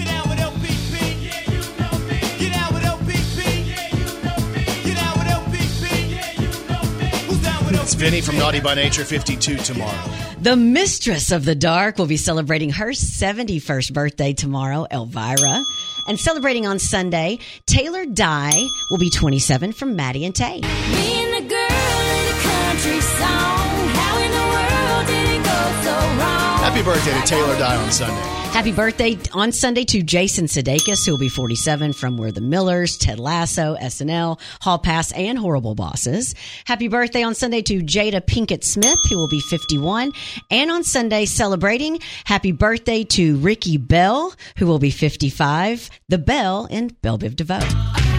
It's 7.84 7.96
Vinny 7.96 8.22
from 8.22 8.38
Naughty 8.38 8.62
by 8.62 8.75
Nature, 8.75 9.04
52 9.04 9.58
tomorrow. 9.58 10.10
The 10.40 10.56
Mistress 10.56 11.34
of 11.34 11.44
the 11.44 11.54
Dark 11.54 11.98
will 11.98 12.06
be 12.06 12.15
celebrating 12.15 12.69
her 12.69 12.92
71st 12.92 13.92
birthday 13.92 14.31
tomorrow, 14.31 14.88
Elvira. 14.90 15.62
And 16.08 16.17
celebrating 16.17 16.65
on 16.65 16.79
Sunday, 16.79 17.40
Taylor 17.65 18.06
Dye 18.06 18.65
will 18.90 19.00
be 19.00 19.10
27 19.10 19.73
from 19.73 19.98
Maddie 19.98 20.23
and 20.23 20.34
Tay. 20.34 20.62
Being 20.62 21.34
a 21.34 21.42
girl 21.42 22.06
in 22.08 22.25
a 22.29 22.40
country 22.40 23.02
song. 23.02 23.90
How 24.00 24.17
in 24.23 24.31
the 24.31 24.48
world 24.48 25.08
did 25.08 25.29
it 25.29 25.44
go 25.44 25.81
so 25.84 25.92
wrong? 25.92 26.60
Happy 26.63 26.84
birthday 26.84 27.19
to 27.19 27.27
Taylor 27.27 27.60
Dye 27.60 27.75
on 27.75 27.92
Sunday. 27.92 28.42
Happy 28.54 28.71
birthday 28.71 29.17
on 29.33 29.51
Sunday 29.51 29.83
to 29.83 30.04
Jason 30.04 30.45
Sudeikis, 30.45 31.04
who 31.04 31.13
will 31.13 31.17
be 31.17 31.27
47 31.27 31.91
from 31.91 32.17
We're 32.17 32.31
the 32.31 32.39
Millers, 32.39 32.97
Ted 32.97 33.19
Lasso, 33.19 33.75
SNL, 33.75 34.39
Hall 34.62 34.77
Pass, 34.77 35.12
and 35.13 35.39
Horrible 35.39 35.73
Bosses. 35.73 36.35
Happy 36.65 36.87
birthday 36.87 37.23
on 37.23 37.33
Sunday 37.33 37.63
to 37.63 37.81
Jada 37.81 38.21
Pinkett 38.21 38.63
Smith, 38.63 38.99
who 39.10 39.17
will 39.17 39.27
be 39.27 39.39
51. 39.39 40.12
And 40.51 40.69
on 40.69 40.83
Sunday, 40.83 41.25
celebrating, 41.25 41.99
happy 42.25 42.51
birthday 42.51 43.04
to 43.06 43.37
Ricky 43.37 43.77
Bell, 43.77 44.35
who 44.58 44.67
will 44.67 44.79
be 44.79 44.91
55. 44.91 45.89
The 46.10 46.19
Bell 46.19 46.67
in 46.69 46.89
Bell 47.01 47.17
Biv 47.17 47.35
DeVoe. 47.35 48.12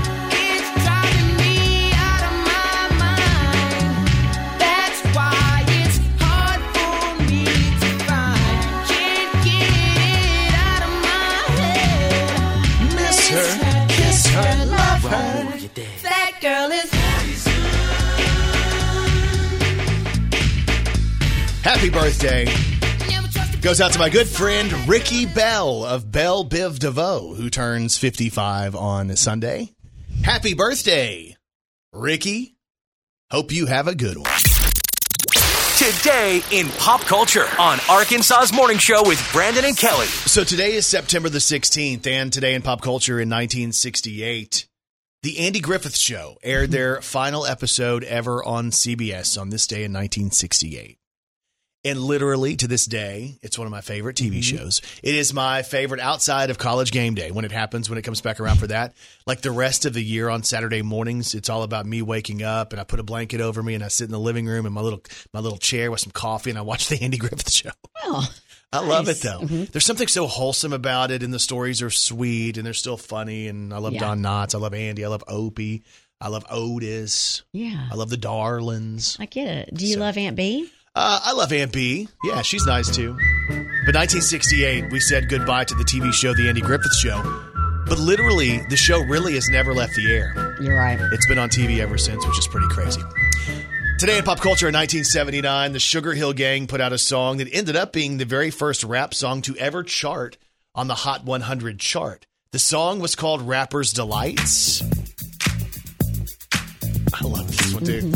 Girl 16.54 16.70
is. 16.70 16.88
Happy 21.64 21.90
birthday 21.90 22.44
goes 23.60 23.80
out 23.80 23.92
to 23.92 23.98
my 23.98 24.08
good 24.08 24.28
friend 24.28 24.72
Ricky 24.88 25.26
Bell 25.26 25.84
of 25.84 26.12
Bell 26.12 26.44
Biv 26.44 26.78
DeVoe, 26.78 27.34
who 27.34 27.50
turns 27.50 27.98
55 27.98 28.76
on 28.76 29.16
Sunday. 29.16 29.72
Happy 30.22 30.54
birthday, 30.54 31.36
Ricky. 31.92 32.54
Hope 33.32 33.50
you 33.50 33.66
have 33.66 33.88
a 33.88 33.96
good 33.96 34.16
one. 34.16 34.30
Today 35.76 36.40
in 36.52 36.68
pop 36.78 37.00
culture 37.00 37.48
on 37.58 37.80
Arkansas's 37.90 38.52
Morning 38.52 38.78
Show 38.78 39.02
with 39.04 39.20
Brandon 39.32 39.64
and 39.64 39.76
Kelly. 39.76 40.06
So 40.06 40.44
today 40.44 40.74
is 40.74 40.86
September 40.86 41.28
the 41.28 41.38
16th, 41.38 42.06
and 42.06 42.32
today 42.32 42.54
in 42.54 42.62
pop 42.62 42.80
culture 42.80 43.14
in 43.14 43.28
1968, 43.28 44.68
the 45.24 45.38
Andy 45.38 45.58
Griffith 45.58 45.96
Show 45.96 46.36
aired 46.42 46.70
their 46.70 47.00
final 47.00 47.46
episode 47.46 48.04
ever 48.04 48.44
on 48.44 48.70
CBS 48.70 49.40
on 49.40 49.48
this 49.48 49.66
day 49.66 49.78
in 49.78 49.90
1968. 49.90 50.98
And 51.86 51.98
literally 51.98 52.56
to 52.56 52.68
this 52.68 52.84
day, 52.84 53.38
it's 53.42 53.58
one 53.58 53.66
of 53.66 53.70
my 53.70 53.80
favorite 53.80 54.16
TV 54.16 54.40
mm-hmm. 54.40 54.56
shows. 54.56 54.82
It 55.02 55.14
is 55.14 55.32
my 55.32 55.62
favorite 55.62 56.00
outside 56.00 56.50
of 56.50 56.58
college 56.58 56.92
game 56.92 57.14
day 57.14 57.30
when 57.30 57.46
it 57.46 57.52
happens, 57.52 57.88
when 57.88 57.98
it 57.98 58.02
comes 58.02 58.20
back 58.20 58.38
around 58.38 58.58
for 58.58 58.66
that. 58.66 58.94
Like 59.26 59.40
the 59.40 59.50
rest 59.50 59.86
of 59.86 59.94
the 59.94 60.04
year 60.04 60.28
on 60.28 60.42
Saturday 60.42 60.82
mornings, 60.82 61.34
it's 61.34 61.48
all 61.48 61.62
about 61.62 61.86
me 61.86 62.02
waking 62.02 62.42
up 62.42 62.72
and 62.72 62.80
I 62.80 62.84
put 62.84 63.00
a 63.00 63.02
blanket 63.02 63.40
over 63.40 63.62
me 63.62 63.74
and 63.74 63.82
I 63.82 63.88
sit 63.88 64.04
in 64.04 64.12
the 64.12 64.20
living 64.20 64.46
room 64.46 64.66
in 64.66 64.74
my 64.74 64.82
little 64.82 65.02
my 65.32 65.40
little 65.40 65.58
chair 65.58 65.90
with 65.90 66.00
some 66.00 66.12
coffee 66.12 66.50
and 66.50 66.58
I 66.58 66.62
watch 66.62 66.88
the 66.88 67.00
Andy 67.02 67.16
Griffith 67.16 67.50
Show. 67.50 67.70
Oh, 68.02 68.28
I 68.72 68.80
love 68.80 69.04
it 69.08 69.22
Nice. 69.24 69.24
Mm-hmm. 69.24 69.56
though. 69.56 69.64
There's 69.66 69.86
something 69.86 70.08
so 70.08 70.26
wholesome 70.26 70.72
about 70.72 71.10
it, 71.10 71.22
and 71.22 71.32
the 71.32 71.38
stories 71.38 71.80
are 71.82 71.90
sweet, 71.90 72.56
and 72.56 72.66
they're 72.66 72.72
still 72.74 72.96
funny. 72.96 73.46
And 73.48 73.72
I 73.72 73.78
love 73.78 73.92
Yeah. 73.92 74.00
Don 74.00 74.20
Knotts. 74.20 74.54
I 74.54 74.58
love 74.58 74.74
Andy. 74.74 75.04
I 75.04 75.08
love 75.08 75.22
Opie. 75.28 75.82
I 76.20 76.28
love 76.28 76.44
Otis. 76.50 77.42
yeah. 77.52 77.88
I 77.90 77.94
love 77.94 78.08
the 78.10 78.16
Darlings. 78.16 79.16
I 79.20 79.26
get 79.26 79.46
it. 79.48 79.74
Do 79.74 79.86
you 79.86 79.94
So- 79.94 80.00
love 80.00 80.16
Aunt 80.16 80.36
Bee? 80.36 80.68
Uh, 80.96 81.20
I 81.24 81.32
love 81.32 81.52
Aunt 81.52 81.72
Bee. 81.72 82.08
Yeah, 82.24 82.42
she's 82.42 82.64
nice 82.66 82.88
too. 82.88 83.16
But 83.84 83.94
1968, 83.96 84.90
we 84.92 85.00
said 85.00 85.28
goodbye 85.28 85.64
to 85.64 85.74
the 85.74 85.84
TV 85.84 86.12
show, 86.12 86.32
The 86.34 86.48
Andy 86.48 86.60
Griffith 86.60 86.94
Show. 86.96 87.20
But 87.86 87.98
literally, 87.98 88.60
the 88.70 88.76
show 88.76 89.00
really 89.02 89.34
has 89.34 89.48
never 89.50 89.74
left 89.74 89.94
the 89.96 90.06
air. 90.10 90.56
You're 90.60 90.78
right. 90.78 90.98
It's 91.12 91.26
been 91.26 91.38
on 91.38 91.50
TV 91.50 91.80
ever 91.80 91.98
since, 91.98 92.24
which 92.26 92.38
is 92.38 92.46
pretty 92.46 92.68
crazy. 92.68 93.02
Today 94.04 94.18
in 94.18 94.24
pop 94.24 94.40
culture 94.40 94.68
in 94.68 94.74
1979, 94.74 95.72
the 95.72 95.80
Sugar 95.80 96.12
Hill 96.12 96.34
Gang 96.34 96.66
put 96.66 96.78
out 96.78 96.92
a 96.92 96.98
song 96.98 97.38
that 97.38 97.48
ended 97.50 97.74
up 97.74 97.94
being 97.94 98.18
the 98.18 98.26
very 98.26 98.50
first 98.50 98.84
rap 98.84 99.14
song 99.14 99.40
to 99.40 99.56
ever 99.56 99.82
chart 99.82 100.36
on 100.74 100.88
the 100.88 100.94
Hot 100.94 101.24
100 101.24 101.80
chart. 101.80 102.26
The 102.50 102.58
song 102.58 103.00
was 103.00 103.16
called 103.16 103.40
Rapper's 103.40 103.94
Delights. 103.94 104.82
I 107.14 107.26
love 107.26 107.48
this 107.48 107.72
one, 107.72 107.84
dude. 107.84 108.14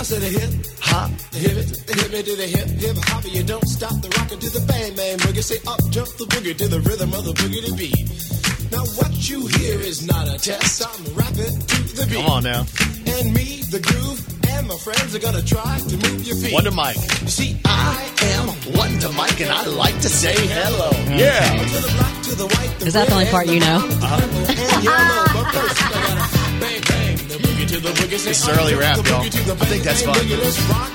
I 0.00 0.04
said 0.04 0.22
a 0.22 0.24
hip 0.24 0.66
Hop. 0.80 1.10
hip 1.10 1.52
it, 1.52 1.68
hip 1.68 2.12
it 2.14 2.24
to 2.24 2.36
the 2.36 2.46
hip 2.46 2.68
hip 2.68 2.96
hop. 3.04 3.30
You 3.30 3.42
don't 3.42 3.68
stop 3.68 4.00
the 4.00 4.08
rockin' 4.16 4.38
to 4.38 4.48
the 4.48 4.64
bang 4.66 4.96
bang 4.96 5.18
boogie. 5.18 5.44
Say 5.44 5.58
up 5.68 5.80
jump 5.90 6.08
the 6.16 6.24
boogie 6.24 6.56
to 6.56 6.66
the 6.66 6.80
rhythm 6.80 7.12
of 7.12 7.26
the 7.26 7.34
boogie 7.34 7.66
to 7.66 7.74
beat. 7.74 8.72
Now 8.72 8.86
what 8.96 9.28
you 9.28 9.46
hear 9.48 9.80
is 9.80 10.06
not 10.06 10.28
a 10.28 10.38
test. 10.38 10.80
I'm 10.80 11.14
rapping 11.14 11.60
to 11.60 11.94
the 11.94 12.06
beat. 12.08 12.16
Come 12.16 12.26
on 12.26 12.42
now. 12.44 12.64
And 13.04 13.34
me, 13.34 13.60
the 13.68 13.80
groove, 13.80 14.39
and 14.60 14.68
my 14.68 14.76
friends 14.76 15.14
are 15.14 15.18
gonna 15.18 15.42
try 15.42 15.78
to 15.78 15.96
move 15.96 16.26
your 16.26 16.36
feet. 16.36 16.52
Wonder 16.52 16.70
Mike. 16.70 16.96
You 17.22 17.28
see, 17.28 17.56
I 17.64 18.10
am 18.36 18.46
Wonder 18.76 19.10
Mike, 19.12 19.40
and 19.40 19.50
I 19.50 19.64
like 19.66 19.94
to 20.02 20.08
say 20.08 20.34
hello. 20.36 20.90
Yeah. 21.16 21.40
to 21.64 21.80
the 21.80 21.92
black, 21.96 22.22
to 22.24 22.34
the 22.36 22.46
white. 22.46 22.78
The 22.78 22.86
Is 22.86 22.92
that 22.94 23.08
the 23.08 23.14
only 23.14 23.26
part 23.26 23.46
you 23.48 23.60
know? 23.60 23.80
and 23.82 24.84
yellow. 24.84 25.24
But 25.32 25.52
first, 25.52 25.82
I 25.82 25.90
gotta 25.90 26.60
bang 26.60 26.80
bang 26.88 27.16
the 27.28 27.38
boogie 27.42 27.68
to 27.68 27.80
the 27.80 27.88
boogie. 27.90 28.18
Say 28.18 28.30
It's 28.30 28.46
up, 28.48 28.58
early 28.58 28.74
rap, 28.74 28.96
the 28.98 29.08
y'all. 29.10 29.22
boogie 29.24 29.30
to 29.32 29.42
the 29.44 29.52
I 29.52 29.66
think 29.66 29.82
that's 29.84 30.02
fun. 30.02 30.14
boogie. 30.14 30.38
Let's 30.38 30.60
rock. 30.68 30.90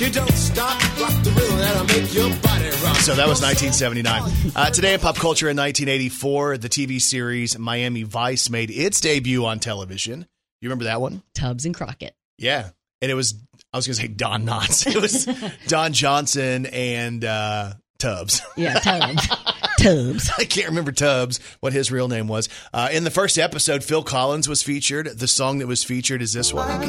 You 0.00 0.08
don't 0.08 0.32
stop, 0.32 0.80
rock 1.00 1.12
the 1.24 1.30
rhythm 1.32 1.58
that'll 1.58 1.84
make 1.84 2.14
your 2.14 2.30
body 2.40 2.70
rock. 2.82 2.96
So 3.04 3.14
that 3.16 3.28
was 3.28 3.42
1979. 3.42 4.52
Uh, 4.56 4.70
today 4.70 4.94
in 4.94 5.00
pop 5.00 5.16
culture 5.16 5.50
in 5.50 5.56
1984, 5.58 6.56
the 6.56 6.70
TV 6.70 6.98
series 7.02 7.58
Miami 7.58 8.04
Vice 8.04 8.48
made 8.48 8.70
its 8.70 9.00
debut 9.02 9.44
on 9.44 9.58
television. 9.58 10.26
You 10.62 10.68
remember 10.70 10.84
that 10.84 11.02
one? 11.02 11.22
Tubbs 11.34 11.66
and 11.66 11.74
Crockett. 11.74 12.14
Yeah. 12.38 12.70
And 13.02 13.10
it 13.10 13.14
was, 13.14 13.34
I 13.72 13.78
was 13.78 13.86
going 13.86 13.96
to 13.96 14.02
say 14.02 14.08
Don 14.08 14.44
Knotts. 14.46 14.86
It 14.94 15.00
was 15.00 15.26
Don 15.66 15.92
Johnson 15.92 16.66
and 16.66 17.24
uh, 17.24 17.72
Tubbs. 17.98 18.42
Yeah, 18.56 18.74
Tubbs. 18.80 19.28
Tubbs. 19.78 20.30
I 20.38 20.44
can't 20.44 20.68
remember 20.68 20.92
Tubbs, 20.92 21.40
what 21.60 21.72
his 21.72 21.90
real 21.90 22.08
name 22.08 22.28
was. 22.28 22.48
Uh, 22.72 22.88
in 22.92 23.04
the 23.04 23.10
first 23.10 23.38
episode, 23.38 23.82
Phil 23.82 24.02
Collins 24.02 24.48
was 24.48 24.62
featured. 24.62 25.06
The 25.06 25.28
song 25.28 25.58
that 25.58 25.66
was 25.66 25.82
featured 25.84 26.20
is 26.22 26.32
this 26.32 26.52
one. 26.52 26.82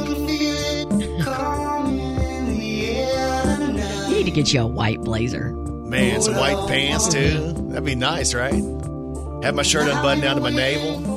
You 4.10 4.18
need 4.18 4.26
to 4.26 4.32
get 4.32 4.54
you 4.54 4.62
a 4.62 4.68
white 4.68 5.02
blazer. 5.02 5.52
Man, 5.54 6.22
some 6.22 6.36
white 6.36 6.68
pants 6.68 7.08
too. 7.10 7.54
That'd 7.70 7.86
be 7.86 7.96
nice, 7.96 8.34
right? 8.34 8.54
Have 9.44 9.56
my 9.56 9.64
shirt 9.64 9.88
unbuttoned 9.90 10.22
down 10.22 10.36
to 10.36 10.42
my 10.42 10.50
navel. 10.52 11.11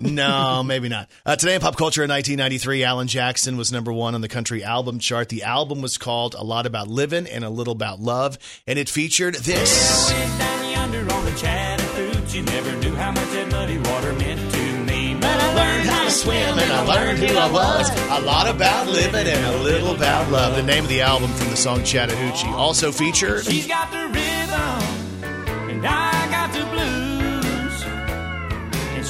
No, 0.00 0.62
maybe 0.62 0.88
not. 0.88 1.08
Uh, 1.26 1.36
today 1.36 1.54
in 1.54 1.60
pop 1.60 1.76
culture 1.76 2.02
in 2.02 2.08
1993, 2.10 2.84
Alan 2.84 3.06
Jackson 3.06 3.56
was 3.58 3.70
number 3.70 3.92
one 3.92 4.14
on 4.14 4.22
the 4.22 4.28
country 4.28 4.64
album 4.64 4.98
chart. 4.98 5.28
The 5.28 5.42
album 5.42 5.82
was 5.82 5.98
called 5.98 6.34
A 6.34 6.42
Lot 6.42 6.64
About 6.66 6.88
Living 6.88 7.26
and 7.26 7.44
a 7.44 7.50
Little 7.50 7.72
About 7.74 8.00
Love, 8.00 8.38
and 8.66 8.78
it 8.78 8.88
featured 8.88 9.34
this. 9.34 10.08
down 10.38 10.70
yonder 10.70 11.12
on 11.12 11.24
the 11.26 11.32
Chattahoochee. 11.32 12.42
Never 12.42 12.76
knew 12.76 12.94
how 12.94 13.12
much 13.12 13.28
that 13.30 13.50
muddy 13.50 13.76
water 13.78 14.12
meant 14.14 14.52
to 14.52 14.78
me. 14.84 15.14
But 15.20 15.24
I 15.38 15.54
learned 15.54 15.88
how 15.90 16.04
to 16.04 16.10
swim 16.10 16.58
and 16.58 16.72
I 16.72 16.82
learned 16.86 17.18
who 17.18 17.36
I 17.36 17.50
was. 17.50 17.90
A 17.90 18.20
lot 18.24 18.48
about 18.48 18.86
living 18.88 19.26
and 19.26 19.46
a 19.46 19.58
little 19.62 19.94
about 19.94 20.30
love. 20.32 20.56
The 20.56 20.62
name 20.62 20.84
of 20.84 20.88
the 20.88 21.02
album 21.02 21.30
from 21.32 21.50
the 21.50 21.56
song 21.56 21.84
Chattahoochee 21.84 22.48
also 22.48 22.90
featured. 22.90 23.44
She's 23.44 23.66
got 23.66 23.90
the 23.90 24.06
rhythm, 24.08 25.70
and 25.70 25.86
I 25.86 26.10
got 26.30 26.30
the 26.30 26.30
blues. 26.30 26.39
And 26.39 26.39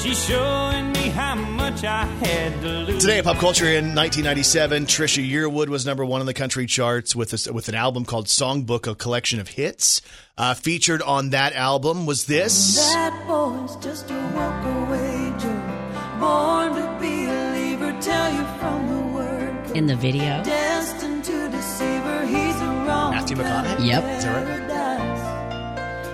she's 0.01 0.25
showing 0.25 0.91
me 0.93 1.09
how 1.09 1.35
much 1.35 1.83
I 1.83 2.05
had 2.05 2.61
to 2.61 2.67
lose. 2.67 3.01
Today 3.01 3.19
in 3.19 3.23
pop 3.23 3.37
culture 3.37 3.65
in 3.65 3.95
1997, 3.95 4.85
Trisha 4.85 5.27
Yearwood 5.27 5.69
was 5.69 5.85
number 5.85 6.05
one 6.05 6.19
on 6.21 6.25
the 6.25 6.33
country 6.33 6.65
charts 6.65 7.15
with 7.15 7.47
a, 7.47 7.53
with 7.53 7.69
an 7.69 7.75
album 7.75 8.05
called 8.05 8.27
Songbook, 8.27 8.87
a 8.87 8.95
collection 8.95 9.39
of 9.39 9.49
hits. 9.49 10.01
Uh, 10.37 10.53
featured 10.53 11.01
on 11.01 11.29
that 11.31 11.53
album 11.53 12.05
was 12.05 12.25
this. 12.25 12.77
That 12.93 13.27
boy's 13.27 13.75
just 13.77 14.09
a 14.09 14.31
walk 14.33 14.65
away 14.65 15.33
Joe. 15.39 15.77
Born 16.19 16.75
to 16.75 16.97
be 16.99 17.25
a 17.25 17.51
leaver, 17.53 18.01
tell 18.01 18.33
you 18.33 18.43
from 18.59 18.87
the 18.87 19.13
word. 19.13 19.71
In 19.75 19.85
the 19.87 19.95
video. 19.95 20.43
Destined 20.43 21.23
to 21.25 21.49
deceive 21.49 22.03
her, 22.03 22.25
he's 22.25 22.55
a 22.55 22.65
wrong. 22.87 23.11
Matthew 23.11 23.37
McConaughey? 23.37 23.85
Yep. 23.85 24.17
Is 24.17 24.23
that 24.23 24.47
right? 24.47 24.61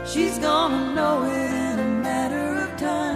She's 0.08 0.40
gonna 0.40 0.96
know 0.96 1.24
it 1.26 1.52
in 1.54 1.80
a 1.80 2.02
matter 2.02 2.64
of 2.64 2.80
time. 2.80 3.07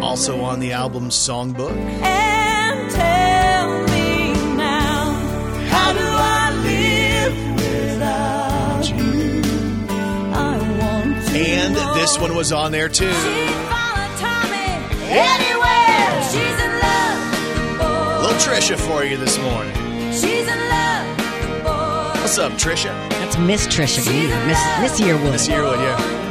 Also 0.00 0.40
on 0.42 0.60
the 0.60 0.72
album 0.72 1.08
Songbook. 1.08 1.76
And 2.02 2.90
tell 2.90 3.82
me 3.88 4.32
now, 4.56 5.12
how 5.68 5.92
do 5.92 5.98
I 6.00 6.52
live 6.62 7.54
without 7.56 8.88
you? 8.88 9.42
I 10.32 10.58
want 10.78 11.26
to 11.26 11.38
And 11.38 11.74
know. 11.74 11.94
this 11.94 12.16
one 12.18 12.36
was 12.36 12.52
on 12.52 12.70
there 12.70 12.88
too. 12.88 13.10
She'd 13.12 13.50
Tommy 14.18 14.70
anywhere. 15.10 16.22
She's 16.30 16.58
in 16.62 16.72
love, 16.78 17.78
boy. 17.78 18.22
Little 18.22 18.38
Trisha 18.38 18.76
for 18.78 19.04
you 19.04 19.16
this 19.16 19.36
morning. 19.38 19.74
She's 20.12 20.46
in 20.46 20.68
love, 20.68 21.16
boy. 21.64 22.20
What's 22.20 22.38
up, 22.38 22.52
Trisha? 22.52 22.92
That's 23.10 23.36
Miss 23.38 23.66
Trisha 23.66 24.04
Miss, 24.46 24.60
Miss 24.80 25.00
Yearwood. 25.00 25.32
Miss 25.32 25.48
Yearwood, 25.48 25.78
yeah. 25.78 26.21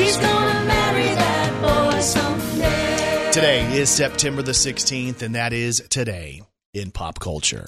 She's 0.00 0.16
gonna 0.16 0.64
marry 0.66 1.02
that 1.02 1.92
boy 1.92 2.00
someday. 2.00 3.30
Today 3.32 3.76
is 3.76 3.90
September 3.90 4.42
the 4.42 4.52
16th, 4.52 5.22
and 5.22 5.34
that 5.34 5.52
is 5.52 5.82
today 5.90 6.42
in 6.72 6.90
pop 6.90 7.18
culture. 7.18 7.66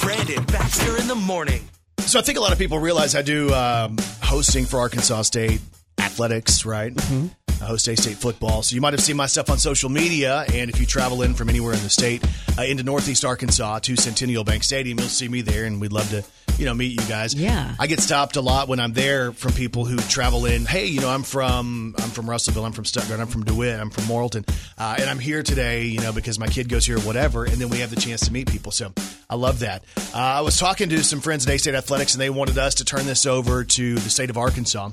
Brandon 0.00 0.42
Baxter 0.44 0.98
in 0.98 1.06
the 1.06 1.14
morning. 1.14 1.68
So 1.98 2.18
I 2.18 2.22
think 2.22 2.38
a 2.38 2.40
lot 2.40 2.52
of 2.52 2.58
people 2.58 2.78
realize 2.78 3.14
I 3.14 3.22
do 3.22 3.52
um, 3.54 3.96
hosting 4.22 4.64
for 4.64 4.80
Arkansas 4.80 5.22
State 5.22 5.60
athletics, 5.98 6.64
right? 6.64 6.92
Mm-hmm. 6.92 7.28
I 7.62 7.66
host 7.66 7.86
A 7.86 7.96
State 7.96 8.16
football. 8.16 8.62
So 8.62 8.74
you 8.74 8.80
might 8.80 8.92
have 8.92 9.00
seen 9.00 9.16
my 9.16 9.26
stuff 9.26 9.48
on 9.48 9.58
social 9.58 9.88
media. 9.88 10.44
And 10.52 10.68
if 10.68 10.80
you 10.80 10.86
travel 10.86 11.22
in 11.22 11.34
from 11.34 11.48
anywhere 11.48 11.72
in 11.72 11.82
the 11.82 11.90
state 11.90 12.24
uh, 12.58 12.62
into 12.62 12.82
Northeast 12.82 13.24
Arkansas 13.24 13.78
to 13.80 13.96
Centennial 13.96 14.42
Bank 14.42 14.64
Stadium, 14.64 14.98
you'll 14.98 15.08
see 15.08 15.28
me 15.28 15.42
there, 15.42 15.64
and 15.64 15.80
we'd 15.80 15.92
love 15.92 16.10
to, 16.10 16.24
you 16.58 16.64
know, 16.64 16.74
meet 16.74 17.00
you 17.00 17.08
guys. 17.08 17.34
Yeah. 17.34 17.74
I 17.78 17.86
get 17.86 18.00
stopped 18.00 18.34
a 18.34 18.40
lot 18.40 18.66
when 18.66 18.80
I'm 18.80 18.92
there 18.92 19.32
from 19.32 19.52
people 19.52 19.84
who 19.84 19.96
travel 19.96 20.44
in. 20.44 20.66
Hey, 20.66 20.86
you 20.86 21.00
know, 21.00 21.08
I'm 21.08 21.22
from 21.22 21.94
I'm 21.98 22.10
from 22.10 22.28
Russellville, 22.28 22.64
I'm 22.64 22.72
from 22.72 22.84
Stuttgart, 22.84 23.20
I'm 23.20 23.28
from 23.28 23.44
DeWitt, 23.44 23.78
I'm 23.78 23.90
from 23.90 24.04
Morrilton, 24.04 24.48
uh, 24.76 24.96
and 24.98 25.08
I'm 25.08 25.20
here 25.20 25.44
today, 25.44 25.84
you 25.84 26.00
know, 26.00 26.12
because 26.12 26.38
my 26.40 26.48
kid 26.48 26.68
goes 26.68 26.84
here, 26.84 26.98
or 26.98 27.02
whatever. 27.02 27.44
And 27.44 27.54
then 27.54 27.68
we 27.68 27.78
have 27.78 27.90
the 27.90 28.00
chance 28.00 28.26
to 28.26 28.32
meet 28.32 28.50
people. 28.50 28.72
So 28.72 28.92
I 29.30 29.36
love 29.36 29.60
that. 29.60 29.84
Uh, 30.12 30.18
I 30.18 30.40
was 30.40 30.58
talking 30.58 30.88
to 30.88 31.04
some 31.04 31.20
friends 31.20 31.46
at 31.46 31.54
A 31.54 31.58
State 31.58 31.74
Athletics, 31.74 32.14
and 32.14 32.20
they 32.20 32.30
wanted 32.30 32.58
us 32.58 32.74
to 32.76 32.84
turn 32.84 33.06
this 33.06 33.24
over 33.24 33.62
to 33.64 33.94
the 33.94 34.10
state 34.10 34.30
of 34.30 34.36
Arkansas 34.36 34.90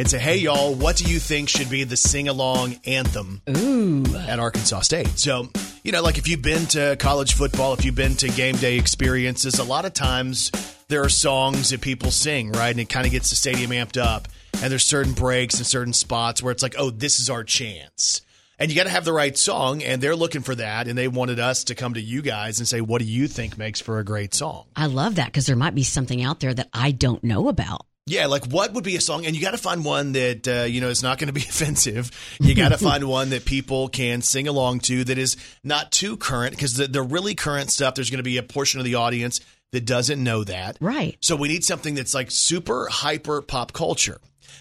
and 0.00 0.08
say, 0.08 0.18
"Hey, 0.18 0.38
y'all, 0.38 0.74
what 0.74 0.96
do 0.96 1.04
you 1.04 1.18
think 1.18 1.50
should 1.50 1.68
be 1.68 1.84
the 1.84 1.96
sing-along 1.96 2.80
anthem 2.86 3.42
at 3.46 4.40
Arkansas 4.40 4.80
State?" 4.80 5.18
So, 5.18 5.50
you 5.84 5.92
know, 5.92 6.02
like 6.02 6.16
if 6.16 6.26
you've 6.26 6.40
been 6.40 6.64
to 6.68 6.96
college 6.98 7.34
football, 7.34 7.74
if 7.74 7.84
you've 7.84 7.94
been 7.94 8.16
to 8.16 8.28
game 8.30 8.56
day 8.56 8.78
experiences, 8.78 9.58
a 9.58 9.64
lot 9.64 9.84
of 9.84 9.92
times 9.92 10.50
there 10.88 11.02
are 11.02 11.10
songs 11.10 11.68
that 11.68 11.82
people 11.82 12.10
sing, 12.10 12.50
right, 12.52 12.70
and 12.70 12.80
it 12.80 12.88
kind 12.88 13.04
of 13.04 13.12
gets 13.12 13.28
the 13.28 13.36
stadium 13.36 13.72
amped 13.72 14.00
up. 14.00 14.26
And 14.62 14.70
there's 14.72 14.84
certain 14.84 15.12
breaks 15.12 15.56
and 15.56 15.66
certain 15.66 15.92
spots 15.92 16.42
where 16.42 16.50
it's 16.50 16.62
like, 16.62 16.76
"Oh, 16.78 16.88
this 16.88 17.20
is 17.20 17.28
our 17.28 17.44
chance." 17.44 18.22
And 18.58 18.70
you 18.70 18.76
got 18.76 18.84
to 18.84 18.90
have 18.90 19.04
the 19.04 19.12
right 19.12 19.36
song, 19.36 19.82
and 19.82 20.02
they're 20.02 20.16
looking 20.16 20.42
for 20.42 20.54
that. 20.54 20.88
And 20.88 20.96
they 20.96 21.08
wanted 21.08 21.38
us 21.38 21.64
to 21.64 21.74
come 21.74 21.92
to 21.94 22.00
you 22.00 22.22
guys 22.22 22.58
and 22.58 22.66
say, 22.66 22.80
"What 22.80 23.00
do 23.00 23.06
you 23.06 23.28
think 23.28 23.58
makes 23.58 23.80
for 23.80 23.98
a 23.98 24.04
great 24.04 24.32
song?" 24.32 24.64
I 24.76 24.86
love 24.86 25.16
that 25.16 25.26
because 25.26 25.44
there 25.44 25.56
might 25.56 25.74
be 25.74 25.84
something 25.84 26.22
out 26.22 26.40
there 26.40 26.54
that 26.54 26.68
I 26.72 26.90
don't 26.90 27.22
know 27.22 27.48
about. 27.48 27.86
Yeah, 28.06 28.26
like 28.26 28.46
what 28.46 28.72
would 28.72 28.84
be 28.84 28.96
a 28.96 29.00
song? 29.00 29.26
And 29.26 29.36
you 29.36 29.42
got 29.42 29.52
to 29.52 29.58
find 29.58 29.84
one 29.84 30.12
that 30.12 30.48
uh, 30.48 30.64
you 30.64 30.80
know 30.80 30.88
is 30.88 31.02
not 31.02 31.18
going 31.18 31.28
to 31.28 31.32
be 31.32 31.40
offensive. 31.48 32.10
You 32.40 32.54
got 32.54 32.70
to 32.70 32.78
find 32.90 33.04
one 33.04 33.30
that 33.30 33.44
people 33.44 33.88
can 33.88 34.22
sing 34.22 34.48
along 34.48 34.80
to 34.80 35.04
that 35.04 35.18
is 35.18 35.36
not 35.62 35.92
too 35.92 36.16
current 36.16 36.52
because 36.52 36.74
the, 36.74 36.86
the 36.86 37.02
really 37.02 37.34
current 37.34 37.70
stuff. 37.70 37.94
There's 37.94 38.10
going 38.10 38.18
to 38.18 38.24
be 38.24 38.38
a 38.38 38.42
portion 38.42 38.80
of 38.80 38.84
the 38.84 38.96
audience 38.96 39.40
that 39.72 39.84
doesn't 39.84 40.22
know 40.22 40.44
that. 40.44 40.76
Right. 40.80 41.16
So 41.20 41.36
we 41.36 41.48
need 41.48 41.64
something 41.64 41.94
that's 41.94 42.14
like 42.14 42.30
super 42.30 42.88
hyper 42.90 43.42
pop 43.42 43.72
culture. 43.72 44.20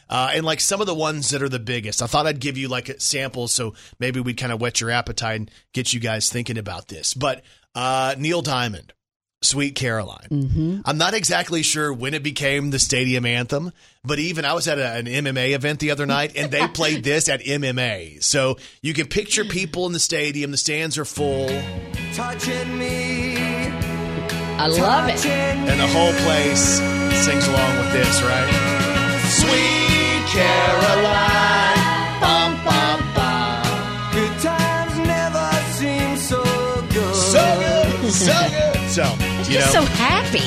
Uh, 0.10 0.32
and 0.34 0.46
like 0.46 0.60
some 0.60 0.82
of 0.82 0.88
the 0.88 0.96
ones 0.96 1.30
that 1.30 1.44
are 1.44 1.50
the 1.50 1.60
biggest, 1.60 2.02
I 2.02 2.08
thought 2.08 2.26
I'd 2.26 2.40
give 2.40 2.58
you 2.58 2.68
like 2.68 3.00
samples 3.00 3.54
so 3.54 3.76
maybe 4.00 4.20
we'd 4.20 4.38
kind 4.38 4.52
of 4.52 4.60
whet 4.60 4.82
your 4.82 4.90
appetite 4.90 5.36
and 5.36 5.52
get 5.74 5.94
you 5.94 6.00
guys 6.00 6.30
thinking 6.30 6.58
about 6.58 6.88
this. 6.88 7.14
But 7.14 7.44
uh, 7.76 8.16
Neil 8.18 8.42
Diamond, 8.42 8.94
Sweet 9.42 9.76
Caroline. 9.76 10.28
Mm-hmm. 10.30 10.82
I'm 10.84 10.98
not 10.98 11.14
exactly 11.14 11.64
sure 11.64 11.94
when 11.94 12.14
it 12.14 12.24
became 12.24 12.72
the 12.72 12.80
stadium 12.80 13.26
anthem, 13.26 13.72
but 14.04 14.20
even 14.20 14.44
I 14.44 14.54
was 14.54 14.68
at 14.68 14.78
a, 14.78 14.92
an 14.98 15.06
MMA 15.06 15.56
event 15.56 15.80
the 15.80 15.92
other 15.92 16.06
night 16.06 16.34
and 16.36 16.52
they 16.52 16.68
played 16.68 17.04
this 17.06 17.30
at 17.30 17.40
MMA. 17.42 18.22
So 18.22 18.58
you 18.82 18.94
can 18.94 19.08
picture 19.08 19.46
people 19.46 19.86
in 19.86 19.94
the 19.94 20.00
stadium, 20.00 20.52
the 20.52 20.58
stands 20.58 20.98
are 20.98 21.06
full, 21.06 21.48
Touching 22.14 22.78
me. 22.78 23.38
I 24.58 24.68
love 24.68 25.08
it. 25.08 25.26
and 25.26 25.80
the 25.80 25.88
whole 25.88 26.12
place 26.26 26.80
sings 27.24 27.48
along 27.48 27.78
with 27.78 27.94
this, 27.94 28.22
right? 28.24 28.50
Sweet 29.40 30.26
Caroline. 30.34 32.20
Bum, 32.20 32.66
bum, 32.66 33.00
bum. 33.16 34.12
Good 34.12 34.40
times 34.42 34.98
never 35.08 35.50
seem 35.78 36.18
so 36.18 36.44
good. 36.92 37.16
So 37.16 37.42
good, 38.02 38.12
so 38.12 38.50
good. 38.50 38.90
So, 38.90 39.04
you 39.50 39.56
Just 39.58 39.74
know, 39.74 39.82
so 39.82 39.88
happy. 39.88 40.46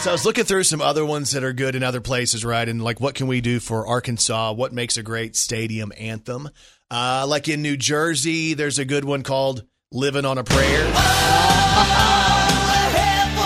So 0.00 0.10
I 0.10 0.12
was 0.12 0.24
looking 0.24 0.44
through 0.44 0.64
some 0.64 0.80
other 0.80 1.06
ones 1.06 1.30
that 1.30 1.44
are 1.44 1.52
good 1.52 1.76
in 1.76 1.84
other 1.84 2.00
places, 2.00 2.44
right? 2.44 2.68
And 2.68 2.82
like, 2.82 2.98
what 3.00 3.14
can 3.14 3.28
we 3.28 3.40
do 3.40 3.60
for 3.60 3.86
Arkansas? 3.86 4.52
What 4.52 4.72
makes 4.72 4.96
a 4.96 5.02
great 5.02 5.36
stadium 5.36 5.92
anthem? 5.96 6.48
Uh, 6.90 7.24
like 7.28 7.48
in 7.48 7.62
New 7.62 7.76
Jersey, 7.76 8.54
there's 8.54 8.80
a 8.80 8.84
good 8.84 9.04
one 9.04 9.22
called 9.22 9.64
"Living 9.92 10.24
on 10.24 10.38
a 10.38 10.44
Prayer." 10.44 10.88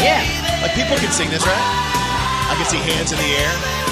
Yeah. 0.01 0.25
Like 0.63 0.73
people 0.75 0.97
can 0.97 1.13
sing 1.13 1.31
this, 1.31 1.45
right? 1.45 1.57
I 2.49 2.55
can 2.57 2.67
see 2.67 2.79
hands 2.79 3.13
in 3.13 3.19
the 3.19 3.25
air. 3.25 3.86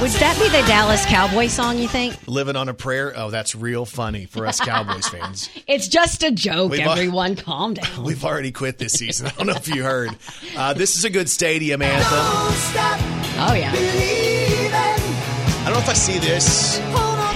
Would 0.00 0.10
that 0.12 0.38
be 0.38 0.48
the 0.48 0.66
Dallas 0.66 1.04
Cowboy 1.04 1.48
song, 1.48 1.76
you 1.76 1.86
think? 1.86 2.16
"Living 2.26 2.56
on 2.56 2.70
a 2.70 2.74
Prayer." 2.74 3.12
Oh, 3.14 3.28
that's 3.30 3.54
real 3.54 3.84
funny 3.84 4.24
for 4.24 4.46
us 4.46 4.58
Cowboys 4.58 5.06
fans. 5.06 5.50
It's 5.66 5.88
just 5.88 6.22
a 6.22 6.30
joke, 6.30 6.70
We've 6.72 6.80
al- 6.80 6.92
everyone. 6.92 7.36
Calm 7.36 7.74
down. 7.74 8.02
We've 8.04 8.24
already 8.24 8.50
quit 8.50 8.78
this 8.78 8.94
season. 8.94 9.26
I 9.26 9.30
don't 9.30 9.46
know 9.46 9.52
if 9.54 9.68
you 9.68 9.82
heard. 9.84 10.16
Uh, 10.56 10.72
this 10.72 10.96
is 10.96 11.04
a 11.04 11.10
good 11.10 11.28
stadium 11.28 11.82
anthem. 11.82 12.08
Oh, 12.12 13.54
yeah. 13.54 13.70
I 13.74 15.64
don't 15.64 15.74
know 15.74 15.78
if 15.80 15.88
I 15.88 15.92
see 15.92 16.18
this 16.18 16.78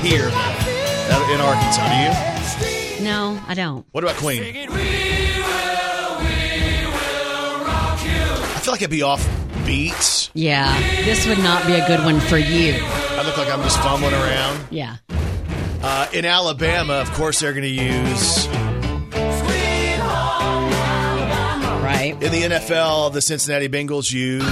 here 0.03 0.29
in 0.29 1.41
Arkansas. 1.41 1.87
Do 2.59 2.67
you? 2.99 3.05
No, 3.05 3.39
I 3.47 3.53
don't. 3.55 3.87
What 3.93 4.03
about 4.05 4.17
Queen? 4.17 4.43
I 4.43 4.67
feel 8.63 8.73
like 8.73 8.81
it'd 8.81 8.91
be 8.91 9.03
off 9.03 9.23
beat. 9.67 10.31
Yeah, 10.35 10.73
this 11.05 11.27
would 11.27 11.39
not 11.39 11.67
be 11.67 11.75
a 11.75 11.87
good 11.87 12.05
one 12.05 12.21
for 12.21 12.39
you. 12.39 12.75
I 12.81 13.23
look 13.25 13.37
like 13.37 13.49
I'm 13.49 13.63
just 13.63 13.79
fumbling 13.81 14.15
around. 14.15 14.67
Yeah. 14.71 14.97
Uh, 15.83 16.09
in 16.13 16.25
Alabama, 16.25 16.95
of 16.95 17.13
course, 17.13 17.41
they're 17.41 17.53
going 17.53 17.63
to 17.63 17.69
use. 17.69 18.49
Right. 21.83 22.15
In 22.21 22.33
the 22.33 22.43
NFL, 22.57 23.13
the 23.13 23.21
Cincinnati 23.21 23.69
Bengals 23.69 24.13
use. 24.13 24.45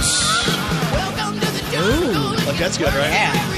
Ooh. 1.75 2.45
Like, 2.45 2.57
that's 2.57 2.77
good, 2.77 2.93
right? 2.93 3.09
Yeah. 3.09 3.49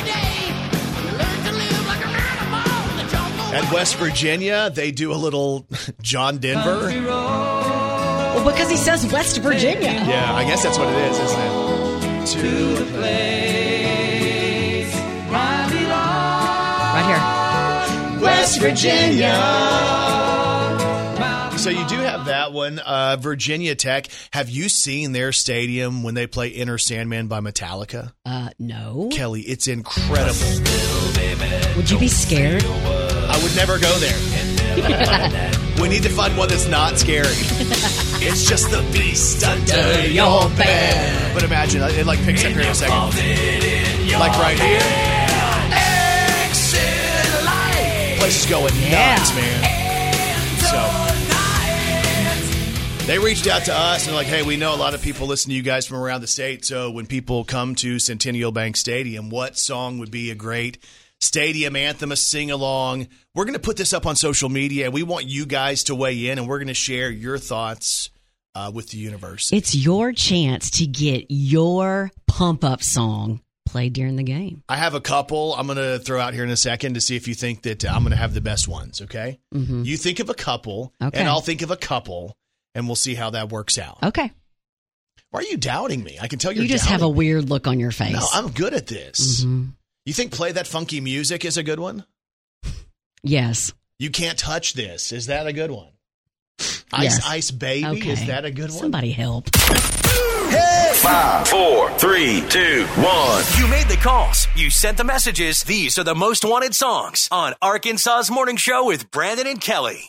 At 3.56 3.72
West 3.72 3.96
Virginia, 3.96 4.70
they 4.70 4.92
do 4.92 5.14
a 5.14 5.16
little 5.16 5.66
John 6.02 6.40
Denver. 6.40 6.90
Well, 8.36 8.52
because 8.52 8.70
he 8.70 8.78
says 8.78 9.12
West 9.12 9.38
Virginia. 9.38 10.04
Yeah, 10.06 10.34
I 10.34 10.44
guess 10.44 10.64
that's 10.64 10.78
what 10.78 10.90
it 10.90 10.98
is, 11.10 11.20
isn't 11.20 11.40
it? 11.40 12.28
To 12.28 12.84
the 12.84 12.92
place 12.92 13.46
Right 16.96 17.06
here. 17.08 18.22
West 18.22 18.60
Virginia. 18.62 19.34
So 21.58 21.70
you 21.70 21.86
do 21.88 21.98
have 21.98 22.26
that 22.26 22.54
one, 22.54 22.80
uh, 22.80 23.18
Virginia 23.20 23.76
Tech. 23.76 24.08
Have 24.32 24.50
you 24.50 24.70
seen 24.70 25.14
their 25.14 25.32
stadium 25.32 26.04
when 26.04 26.14
they 26.14 26.28
play 26.28 26.54
Enter 26.54 26.78
Sandman 26.78 27.28
by 27.28 27.40
Metallica? 27.40 28.14
Uh, 28.26 28.50
no. 28.60 29.10
Kelly, 29.12 29.42
it's 29.42 29.68
incredible. 29.68 30.40
Would 31.76 31.90
you 31.90 31.98
be 31.98 32.08
scared? 32.08 32.64
I 32.66 33.40
would 33.42 33.56
never 33.56 33.80
go 33.80 33.92
there. 34.00 34.18
we 35.82 35.90
need 35.90 36.04
to 36.04 36.10
find 36.10 36.38
one 36.38 36.50
that's 36.50 36.68
not 36.68 36.98
scary. 37.00 37.26
it's 38.28 38.44
just 38.44 38.72
the 38.72 38.82
beast 38.92 39.44
under 39.44 40.08
your 40.08 40.50
bed. 40.50 41.34
But 41.34 41.44
imagine, 41.44 41.82
uh, 41.82 41.88
it 41.88 42.06
like 42.06 42.20
picks 42.24 42.44
up 42.44 42.52
here 42.52 42.62
in 42.62 42.68
a 42.68 42.76
second. 42.76 42.96
Like 44.20 44.38
right 44.40 44.60
here. 44.60 44.82
Place 48.18 48.44
is 48.44 48.50
going 48.50 48.74
nuts, 48.90 49.36
man. 49.36 49.64
So. 50.72 51.12
They 53.06 53.20
reached 53.20 53.46
out 53.46 53.66
to 53.66 53.74
us 53.74 54.08
and 54.08 54.16
like, 54.16 54.26
hey, 54.26 54.42
we 54.42 54.58
know 54.58 54.74
a 54.74 54.78
lot 54.78 54.96
of 54.96 55.02
people 55.04 55.28
listen 55.28 55.50
to 55.50 55.56
you 55.56 55.62
guys 55.62 55.86
from 55.86 55.98
around 55.98 56.22
the 56.22 56.28
state. 56.28 56.66
So 56.66 56.90
when 56.90 57.06
people 57.06 57.44
come 57.44 57.76
to 57.76 58.00
Centennial 58.00 58.52
Bank 58.52 58.78
Stadium, 58.78 59.30
what 59.30 59.60
song 59.60 60.00
would 60.00 60.10
be 60.10 60.32
a 60.32 60.36
great 60.36 60.80
stadium 61.20 61.76
anthem, 61.76 62.12
a 62.12 62.16
sing 62.16 62.50
along? 62.50 63.08
We're 63.36 63.46
going 63.46 63.54
to 63.54 63.60
put 63.60 63.78
this 63.78 63.94
up 63.94 64.08
on 64.08 64.16
social 64.16 64.50
media 64.50 64.86
and 64.86 64.94
we 64.94 65.04
want 65.04 65.26
you 65.26 65.46
guys 65.46 65.84
to 65.84 65.94
weigh 65.94 66.30
in 66.30 66.40
and 66.40 66.48
we're 66.48 66.58
going 66.58 66.68
to 66.70 66.74
share 66.74 67.12
your 67.12 67.38
thoughts 67.38 68.10
uh, 68.56 68.72
with 68.74 68.90
the 68.90 68.98
university. 68.98 69.58
It's 69.58 69.76
your 69.76 70.12
chance 70.14 70.72
to 70.72 70.88
get 70.88 71.26
your 71.30 72.12
pump 72.28 72.64
up 72.64 72.82
song 72.82 73.42
played 73.68 73.94
during 73.94 74.16
the 74.16 74.24
game. 74.24 74.64
I 74.70 74.78
have 74.78 74.94
a 74.94 75.02
couple 75.02 75.54
I'm 75.56 75.66
going 75.68 75.78
to 75.78 76.00
throw 76.00 76.20
out 76.20 76.34
here 76.34 76.44
in 76.44 76.50
a 76.50 76.58
second 76.58 76.94
to 76.94 77.02
see 77.02 77.16
if 77.16 77.28
you 77.28 77.34
think 77.34 77.64
that 77.64 77.84
I'm 77.86 78.00
going 78.04 78.12
to 78.12 78.16
have 78.18 78.34
the 78.34 78.42
best 78.42 78.68
ones, 78.68 79.02
okay? 79.02 79.40
You 79.52 79.98
think 79.98 80.20
of 80.20 80.30
a 80.30 80.34
couple 80.36 80.94
Okay. 81.02 81.20
and 81.20 81.28
I'll 81.28 81.42
think 81.42 81.62
of 81.62 81.72
a 81.72 81.78
couple 81.78 82.36
and 82.74 82.88
we'll 82.88 82.96
see 82.96 83.16
how 83.16 83.32
that 83.32 83.50
works 83.52 83.78
out. 83.78 83.98
Okay. 84.04 84.32
Why 85.32 85.40
are 85.42 85.44
you 85.44 85.58
doubting 85.58 86.04
me? 86.04 86.18
I 86.22 86.28
can 86.28 86.40
tell 86.40 86.52
you're 86.54 86.64
You 86.64 86.70
just 86.70 86.86
have 86.86 87.02
a 87.02 87.10
weird 87.10 87.50
look 87.50 87.68
on 87.68 87.80
your 87.80 87.92
face. 87.92 88.14
No, 88.14 88.26
I'm 88.34 88.52
good 88.52 88.74
at 88.74 88.88
this. 88.88 89.44
Mhm. 89.44 89.74
You 90.06 90.14
think 90.14 90.32
play 90.32 90.52
that 90.54 90.68
funky 90.68 91.02
music 91.02 91.44
is 91.44 91.58
a 91.58 91.64
good 91.64 91.80
one? 91.80 92.06
Yes. 93.24 93.74
You 93.98 94.10
can't 94.12 94.38
touch 94.38 94.74
this. 94.74 95.12
Is 95.12 95.26
that 95.28 95.48
a 95.48 95.54
good 95.54 95.72
one? 95.72 95.90
Ice 96.94 97.04
yes. 97.04 97.28
Ice 97.28 97.52
Baby. 97.52 97.86
Okay. 97.86 98.12
Is 98.12 98.28
that 98.28 98.46
a 98.46 98.52
good 98.52 98.70
one? 98.70 98.80
Somebody 98.80 99.12
help. 99.12 99.50
Hey! 99.56 100.92
Five, 100.96 101.48
four, 101.48 101.92
three, 101.98 102.42
two, 102.50 102.86
one. 102.86 103.44
You 103.58 103.68
made 103.68 103.88
the 103.88 103.98
calls. 104.02 104.48
You 104.56 104.70
sent 104.70 104.98
the 104.98 105.04
messages. 105.04 105.64
These 105.64 105.98
are 106.00 106.04
the 106.04 106.16
most 106.16 106.46
wanted 106.46 106.74
songs 106.74 107.28
on 107.32 107.54
Arkansas's 107.62 108.32
Morning 108.32 108.56
Show 108.56 108.86
with 108.86 109.12
Brandon 109.12 109.48
and 109.48 109.60
Kelly. 109.60 110.08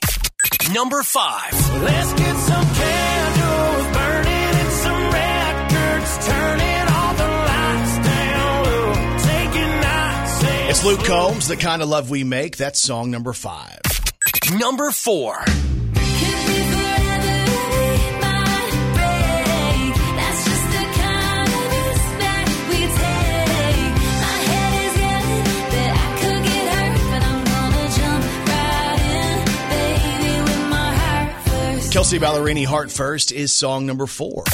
Number 0.72 1.02
five. 1.02 1.52
Let's 1.82 2.12
get 2.12 2.36
some 2.36 2.64
candles 2.74 3.96
burning 3.96 4.32
and 4.32 4.72
some 4.72 5.10
records 5.12 6.26
turning 6.26 6.88
all 6.94 7.14
the 7.14 7.28
lights 7.48 8.06
down 8.06 8.64
low. 8.64 8.92
Taking 9.18 9.80
nights. 9.80 10.70
It's 10.70 10.84
Luke 10.84 11.04
Combs, 11.04 11.48
The 11.48 11.56
Kind 11.56 11.82
of 11.82 11.88
Love 11.88 12.10
We 12.10 12.22
Make. 12.22 12.56
That's 12.56 12.78
song 12.78 13.10
number 13.10 13.32
five. 13.32 13.80
Number 14.56 14.90
four. 14.92 15.44
Kelsea 31.96 32.18
Ballerini, 32.18 32.66
Heart 32.66 32.90
First, 32.90 33.32
is 33.32 33.54
song 33.54 33.86
number 33.86 34.04
four. 34.04 34.44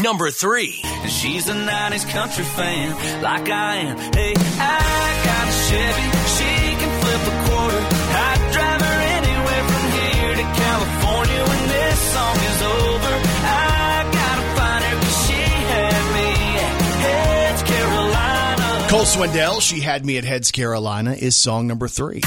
Number 0.00 0.32
three. 0.32 0.82
She's 1.06 1.48
a 1.48 1.52
90s 1.52 2.10
country 2.10 2.42
fan, 2.42 3.22
like 3.22 3.48
I 3.48 3.76
am. 3.76 3.96
Hey, 4.12 4.34
I 4.34 5.22
got 5.22 5.46
a 5.46 5.52
Chevy, 5.70 6.06
she 6.34 6.50
can 6.82 6.90
flip 7.00 7.22
a 7.22 7.34
quarter. 7.46 7.78
I'd 7.78 8.50
drive 8.52 8.80
her 8.80 8.98
anywhere 9.14 9.64
from 9.70 9.84
here 9.94 10.34
to 10.34 10.46
California 10.58 11.42
when 11.46 11.68
this 11.68 11.98
song 12.14 12.36
is 12.50 12.62
over. 12.62 13.14
I 13.46 14.02
gotta 14.10 14.42
find 14.58 14.82
her 14.82 14.96
'cause 15.02 15.26
she 15.28 15.38
had 15.38 16.02
me 16.16 16.30
at 16.66 16.74
Heads, 17.06 17.62
Carolina. 17.62 18.86
Cole 18.90 19.06
Swindell, 19.06 19.60
She 19.60 19.78
Had 19.78 20.04
Me 20.04 20.18
at 20.18 20.24
Heads, 20.24 20.50
Carolina, 20.50 21.12
is 21.12 21.36
song 21.36 21.68
number 21.68 21.86
three. 21.86 22.22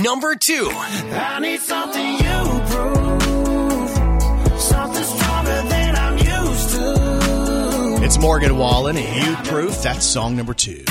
Number 0.00 0.36
two. 0.36 0.70
I 0.72 1.40
need 1.40 1.60
something 1.60 2.18
you 2.18 2.60
prove, 2.70 2.99
It's 8.10 8.18
Morgan 8.18 8.58
Wallen, 8.58 8.96
You 8.96 9.36
Proof. 9.44 9.82
That's 9.84 10.04
song 10.04 10.34
number 10.34 10.52
two. 10.52 10.82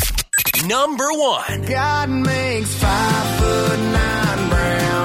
Number 0.68 1.04
one. 1.12 1.66
God 1.66 2.10
makes 2.10 2.74
five 2.76 3.40
foot 3.40 3.78
nine 3.78 4.50
brown 4.50 4.99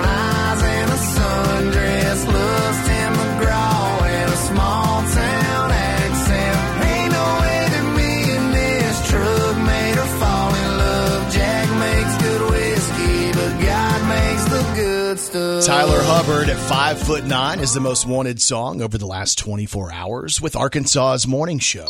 Tyler 15.64 16.02
Hubbard 16.02 16.50
at 16.50 16.58
five 16.58 17.00
foot 17.00 17.24
nine 17.24 17.58
is 17.58 17.72
the 17.72 17.80
most 17.80 18.06
wanted 18.06 18.42
song 18.42 18.82
over 18.82 18.98
the 18.98 19.06
last 19.06 19.38
24 19.38 19.90
hours 19.94 20.38
with 20.38 20.56
Arkansas's 20.56 21.26
morning 21.26 21.58
show. 21.58 21.88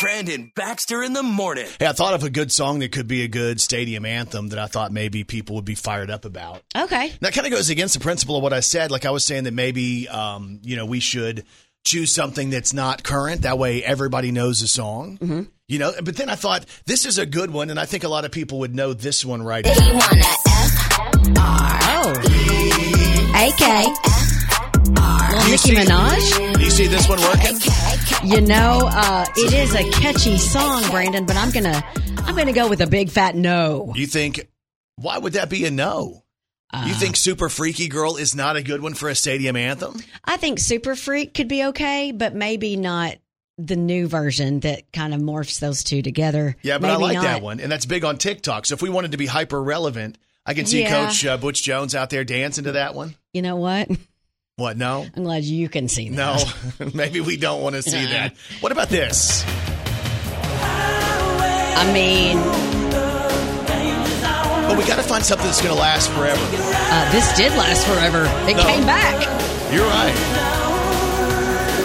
Brandon 0.00 0.50
Baxter 0.56 1.04
in 1.04 1.12
the 1.12 1.22
morning. 1.22 1.68
Hey, 1.78 1.86
I 1.86 1.92
thought 1.92 2.14
of 2.14 2.24
a 2.24 2.30
good 2.30 2.50
song 2.50 2.80
that 2.80 2.90
could 2.90 3.06
be 3.06 3.22
a 3.22 3.28
good 3.28 3.60
stadium 3.60 4.04
anthem 4.04 4.48
that 4.48 4.58
I 4.58 4.66
thought 4.66 4.90
maybe 4.90 5.22
people 5.22 5.54
would 5.54 5.64
be 5.64 5.76
fired 5.76 6.10
up 6.10 6.24
about. 6.24 6.62
Okay. 6.76 7.12
That 7.20 7.32
kind 7.32 7.46
of 7.46 7.52
goes 7.52 7.70
against 7.70 7.94
the 7.94 8.00
principle 8.00 8.38
of 8.38 8.42
what 8.42 8.52
I 8.52 8.58
said. 8.58 8.90
Like 8.90 9.06
I 9.06 9.12
was 9.12 9.24
saying 9.24 9.44
that 9.44 9.54
maybe, 9.54 10.08
um, 10.08 10.58
you 10.64 10.74
know, 10.74 10.86
we 10.86 10.98
should 10.98 11.44
choose 11.84 12.12
something 12.12 12.50
that's 12.50 12.72
not 12.72 13.04
current. 13.04 13.42
That 13.42 13.56
way 13.56 13.84
everybody 13.84 14.32
knows 14.32 14.62
the 14.62 14.66
song. 14.66 15.18
Mm-hmm. 15.18 15.42
You 15.68 15.78
know, 15.78 15.92
but 16.02 16.16
then 16.16 16.28
I 16.28 16.34
thought 16.34 16.66
this 16.86 17.06
is 17.06 17.18
a 17.18 17.26
good 17.26 17.52
one, 17.52 17.70
and 17.70 17.78
I 17.78 17.84
think 17.84 18.02
a 18.02 18.08
lot 18.08 18.24
of 18.24 18.32
people 18.32 18.58
would 18.58 18.74
know 18.74 18.94
this 18.94 19.24
one 19.24 19.44
right 19.44 19.64
here. 19.64 19.76
Oh. 19.78 21.72
AK. 22.04 22.12
Little 22.14 22.71
You 23.42 23.48
Nicki 25.50 25.56
see- 25.58 25.74
Minaj. 25.74 26.54
Do 26.54 26.60
you 26.64 26.70
see 26.70 26.86
this 26.86 27.08
one 27.08 27.20
working? 27.22 27.58
You 28.22 28.40
know, 28.40 28.88
uh, 28.88 29.24
it 29.36 29.52
is 29.52 29.74
a 29.74 29.90
catchy 29.90 30.38
song, 30.38 30.88
Brandon, 30.92 31.26
but 31.26 31.34
I'm 31.36 31.50
gonna 31.50 31.82
I'm 32.18 32.36
gonna 32.36 32.52
go 32.52 32.68
with 32.68 32.80
a 32.82 32.86
big 32.86 33.10
fat 33.10 33.34
no. 33.34 33.92
You 33.96 34.06
think, 34.06 34.48
why 34.94 35.18
would 35.18 35.32
that 35.32 35.50
be 35.50 35.64
a 35.66 35.72
no? 35.72 36.22
you 36.86 36.94
think 36.94 37.16
Super 37.16 37.48
Freaky 37.48 37.88
Girl 37.88 38.16
is 38.16 38.36
not 38.36 38.54
a 38.54 38.62
good 38.62 38.80
one 38.80 38.94
for 38.94 39.08
a 39.08 39.14
stadium 39.16 39.56
anthem? 39.56 40.00
I 40.24 40.36
think 40.36 40.60
Super 40.60 40.94
Freak 40.94 41.34
could 41.34 41.48
be 41.48 41.64
okay, 41.64 42.12
but 42.12 42.36
maybe 42.36 42.76
not 42.76 43.16
the 43.58 43.74
new 43.76 44.06
version 44.06 44.60
that 44.60 44.90
kind 44.92 45.12
of 45.12 45.20
morphs 45.20 45.58
those 45.58 45.82
two 45.82 46.00
together. 46.00 46.56
Yeah, 46.62 46.78
but 46.78 46.90
I 46.90 46.92
Maybe 46.92 47.02
like 47.02 47.14
not. 47.16 47.24
that 47.24 47.42
one, 47.42 47.58
and 47.58 47.72
that's 47.72 47.86
big 47.86 48.04
on 48.04 48.18
TikTok. 48.18 48.66
So 48.66 48.74
if 48.74 48.82
we 48.82 48.88
wanted 48.88 49.10
to 49.10 49.16
be 49.18 49.26
hyper 49.26 49.60
relevant, 49.60 50.16
I 50.46 50.54
can 50.54 50.64
see 50.64 50.82
Yeah. 50.82 51.06
Coach 51.06 51.26
uh, 51.26 51.36
Butch 51.38 51.62
Jones 51.64 51.96
out 51.96 52.08
there 52.10 52.22
dancing 52.24 52.64
to 52.64 52.72
that 52.72 52.94
one. 52.94 53.16
You 53.32 53.42
know 53.42 53.56
what? 53.56 53.88
What? 54.56 54.76
No, 54.76 55.06
I'm 55.16 55.22
glad 55.24 55.44
you 55.44 55.68
can 55.70 55.88
see 55.88 56.10
that. 56.10 56.54
no, 56.78 56.86
maybe 56.94 57.20
we 57.20 57.36
don't 57.38 57.62
want 57.62 57.74
to 57.74 57.82
see 57.82 58.04
that. 58.06 58.34
What 58.60 58.70
about 58.70 58.90
this? 58.90 59.42
I 60.64 61.90
mean, 61.92 62.36
But 64.68 64.76
we 64.78 64.84
got 64.84 64.96
to 64.96 65.02
find 65.02 65.24
something 65.24 65.46
that's 65.46 65.62
going 65.62 65.74
to 65.74 65.80
last 65.80 66.10
forever. 66.10 66.40
uh, 66.44 67.12
this 67.12 67.34
did 67.36 67.50
last 67.52 67.86
forever. 67.86 68.24
It 68.48 68.56
No. 68.56 68.62
came 68.62 68.84
back. 68.86 69.22
You're 69.72 69.86
right. 69.86 70.14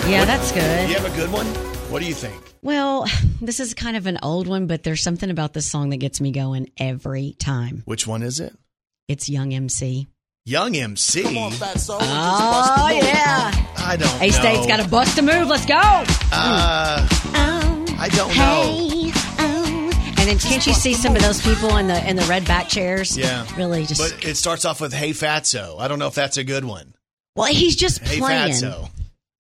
Yeah, 0.10 0.26
that's 0.26 0.52
good. 0.52 0.90
You 0.90 0.96
have 0.96 1.06
a 1.12 1.16
good 1.16 1.32
one. 1.32 1.46
What 1.90 2.02
do 2.02 2.06
you 2.08 2.14
think? 2.14 2.36
Well, 2.62 3.06
this 3.42 3.60
is 3.62 3.74
kind 3.74 3.96
of 3.98 4.06
an 4.08 4.20
old 4.22 4.48
one, 4.48 4.68
but 4.68 4.84
there's 4.84 5.02
something 5.02 5.30
about 5.30 5.54
this 5.54 5.66
song 5.66 5.90
that 5.92 5.98
gets 5.98 6.20
me 6.22 6.32
going 6.32 6.70
every 6.78 7.36
time. 7.40 7.82
Which 7.86 8.06
one 8.06 8.24
is 8.24 8.40
it? 8.42 8.54
It's 9.08 9.30
Young 9.30 9.54
MC. 9.54 10.08
Young 10.48 10.78
MC. 10.78 11.24
Oh, 11.26 12.90
yeah. 12.90 13.52
I 13.76 13.98
don't. 14.00 14.22
A 14.22 14.30
State's 14.32 14.62
know. 14.62 14.68
got 14.68 14.82
to 14.82 14.88
bust 14.88 15.18
a 15.18 15.22
move. 15.22 15.50
Let's 15.50 15.66
go. 15.66 15.76
Uh, 15.76 17.06
I 18.00 18.08
don't 18.14 18.30
know. 18.30 18.30
Hey, 18.30 19.12
oh. 19.40 19.92
And 20.08 20.30
then 20.30 20.40
can't 20.40 20.66
you 20.66 20.74
see 20.74 20.94
some 20.94 21.18
of 21.18 21.22
those 21.22 21.42
people 21.42 21.76
in 21.76 21.88
the 21.88 22.10
in 22.10 22.16
the 22.16 22.24
red 22.24 22.46
back 22.46 22.70
chairs? 22.70 23.18
Yeah, 23.18 23.46
Really 23.58 23.86
just 23.86 24.00
But 24.00 24.24
it 24.26 24.36
starts 24.36 24.64
off 24.64 24.80
with 24.80 24.94
"Hey 24.94 25.10
Fatso." 25.12 25.80
I 25.82 25.90
don't 25.90 26.00
know 26.00 26.08
if 26.08 26.16
that's 26.16 26.38
a 26.38 26.46
good 26.46 26.64
one. 26.64 26.94
Well, 27.36 27.52
he's 27.52 27.76
just 27.76 28.00
Hey 28.00 28.20
playing. 28.20 28.54
Fatso. 28.54 28.90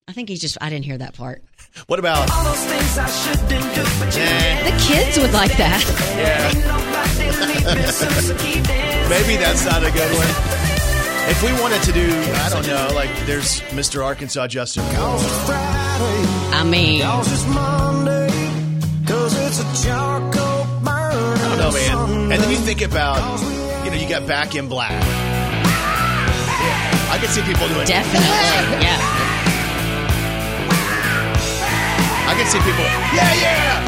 I 0.09 0.11
think 0.11 0.27
he's 0.27 0.41
just 0.41 0.57
I 0.59 0.69
didn't 0.69 0.83
hear 0.83 0.97
that 0.97 1.13
part. 1.13 1.41
What 1.87 1.99
about? 1.99 2.29
All 2.29 2.43
those 2.43 2.65
things 2.65 2.97
I 2.97 3.07
shouldn't 3.07 3.47
do, 3.49 3.83
but 4.03 4.13
you 4.13 4.23
Eh, 4.23 4.71
The 4.71 4.77
kids 4.83 5.17
would 5.19 5.31
like 5.31 5.55
that. 5.55 5.81
yeah. 6.17 6.51
Maybe 9.09 9.37
that's 9.37 9.63
not 9.65 9.83
a 9.85 9.91
good 9.91 10.11
one. 10.17 10.56
If 11.29 11.43
we 11.43 11.51
wanted 11.61 11.83
to 11.83 11.91
do, 11.91 12.07
I 12.07 12.49
don't 12.49 12.65
know, 12.65 12.89
like 12.95 13.13
there's 13.25 13.59
Mr. 13.75 14.01
Arkansas 14.03 14.47
Justin. 14.47 14.83
I 14.87 16.63
mean, 16.63 17.01
I 17.03 17.21
don't 21.47 21.59
know, 21.59 21.71
man. 21.71 22.31
And 22.31 22.41
then 22.41 22.49
you 22.49 22.55
think 22.55 22.81
about, 22.81 23.41
you 23.83 23.91
know, 23.91 23.97
you 23.97 24.07
got 24.07 24.25
Back 24.25 24.55
in 24.55 24.69
Black. 24.69 24.91
Yeah, 24.91 25.03
I 27.11 27.17
can 27.19 27.27
see 27.27 27.41
people 27.41 27.67
doing. 27.67 27.81
It. 27.81 27.87
Definitely. 27.87 28.85
Yeah. 28.87 28.97
I 32.23 32.33
can 32.39 32.47
see 32.47 32.59
people. 32.59 32.85
Yeah, 33.11 33.33
yeah. 33.35 33.83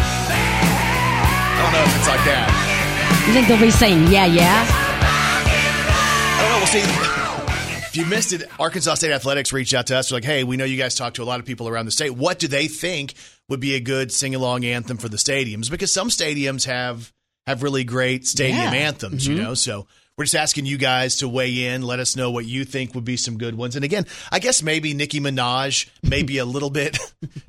I 1.56 1.62
don't 1.64 1.72
know 1.72 1.84
if 1.88 1.96
it's 1.96 2.08
like 2.08 2.24
that. 2.28 2.48
You 3.28 3.34
think 3.34 3.48
they'll 3.48 3.60
be 3.60 3.72
saying 3.72 4.12
yeah, 4.12 4.26
yeah? 4.26 4.66
I 6.36 6.42
don't 6.42 6.52
know. 6.52 6.58
We'll 6.60 6.68
see. 6.68 7.19
If 7.90 7.98
you 7.98 8.06
missed 8.06 8.34
it, 8.34 8.44
Arkansas 8.60 8.94
State 8.96 9.12
Athletics 9.12 9.52
reached 9.52 9.74
out 9.74 9.88
to 9.88 9.98
us. 9.98 10.10
They're 10.10 10.18
like, 10.18 10.24
hey, 10.24 10.44
we 10.44 10.58
know 10.58 10.64
you 10.66 10.78
guys 10.78 10.94
talk 10.94 11.16
to 11.16 11.24
a 11.24 11.26
lot 11.26 11.40
of 11.40 11.48
people 11.48 11.68
around 11.68 11.86
the 11.86 11.92
state. 11.92 12.12
What 12.12 12.38
do 12.38 12.48
they 12.48 12.68
think 12.68 13.16
would 13.50 13.60
be 13.60 13.74
a 13.74 13.80
good 13.80 14.12
sing 14.12 14.36
along 14.36 14.64
anthem 14.64 14.98
for 14.98 15.10
the 15.10 15.18
stadiums? 15.18 15.72
Because 15.72 15.92
some 15.92 16.10
stadiums 16.10 16.68
have 16.68 17.12
have 17.48 17.64
really 17.64 17.84
great 17.84 18.28
stadium 18.28 18.72
Yeah. 18.74 18.80
anthems, 18.80 19.26
you 19.26 19.34
mm-hmm. 19.34 19.44
know. 19.44 19.54
So 19.56 19.88
we're 20.20 20.26
just 20.26 20.36
asking 20.36 20.68
you 20.68 20.78
guys 20.78 21.16
to 21.18 21.28
weigh 21.28 21.66
in. 21.66 21.82
Let 21.82 22.00
us 22.00 22.16
know 22.16 22.30
what 22.30 22.46
you 22.46 22.64
think 22.64 22.94
would 22.94 23.06
be 23.06 23.18
some 23.18 23.40
good 23.40 23.56
ones. 23.56 23.76
And 23.76 23.84
again, 23.84 24.06
I 24.32 24.38
guess 24.38 24.62
maybe 24.62 24.94
Nicki 24.94 25.20
Minaj, 25.20 25.90
maybe 26.04 26.38
a 26.38 26.46
little 26.46 26.70
bit, 26.70 27.00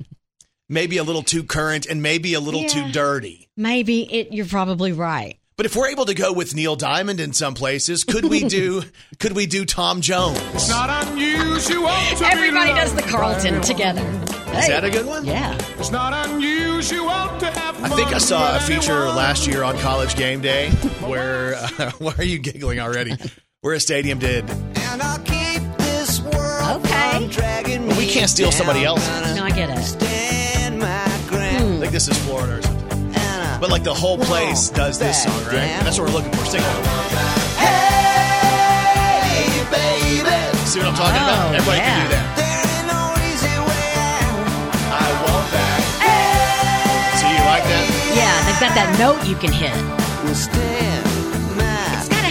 maybe 0.69 0.97
a 0.97 1.03
little 1.03 1.21
too 1.21 1.43
current, 1.43 1.85
and 1.85 2.01
maybe 2.01 2.33
a 2.33 2.39
little 2.39 2.61
Yeah. 2.61 2.67
too 2.69 2.91
dirty. 2.91 3.47
Maybe 3.55 4.11
it. 4.11 4.33
You're 4.33 4.47
probably 4.47 4.91
right. 4.91 5.37
But 5.61 5.67
if 5.67 5.75
we're 5.75 5.89
able 5.89 6.05
to 6.05 6.15
go 6.15 6.33
with 6.33 6.55
Neil 6.55 6.75
Diamond 6.75 7.19
in 7.19 7.33
some 7.33 7.53
places, 7.53 8.03
could 8.03 8.25
we 8.25 8.43
do 8.45 8.81
could 9.19 9.33
we 9.33 9.45
do 9.45 9.63
Tom 9.63 10.01
Jones? 10.01 10.39
It's 10.55 10.67
not 10.67 10.89
unusual 11.07 11.85
to 12.17 12.25
Everybody 12.25 12.71
be 12.73 12.79
does 12.79 12.95
the 12.95 13.03
Carlton 13.03 13.61
together. 13.61 14.01
Is 14.57 14.67
that 14.69 14.83
a 14.83 14.89
good 14.89 15.05
one? 15.05 15.23
Yeah. 15.23 15.55
It's 15.77 15.91
not 15.91 16.29
unusual 16.29 17.05
to 17.05 17.45
have 17.45 17.83
I 17.83 17.89
think 17.89 18.11
I 18.11 18.17
saw 18.17 18.57
a 18.57 18.59
feature 18.59 18.91
anyone. 19.01 19.15
last 19.15 19.45
year 19.45 19.61
on 19.63 19.77
College 19.77 20.15
Game 20.15 20.41
Day 20.41 20.71
where 21.05 21.53
uh, 21.53 21.91
why 21.99 22.15
are 22.17 22.23
you 22.23 22.39
giggling 22.39 22.79
already? 22.79 23.13
Where 23.59 23.75
a 23.75 23.79
stadium 23.79 24.17
did. 24.17 24.49
And 24.49 24.99
I'll 24.99 25.19
keep 25.19 25.61
this 25.77 26.21
world 26.21 26.83
Okay. 26.83 27.11
from 27.11 27.27
dragging 27.27 27.87
But 27.87 27.97
we 27.99 28.07
can't 28.07 28.31
steal 28.31 28.51
somebody 28.51 28.83
else. 28.83 29.07
No, 29.35 29.43
I 29.43 29.51
get 29.51 29.69
it. 29.69 29.83
Stand 29.83 30.79
my 30.79 31.21
ground. 31.27 31.79
Like 31.81 31.91
this 31.91 32.07
is 32.07 32.17
Florida 32.25 32.67
But 33.61 33.69
like 33.69 33.83
the 33.83 33.93
whole 33.93 34.17
place 34.17 34.69
does 34.69 34.97
this 34.97 35.21
song, 35.23 35.37
right? 35.45 35.69
That's 35.85 35.99
what 35.99 36.09
we're 36.09 36.15
looking 36.17 36.31
for. 36.31 36.45
Sing 36.45 36.61
it. 36.61 36.65
Hey, 37.61 39.61
baby, 39.69 40.33
See 40.65 40.79
what 40.79 40.87
I'm 40.89 40.95
talking 40.97 41.21
about? 41.21 41.45
Oh, 41.45 41.53
Everybody 41.53 41.77
can 41.77 41.85
yeah. 41.85 42.01
do 42.01 42.09
that. 42.09 42.25
there 42.41 42.57
ain't 42.73 42.89
no 42.89 43.13
easy 43.29 43.53
way 43.61 43.85
out. 44.01 44.33
I 44.97 45.05
want 45.21 45.45
that. 45.53 45.77
See, 47.21 47.29
you 47.29 47.37
like 47.45 47.61
that? 47.69 47.85
Yeah, 48.17 48.33
they've 48.49 48.57
got 48.65 48.73
that 48.73 48.89
note 48.97 49.21
you 49.29 49.37
can 49.37 49.53
hit. 49.53 49.77
Well, 50.25 50.33
stand 50.33 51.05
my 51.05 51.10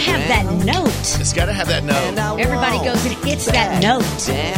have 0.01 0.27
that 0.27 0.65
note. 0.65 1.21
It's 1.21 1.33
got 1.33 1.45
to 1.45 1.53
have 1.53 1.67
that 1.67 1.83
note. 1.83 2.39
Everybody 2.39 2.83
goes 2.83 3.05
and 3.05 3.15
hits 3.25 3.45
that 3.45 3.81
note. 3.81 4.03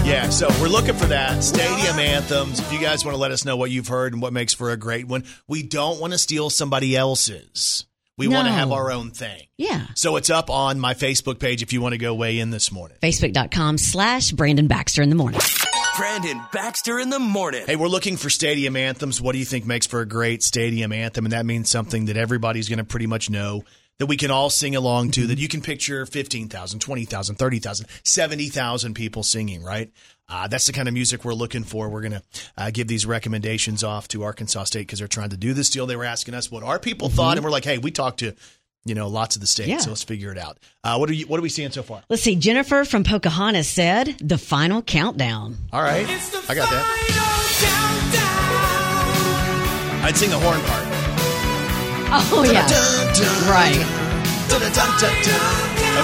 Yeah, 0.05 0.29
so 0.29 0.47
we're 0.61 0.67
looking 0.67 0.95
for 0.95 1.05
that. 1.07 1.43
Stadium 1.43 1.99
anthems. 1.99 2.59
If 2.59 2.71
you 2.71 2.79
guys 2.79 3.03
want 3.03 3.15
to 3.15 3.19
let 3.19 3.31
us 3.31 3.45
know 3.45 3.57
what 3.57 3.71
you've 3.71 3.87
heard 3.87 4.13
and 4.13 4.21
what 4.21 4.33
makes 4.33 4.53
for 4.53 4.71
a 4.71 4.77
great 4.77 5.07
one, 5.07 5.23
we 5.47 5.63
don't 5.63 5.99
want 5.99 6.13
to 6.13 6.19
steal 6.19 6.49
somebody 6.49 6.95
else's. 6.95 7.85
We 8.15 8.27
want 8.27 8.47
to 8.47 8.53
have 8.53 8.71
our 8.71 8.91
own 8.91 9.09
thing. 9.09 9.41
Yeah. 9.57 9.87
So 9.95 10.17
it's 10.17 10.29
up 10.29 10.51
on 10.51 10.79
my 10.79 10.93
Facebook 10.93 11.39
page 11.39 11.63
if 11.63 11.73
you 11.73 11.81
want 11.81 11.93
to 11.93 11.97
go 11.97 12.13
weigh 12.13 12.39
in 12.39 12.51
this 12.51 12.71
morning. 12.71 12.97
Facebook.com 13.01 13.79
slash 13.79 14.31
Brandon 14.31 14.67
Baxter 14.67 15.01
in 15.01 15.09
the 15.09 15.15
morning. 15.15 15.41
Brandon 15.97 16.41
Baxter 16.51 16.99
in 16.99 17.09
the 17.09 17.19
morning. 17.19 17.63
Hey, 17.65 17.75
we're 17.75 17.87
looking 17.87 18.17
for 18.17 18.29
stadium 18.29 18.75
anthems. 18.75 19.19
What 19.19 19.33
do 19.33 19.39
you 19.39 19.45
think 19.45 19.65
makes 19.65 19.87
for 19.87 20.01
a 20.01 20.07
great 20.07 20.43
stadium 20.43 20.91
anthem? 20.91 21.25
And 21.25 21.33
that 21.33 21.45
means 21.45 21.69
something 21.69 22.05
that 22.05 22.17
everybody's 22.17 22.69
going 22.69 22.79
to 22.79 22.83
pretty 22.83 23.07
much 23.07 23.29
know 23.29 23.63
that 24.03 24.07
we 24.07 24.17
can 24.17 24.31
all 24.31 24.49
sing 24.49 24.75
along 24.75 25.11
to, 25.11 25.27
that 25.27 25.39
you 25.39 25.47
can 25.47 25.61
picture 25.61 26.05
15,000, 26.05 26.79
20,000, 26.81 27.35
30,000, 27.37 27.85
70,000 28.03 28.93
people 28.95 29.23
singing, 29.23 29.63
right? 29.63 29.89
Uh, 30.27 30.45
that's 30.49 30.67
the 30.67 30.73
kind 30.73 30.89
of 30.89 30.93
music 30.93 31.23
we're 31.23 31.33
looking 31.33 31.63
for. 31.63 31.87
We're 31.87 32.01
going 32.01 32.11
to 32.11 32.21
uh, 32.57 32.71
give 32.71 32.89
these 32.89 33.05
recommendations 33.05 33.81
off 33.81 34.09
to 34.09 34.23
Arkansas 34.23 34.65
State 34.65 34.81
because 34.87 34.99
they're 34.99 35.07
trying 35.07 35.29
to 35.29 35.37
do 35.37 35.53
this 35.53 35.69
deal. 35.69 35.85
They 35.87 35.95
were 35.95 36.03
asking 36.03 36.33
us 36.33 36.51
what 36.51 36.63
our 36.63 36.79
people 36.79 37.07
thought, 37.07 37.37
and 37.37 37.45
we're 37.45 37.49
like, 37.51 37.63
hey, 37.63 37.77
we 37.77 37.91
talked 37.91 38.19
to, 38.19 38.33
you 38.83 38.93
know, 38.93 39.07
lots 39.07 39.37
of 39.37 39.41
the 39.41 39.47
states, 39.47 39.69
Yeah. 39.69 39.77
so 39.77 39.91
let's 39.91 40.03
figure 40.03 40.33
it 40.33 40.37
out. 40.37 40.57
Uh, 40.83 40.97
what 40.97 41.09
are 41.09 41.13
you? 41.13 41.25
What 41.27 41.39
are 41.39 41.43
we 41.43 41.47
seeing 41.47 41.71
so 41.71 41.81
far? 41.83 42.03
Let's 42.09 42.23
see. 42.23 42.35
Jennifer 42.35 42.83
from 42.83 43.05
Pocahontas 43.05 43.69
said 43.69 44.17
the 44.19 44.37
final 44.37 44.81
countdown. 44.81 45.55
All 45.71 45.81
right, 45.81 46.05
I 46.49 46.55
got 46.55 46.69
that. 46.69 46.83
I'd 50.05 50.17
sing 50.17 50.29
the 50.31 50.39
horn 50.39 50.59
part. 50.61 50.82
Oh, 52.15 52.43
yeah. 52.43 52.67
Right. 53.49 53.79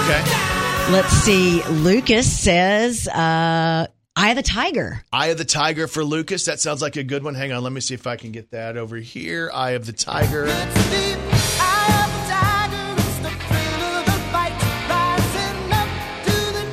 Okay. 0.02 0.92
Let's 0.92 1.12
see. 1.12 1.62
Lucas 1.68 2.26
says, 2.30 3.06
uh, 3.06 3.86
Eye 4.16 4.30
of 4.30 4.36
the 4.36 4.42
Tiger. 4.42 5.04
Eye 5.12 5.28
of 5.28 5.38
the 5.38 5.44
Tiger 5.44 5.86
for 5.86 6.02
Lucas. 6.02 6.44
That 6.46 6.58
sounds 6.58 6.82
like 6.82 6.96
a 6.96 7.04
good 7.04 7.22
one. 7.22 7.34
Hang 7.34 7.52
on, 7.52 7.62
let 7.62 7.72
me 7.72 7.80
see 7.80 7.94
if 7.94 8.06
I 8.06 8.16
can 8.16 8.32
get 8.32 8.50
that 8.50 8.76
over 8.76 8.96
here. 8.96 9.50
Eye 9.54 9.70
of 9.70 9.86
the 9.86 9.92
Tiger. 9.92 10.46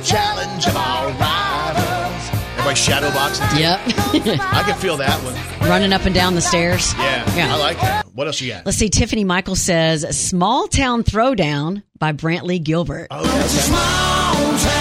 Challenge 0.04 0.66
of 0.66 0.76
our 0.76 0.97
rivals. 2.68 2.88
Everybody 2.88 3.10
shadow 3.10 3.10
boxing. 3.12 3.58
Yep. 3.58 4.40
I 4.40 4.62
can 4.64 4.78
feel 4.78 4.96
that 4.98 5.18
one. 5.24 5.68
Running 5.68 5.92
up 5.92 6.04
and 6.04 6.14
down 6.14 6.34
the 6.34 6.40
stairs. 6.40 6.94
Yeah, 6.94 7.36
Yeah. 7.36 7.54
I 7.54 7.58
like 7.58 7.80
that. 7.80 8.06
What 8.14 8.26
else 8.26 8.40
you 8.40 8.52
got? 8.52 8.66
Let's 8.66 8.78
see. 8.78 8.88
Tiffany 8.88 9.24
Michael 9.24 9.56
says, 9.56 10.04
Small 10.18 10.66
Town 10.68 11.04
Throwdown 11.04 11.82
by 11.98 12.12
Brantley 12.12 12.62
Gilbert. 12.62 13.08
Oh, 13.10 13.20
okay. 13.20 14.77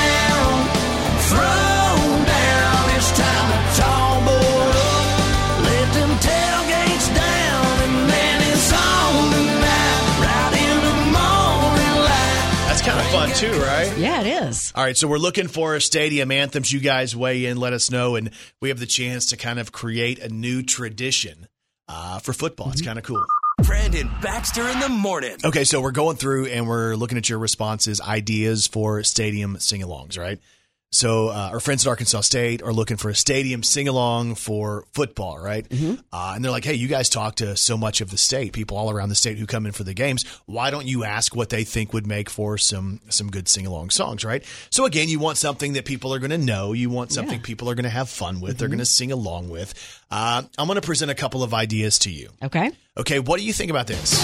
Too, 13.37 13.51
right? 13.61 13.95
Yeah, 13.99 14.21
it 14.21 14.47
is. 14.47 14.73
All 14.73 14.83
right, 14.83 14.97
so 14.97 15.07
we're 15.07 15.19
looking 15.19 15.47
for 15.47 15.79
stadium 15.79 16.31
anthems. 16.31 16.71
You 16.71 16.79
guys 16.79 17.15
weigh 17.15 17.45
in, 17.45 17.57
let 17.57 17.71
us 17.71 17.91
know, 17.91 18.15
and 18.15 18.31
we 18.61 18.69
have 18.69 18.79
the 18.79 18.87
chance 18.87 19.27
to 19.27 19.37
kind 19.37 19.59
of 19.59 19.71
create 19.71 20.17
a 20.17 20.29
new 20.29 20.63
tradition 20.63 21.47
uh, 21.87 22.17
for 22.17 22.33
football. 22.33 22.71
It's 22.71 22.81
kind 22.81 22.97
of 22.97 23.05
cool. 23.05 23.23
Brandon 23.61 24.09
Baxter 24.23 24.67
in 24.67 24.79
the 24.79 24.89
morning. 24.89 25.37
Okay, 25.45 25.65
so 25.65 25.81
we're 25.81 25.91
going 25.91 26.17
through 26.17 26.47
and 26.47 26.67
we're 26.67 26.95
looking 26.95 27.19
at 27.19 27.29
your 27.29 27.37
responses, 27.37 28.01
ideas 28.01 28.65
for 28.65 29.03
stadium 29.03 29.59
sing-alongs, 29.59 30.17
right? 30.17 30.39
So 30.89 31.27
uh, 31.27 31.49
our 31.51 31.59
friends 31.59 31.85
at 31.85 31.89
Arkansas 31.89 32.21
State 32.21 32.61
are 32.61 32.71
looking 32.71 32.95
for 32.95 33.09
a 33.09 33.15
stadium 33.15 33.61
sing-along 33.61 34.35
for 34.35 34.85
football, 34.93 35.37
right? 35.37 35.67
Uh, 36.13 36.31
and 36.33 36.43
they're 36.43 36.51
like, 36.51 36.63
"Hey, 36.63 36.75
you 36.75 36.87
guys 36.87 37.09
talk 37.09 37.35
to 37.35 37.57
so 37.57 37.77
much 37.77 37.99
of 37.99 38.09
the 38.09 38.15
state, 38.17 38.53
people 38.53 38.77
all 38.77 38.89
around 38.89 39.09
the 39.09 39.15
state 39.15 39.37
who 39.37 39.45
come 39.45 39.65
in 39.65 39.73
for 39.73 39.83
the 39.83 39.93
games. 39.93 40.23
Why 40.45 40.71
don't 40.71 40.85
you 40.87 41.03
ask 41.03 41.35
what 41.35 41.49
they 41.49 41.65
think 41.65 41.91
would 41.91 42.07
make 42.07 42.29
for 42.29 42.57
some 42.57 43.01
some 43.09 43.29
good 43.29 43.49
sing-along 43.49 43.89
songs, 43.89 44.23
right?" 44.23 44.45
So 44.69 44.85
again, 44.85 45.09
you 45.09 45.19
want 45.19 45.37
something 45.37 45.73
that 45.73 45.83
people 45.83 46.13
are 46.13 46.19
going 46.19 46.31
to 46.31 46.37
know. 46.37 46.71
You 46.71 46.89
want 46.89 47.11
something 47.11 47.39
Yeah. 47.39 47.45
people 47.45 47.69
are 47.69 47.75
going 47.75 47.83
to 47.83 47.89
have 47.89 48.09
fun 48.09 48.39
with. 48.39 48.57
They're 48.57 48.69
going 48.69 48.79
to 48.79 48.85
sing 48.85 49.11
along 49.11 49.49
with. 49.49 49.73
Uh, 50.09 50.43
I'm 50.57 50.67
going 50.67 50.79
to 50.79 50.85
present 50.85 51.11
a 51.11 51.15
couple 51.15 51.43
of 51.43 51.53
ideas 51.53 51.99
to 51.99 52.09
you. 52.09 52.29
Okay. 52.41 52.71
Okay, 52.95 53.19
what 53.19 53.39
do 53.39 53.45
you 53.45 53.51
think 53.51 53.71
about 53.71 53.87
this? 53.87 54.13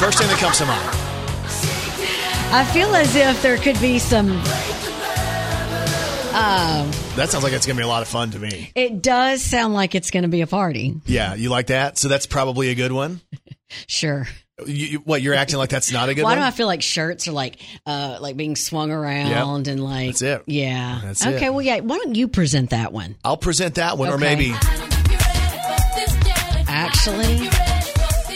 First 0.00 0.18
thing 0.18 0.28
that 0.28 0.36
comes 0.38 0.58
to 0.58 0.66
mind. 0.66 1.13
I 2.52 2.64
feel 2.72 2.94
as 2.94 3.14
if 3.16 3.42
there 3.42 3.56
could 3.58 3.80
be 3.80 3.98
some. 3.98 4.28
That 7.16 7.30
sounds 7.30 7.44
like 7.44 7.52
it's 7.52 7.64
going 7.66 7.76
to 7.76 7.80
be 7.80 7.84
a 7.84 7.88
lot 7.88 8.02
of 8.02 8.08
fun 8.08 8.32
to 8.32 8.38
me. 8.40 8.70
It 8.74 9.02
does 9.02 9.40
sound 9.42 9.72
like 9.72 9.94
it's 9.94 10.10
going 10.10 10.24
to 10.24 10.28
be 10.28 10.40
a 10.40 10.46
party. 10.48 11.00
Yeah, 11.06 11.34
you 11.34 11.48
like 11.48 11.68
that? 11.68 11.96
So 11.98 12.08
that's 12.08 12.26
probably 12.26 12.70
a 12.70 12.74
good 12.74 12.92
one. 12.92 13.20
Sure. 13.88 14.28
You, 14.64 14.86
you, 14.86 14.98
what 15.00 15.20
you're 15.20 15.34
acting 15.34 15.58
like 15.58 15.68
that's 15.68 15.90
not 15.90 16.08
a 16.08 16.14
good 16.14 16.22
one? 16.22 16.30
Why 16.30 16.36
one? 16.38 16.44
do 16.44 16.46
I 16.46 16.56
feel 16.56 16.68
like 16.68 16.80
shirts 16.80 17.26
are 17.26 17.32
like 17.32 17.56
uh 17.86 18.18
like 18.20 18.36
being 18.36 18.54
swung 18.54 18.92
around 18.92 19.66
and 19.66 19.82
like 19.82 20.10
That's 20.10 20.22
it. 20.22 20.42
Yeah. 20.46 21.00
That's 21.02 21.26
it. 21.26 21.34
okay, 21.34 21.50
well 21.50 21.62
yeah, 21.62 21.80
why 21.80 21.98
don't 21.98 22.14
you 22.14 22.28
present 22.28 22.70
that 22.70 22.92
one? 22.92 23.16
I'll 23.24 23.36
present 23.36 23.74
that 23.76 23.98
one, 23.98 24.10
or 24.10 24.14
Okay. 24.14 24.36
maybe 24.36 24.54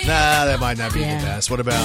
nah, 0.09 0.45
that 0.47 0.59
might 0.61 0.79
not 0.79 0.93
be 0.95 1.01
Yeah. 1.01 1.19
the 1.21 1.27
best. 1.27 1.51
What 1.51 1.61
about? 1.61 1.79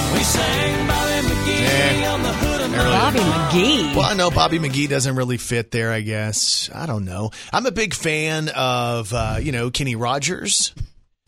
Bobby 2.74 3.18
McGee. 3.18 3.94
Well, 3.94 4.04
I 4.06 4.14
know 4.14 4.30
Bobby 4.30 4.58
McGee 4.58 4.88
doesn't 4.88 5.14
really 5.16 5.36
fit 5.36 5.70
there. 5.70 5.92
I 5.92 6.00
guess 6.00 6.68
I 6.74 6.86
don't 6.86 7.04
know. 7.04 7.30
I'm 7.52 7.66
a 7.66 7.70
big 7.70 7.94
fan 7.94 8.48
of 8.48 9.12
uh, 9.12 9.36
you 9.40 9.52
know 9.52 9.70
Kenny 9.70 9.94
Rogers. 9.96 10.74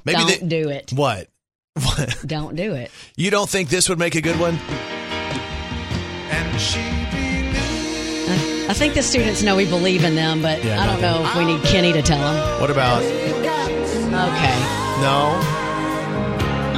Maybe 0.05 0.18
don't 0.18 0.40
they- 0.40 0.47
do 0.47 0.68
it. 0.70 0.92
what? 0.92 1.28
What? 1.76 2.16
Don't 2.26 2.57
do 2.57 2.72
it. 2.74 2.90
You 3.16 3.30
don't 3.30 3.49
think 3.51 3.68
this 3.68 3.88
would 3.90 3.99
make 3.99 4.14
a 4.14 4.22
good 4.22 4.40
one? 4.40 4.55
And 6.30 6.59
she. 6.61 6.80
I 8.68 8.72
think 8.72 8.94
the 8.94 9.03
students 9.03 9.42
know 9.42 9.55
we 9.57 9.66
believe 9.66 10.03
in 10.03 10.14
them, 10.16 10.40
but 10.42 10.64
Yeah, 10.64 10.80
I 10.82 10.86
don't 10.86 11.01
know 11.03 11.22
if 11.24 11.36
we 11.36 11.44
need 11.44 11.62
Kenny 11.64 11.92
to 11.92 12.01
tell 12.03 12.18
them. 12.18 12.61
What 12.61 12.70
about? 12.70 13.03
Okay. 13.03 14.59
No. 15.03 15.66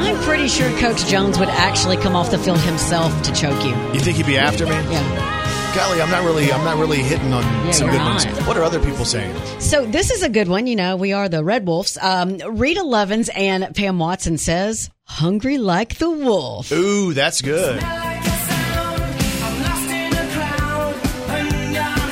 I'm 0.01 0.17
pretty 0.25 0.49
sure 0.49 0.71
Coach 0.79 1.05
Jones 1.07 1.39
would 1.39 1.49
actually 1.49 1.97
come 1.97 2.15
off 2.17 2.31
the 2.31 2.39
field 2.39 2.61
himself 2.61 3.23
to 3.23 3.33
choke 3.35 3.63
you. 3.65 3.71
You 3.93 4.01
think 4.01 4.17
he'd 4.17 4.27
be 4.27 4.39
after 4.39 4.65
me? 4.65 4.73
Yeah. 4.73 5.35
Golly, 5.75 6.01
I'm 6.01 6.11
not 6.11 6.25
really. 6.25 6.51
I'm 6.51 6.65
not 6.65 6.79
really 6.79 7.03
hitting 7.03 7.33
on 7.33 7.43
Yeah, 7.43 7.71
some 7.73 7.91
good 7.91 8.01
ones. 8.01 8.25
What 8.47 8.57
are 8.57 8.63
other 8.63 8.81
people 8.81 9.05
saying? 9.05 9.35
So 9.61 9.85
this 9.85 10.11
is 10.11 10.23
a 10.23 10.29
good 10.29 10.49
one. 10.49 10.67
You 10.67 10.77
know, 10.77 10.97
we 10.97 11.13
are 11.13 11.29
the 11.29 11.45
Red 11.45 11.67
Wolves. 11.67 11.99
Um, 12.01 12.39
Rita 12.39 12.83
Levens 12.83 13.29
and 13.35 13.75
Pam 13.77 13.99
Watson 13.99 14.39
says, 14.39 14.89
"Hungry 15.05 15.59
like 15.59 15.99
the 15.99 16.09
wolf." 16.11 16.73
Ooh, 16.73 17.13
that's 17.13 17.43
good. 17.43 17.83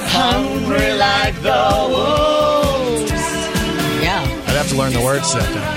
Hungry 0.08 0.92
like 0.94 1.34
the 1.42 1.86
wolves. 1.90 3.10
Yeah. 4.02 4.22
I'd 4.22 4.56
have 4.56 4.68
to 4.68 4.76
learn 4.76 4.92
the 4.92 5.00
words 5.02 5.30
to 5.32 5.38
that. 5.38 5.54
Though. 5.54 5.75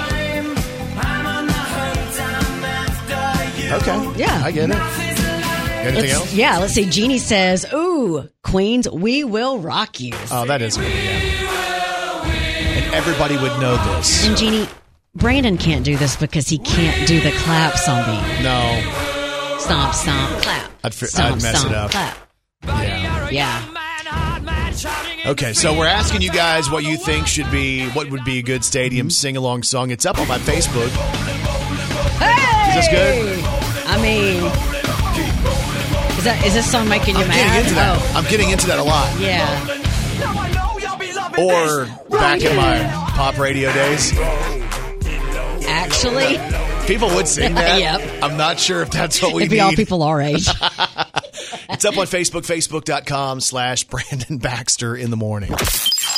Okay. 3.72 4.12
Yeah. 4.18 4.42
I 4.44 4.52
get 4.52 4.70
it. 4.70 4.76
Anything 4.76 6.02
Let's- 6.02 6.14
else? 6.14 6.34
Yeah. 6.34 6.58
Let's 6.60 6.74
see. 6.74 6.86
Jeannie 6.90 7.18
says, 7.20 7.66
"Ooh, 7.74 8.28
Queens, 8.44 8.90
we 8.90 9.24
will 9.24 9.60
rock 9.60 10.00
you." 10.00 10.14
Oh, 10.32 10.46
that 10.46 10.62
is 10.62 10.76
good. 10.78 10.92
Yeah. 10.92 12.26
And 12.26 12.94
everybody 12.94 13.38
would 13.38 13.60
know 13.60 13.78
this. 13.96 14.26
And 14.28 14.36
Jeannie, 14.38 14.68
Brandon 15.16 15.58
can't 15.58 15.84
do 15.86 15.96
this 15.98 16.16
because 16.16 16.48
he 16.48 16.58
can't 16.60 17.08
do 17.08 17.20
the 17.22 17.32
claps 17.32 17.88
on 17.88 18.02
me. 18.08 18.44
No. 18.44 19.58
Stomp, 19.60 19.94
stomp, 19.94 20.42
clap. 20.42 20.72
I'd 20.84 20.94
fi- 20.94 21.06
stomp, 21.08 21.36
I'd 21.38 21.42
mess 21.44 21.64
it 21.64 21.72
up. 21.74 21.92
Clap. 21.92 22.18
Yeah. 22.66 23.30
Yeah. 23.30 23.66
Okay, 25.26 25.52
so 25.54 25.78
we're 25.78 25.86
asking 25.88 26.22
you 26.22 26.32
guys 26.32 26.70
what 26.72 26.84
you 26.86 26.96
think 26.98 27.28
should 27.28 27.50
be 27.52 27.88
what 27.90 28.10
would 28.10 28.24
be 28.24 28.40
a 28.40 28.42
good 28.42 28.64
stadium 28.64 29.10
sing 29.10 29.36
along 29.38 29.64
song. 29.64 29.92
It's 29.92 30.06
up 30.06 30.18
on 30.20 30.28
my 30.28 30.38
Facebook. 30.40 30.90
Hey! 32.18 32.70
Is 32.80 32.88
this 32.88 32.88
good? 32.90 33.59
I 33.92 34.02
mean, 34.02 34.36
is 36.18 36.24
that 36.26 36.44
is 36.46 36.54
this 36.54 36.70
song 36.72 36.88
making 36.90 37.16
you 37.16 37.22
I'm 37.22 37.28
mad? 37.28 37.36
getting 37.38 37.62
into 37.64 37.76
that. 37.76 37.98
Oh, 37.98 38.14
I'm 38.18 38.26
getting 38.30 38.50
into 38.52 38.68
that 38.68 38.80
a 38.80 38.84
lot. 38.84 39.20
yeah. 39.20 39.76
Or 41.38 41.86
back 42.10 42.42
in 42.42 42.56
my 42.56 42.84
pop 43.16 43.38
radio 43.38 43.72
days, 43.74 44.12
Actually, 45.68 46.38
people 46.88 47.10
would 47.16 47.28
sing 47.28 47.54
that. 47.56 47.80
Yep. 47.80 48.24
I'm 48.24 48.38
not 48.38 48.60
sure 48.60 48.82
if 48.82 48.92
that's 48.92 49.22
what 49.22 49.34
we 49.34 49.44
it'd 49.44 49.50
be 49.52 49.56
need. 49.58 49.62
all 49.62 49.72
people 49.74 50.04
our 50.04 50.22
age. 50.22 50.48
It's 51.72 51.86
up 51.86 51.98
on 51.98 52.08
Facebook, 52.08 52.42
facebook.com 52.46 53.40
slash 53.40 53.86
Brandon 53.86 54.38
Baxter 54.40 54.98
in 54.98 55.12
the 55.12 55.16
morning. 55.16 55.54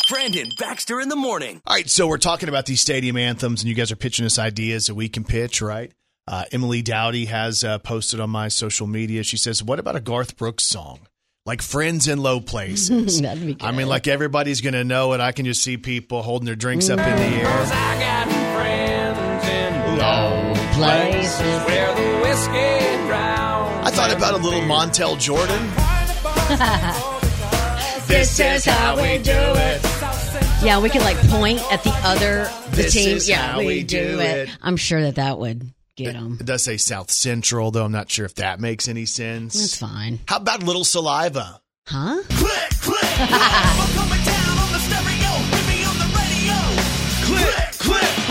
Brandon 0.10 0.48
Baxter 0.58 1.00
in 1.00 1.10
the 1.10 1.16
morning. 1.16 1.62
All 1.68 1.76
right, 1.76 1.88
so 1.88 2.08
we're 2.08 2.18
talking 2.18 2.50
about 2.50 2.66
these 2.66 2.82
stadium 2.82 3.16
anthems, 3.18 3.62
and 3.62 3.70
you 3.70 3.76
guys 3.76 3.92
are 3.92 3.96
pitching 3.98 4.26
us 4.26 4.40
ideas 4.40 4.88
that 4.88 4.96
we 4.96 5.08
can 5.10 5.24
pitch, 5.24 5.62
right? 5.62 5.92
Uh, 6.32 6.46
Emily 6.54 6.82
Dowdy 6.82 7.26
has 7.26 7.64
uh, 7.66 7.78
posted 7.80 8.22
on 8.22 8.30
my 8.30 8.48
social 8.48 8.88
media. 8.88 9.22
She 9.24 9.36
says, 9.36 9.62
"What 9.62 9.80
about 9.80 9.98
a 9.98 10.00
Garth 10.00 10.38
Brooks 10.38 10.64
song?" 10.64 11.00
Like 11.46 11.62
friends 11.62 12.08
in 12.08 12.20
low 12.24 12.40
places. 12.40 13.20
That'd 13.22 13.46
be 13.46 13.58
I 13.60 13.72
mean, 13.72 13.88
like 13.90 14.08
everybody's 14.08 14.62
gonna 14.62 14.86
know 14.86 15.12
it. 15.14 15.20
I 15.20 15.34
can 15.34 15.44
just 15.46 15.62
see 15.62 15.76
people 15.76 16.22
holding 16.22 16.46
their 16.46 16.56
drinks 16.56 16.90
up 16.90 17.00
in 17.00 17.16
the 17.18 17.24
air. 17.24 17.48
I 17.48 18.00
got 18.00 18.56
friends 18.56 19.48
in 19.50 19.98
Low 19.98 20.54
places. 20.74 21.42
where 21.68 21.96
the 21.96 22.22
whiskey 22.22 23.08
drowns. 23.08 23.88
I 23.88 23.92
thought 23.92 24.14
about 24.16 24.34
a 24.34 24.38
little 24.38 24.62
Montel 24.62 25.20
Jordan. 25.20 25.70
This 28.08 28.40
is 28.42 28.66
how 28.66 28.98
we 28.98 29.20
do 29.20 29.32
it. 29.32 29.82
Yeah, 30.64 30.80
we 30.82 30.90
could 30.90 31.02
like 31.02 31.16
point 31.30 31.62
at 31.72 31.82
the 31.84 31.92
other 32.04 32.44
the 32.72 32.76
This 32.76 32.94
team. 32.94 33.16
is 33.16 33.30
yeah, 33.30 33.54
how 33.54 33.60
we 33.60 33.84
do 33.84 34.20
it. 34.20 34.50
I'm 34.62 34.76
sure 34.76 35.02
that 35.04 35.16
that 35.16 35.40
would 35.40 35.72
get 36.04 36.14
them. 36.14 36.38
It 36.40 36.46
does 36.46 36.64
say 36.64 36.78
South 36.78 37.12
Central, 37.12 37.72
though. 37.72 37.86
I'm 37.86 37.92
not 37.92 38.10
sure 38.10 38.26
if 38.26 38.36
that 38.36 38.60
makes 38.60 38.88
any 38.88 39.06
sense. 39.06 39.54
That's 39.54 39.78
fine, 39.78 40.20
How 40.28 40.38
about 40.38 40.64
little 40.64 40.84
saliva? 40.84 41.62
huh? 41.88 42.22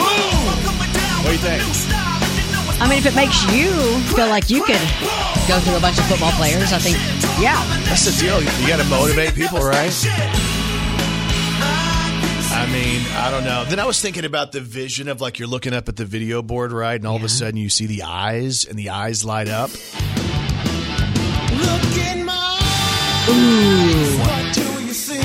What 0.00 1.26
do 1.26 1.32
you 1.32 1.38
think? 1.38 1.62
I 2.80 2.86
mean, 2.88 2.98
if 2.98 3.04
it 3.06 3.14
makes 3.14 3.36
you 3.52 3.70
feel 4.16 4.28
like 4.28 4.48
you 4.48 4.64
could 4.64 4.80
go 5.46 5.60
through 5.60 5.76
a 5.76 5.80
bunch 5.80 5.98
of 5.98 6.06
football 6.06 6.32
players, 6.32 6.72
I 6.72 6.78
think, 6.78 6.96
yeah. 7.38 7.60
That's 7.84 8.06
the 8.08 8.12
deal. 8.18 8.40
You 8.40 8.66
got 8.66 8.78
to 8.80 8.88
motivate 8.88 9.34
people, 9.34 9.58
right? 9.60 9.92
I 12.60 12.66
mean, 12.70 13.00
I 13.16 13.30
don't 13.30 13.44
know. 13.44 13.64
Then 13.64 13.80
I 13.80 13.86
was 13.86 14.02
thinking 14.02 14.26
about 14.26 14.52
the 14.52 14.60
vision 14.60 15.08
of 15.08 15.22
like 15.22 15.38
you're 15.38 15.48
looking 15.48 15.72
up 15.72 15.88
at 15.88 15.96
the 15.96 16.04
video 16.04 16.42
board, 16.42 16.72
right? 16.72 16.94
And 16.96 17.06
all 17.06 17.16
of 17.16 17.24
a 17.24 17.28
sudden 17.30 17.56
you 17.56 17.70
see 17.70 17.86
the 17.86 18.02
eyes 18.02 18.66
and 18.66 18.78
the 18.78 18.90
eyes 18.90 19.24
light 19.24 19.48
up. 19.48 19.70
Look 19.70 19.78
in 21.96 22.22
my 22.26 22.58
eyes. 22.60 24.18
What 24.20 24.54
do 24.54 24.84
you 24.84 24.92
see? 24.92 25.22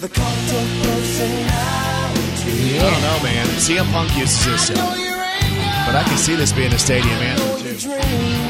The 0.00 0.08
cult 0.08 0.28
of 0.32 0.66
personality. 0.82 2.78
I 2.78 2.90
don't 2.90 3.02
know, 3.02 3.22
man. 3.22 3.46
CM 3.58 3.92
Punk 3.92 4.16
uses 4.16 4.46
this, 4.46 4.70
Know 4.70 4.94
your 4.94 5.14
anger, 5.14 5.84
but 5.84 5.94
I 5.94 6.04
can 6.08 6.16
see 6.16 6.36
this 6.36 6.54
being 6.54 6.72
a 6.72 6.78
stadium 6.78 7.18
anthem 7.18 7.60
too. 7.60 8.45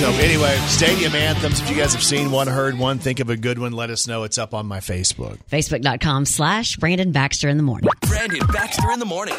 So 0.00 0.10
anyway, 0.12 0.56
stadium 0.68 1.14
anthems. 1.14 1.60
If 1.60 1.68
you 1.68 1.76
guys 1.76 1.92
have 1.92 2.02
seen 2.02 2.30
one, 2.30 2.46
heard 2.46 2.78
one, 2.78 2.98
think 2.98 3.20
of 3.20 3.28
a 3.28 3.36
good 3.36 3.58
one, 3.58 3.72
let 3.72 3.90
us 3.90 4.06
know. 4.06 4.22
It's 4.22 4.38
up 4.38 4.54
on 4.54 4.66
my 4.66 4.80
Facebook. 4.80 5.38
Facebook.com 5.50 6.24
slash 6.24 6.76
Brandon 6.76 7.12
Baxter 7.12 7.48
in 7.48 7.58
the 7.58 7.62
morning. 7.62 7.90
Brandon 8.06 8.46
Baxter 8.52 8.90
in 8.92 8.98
the 8.98 9.04
morning. 9.04 9.34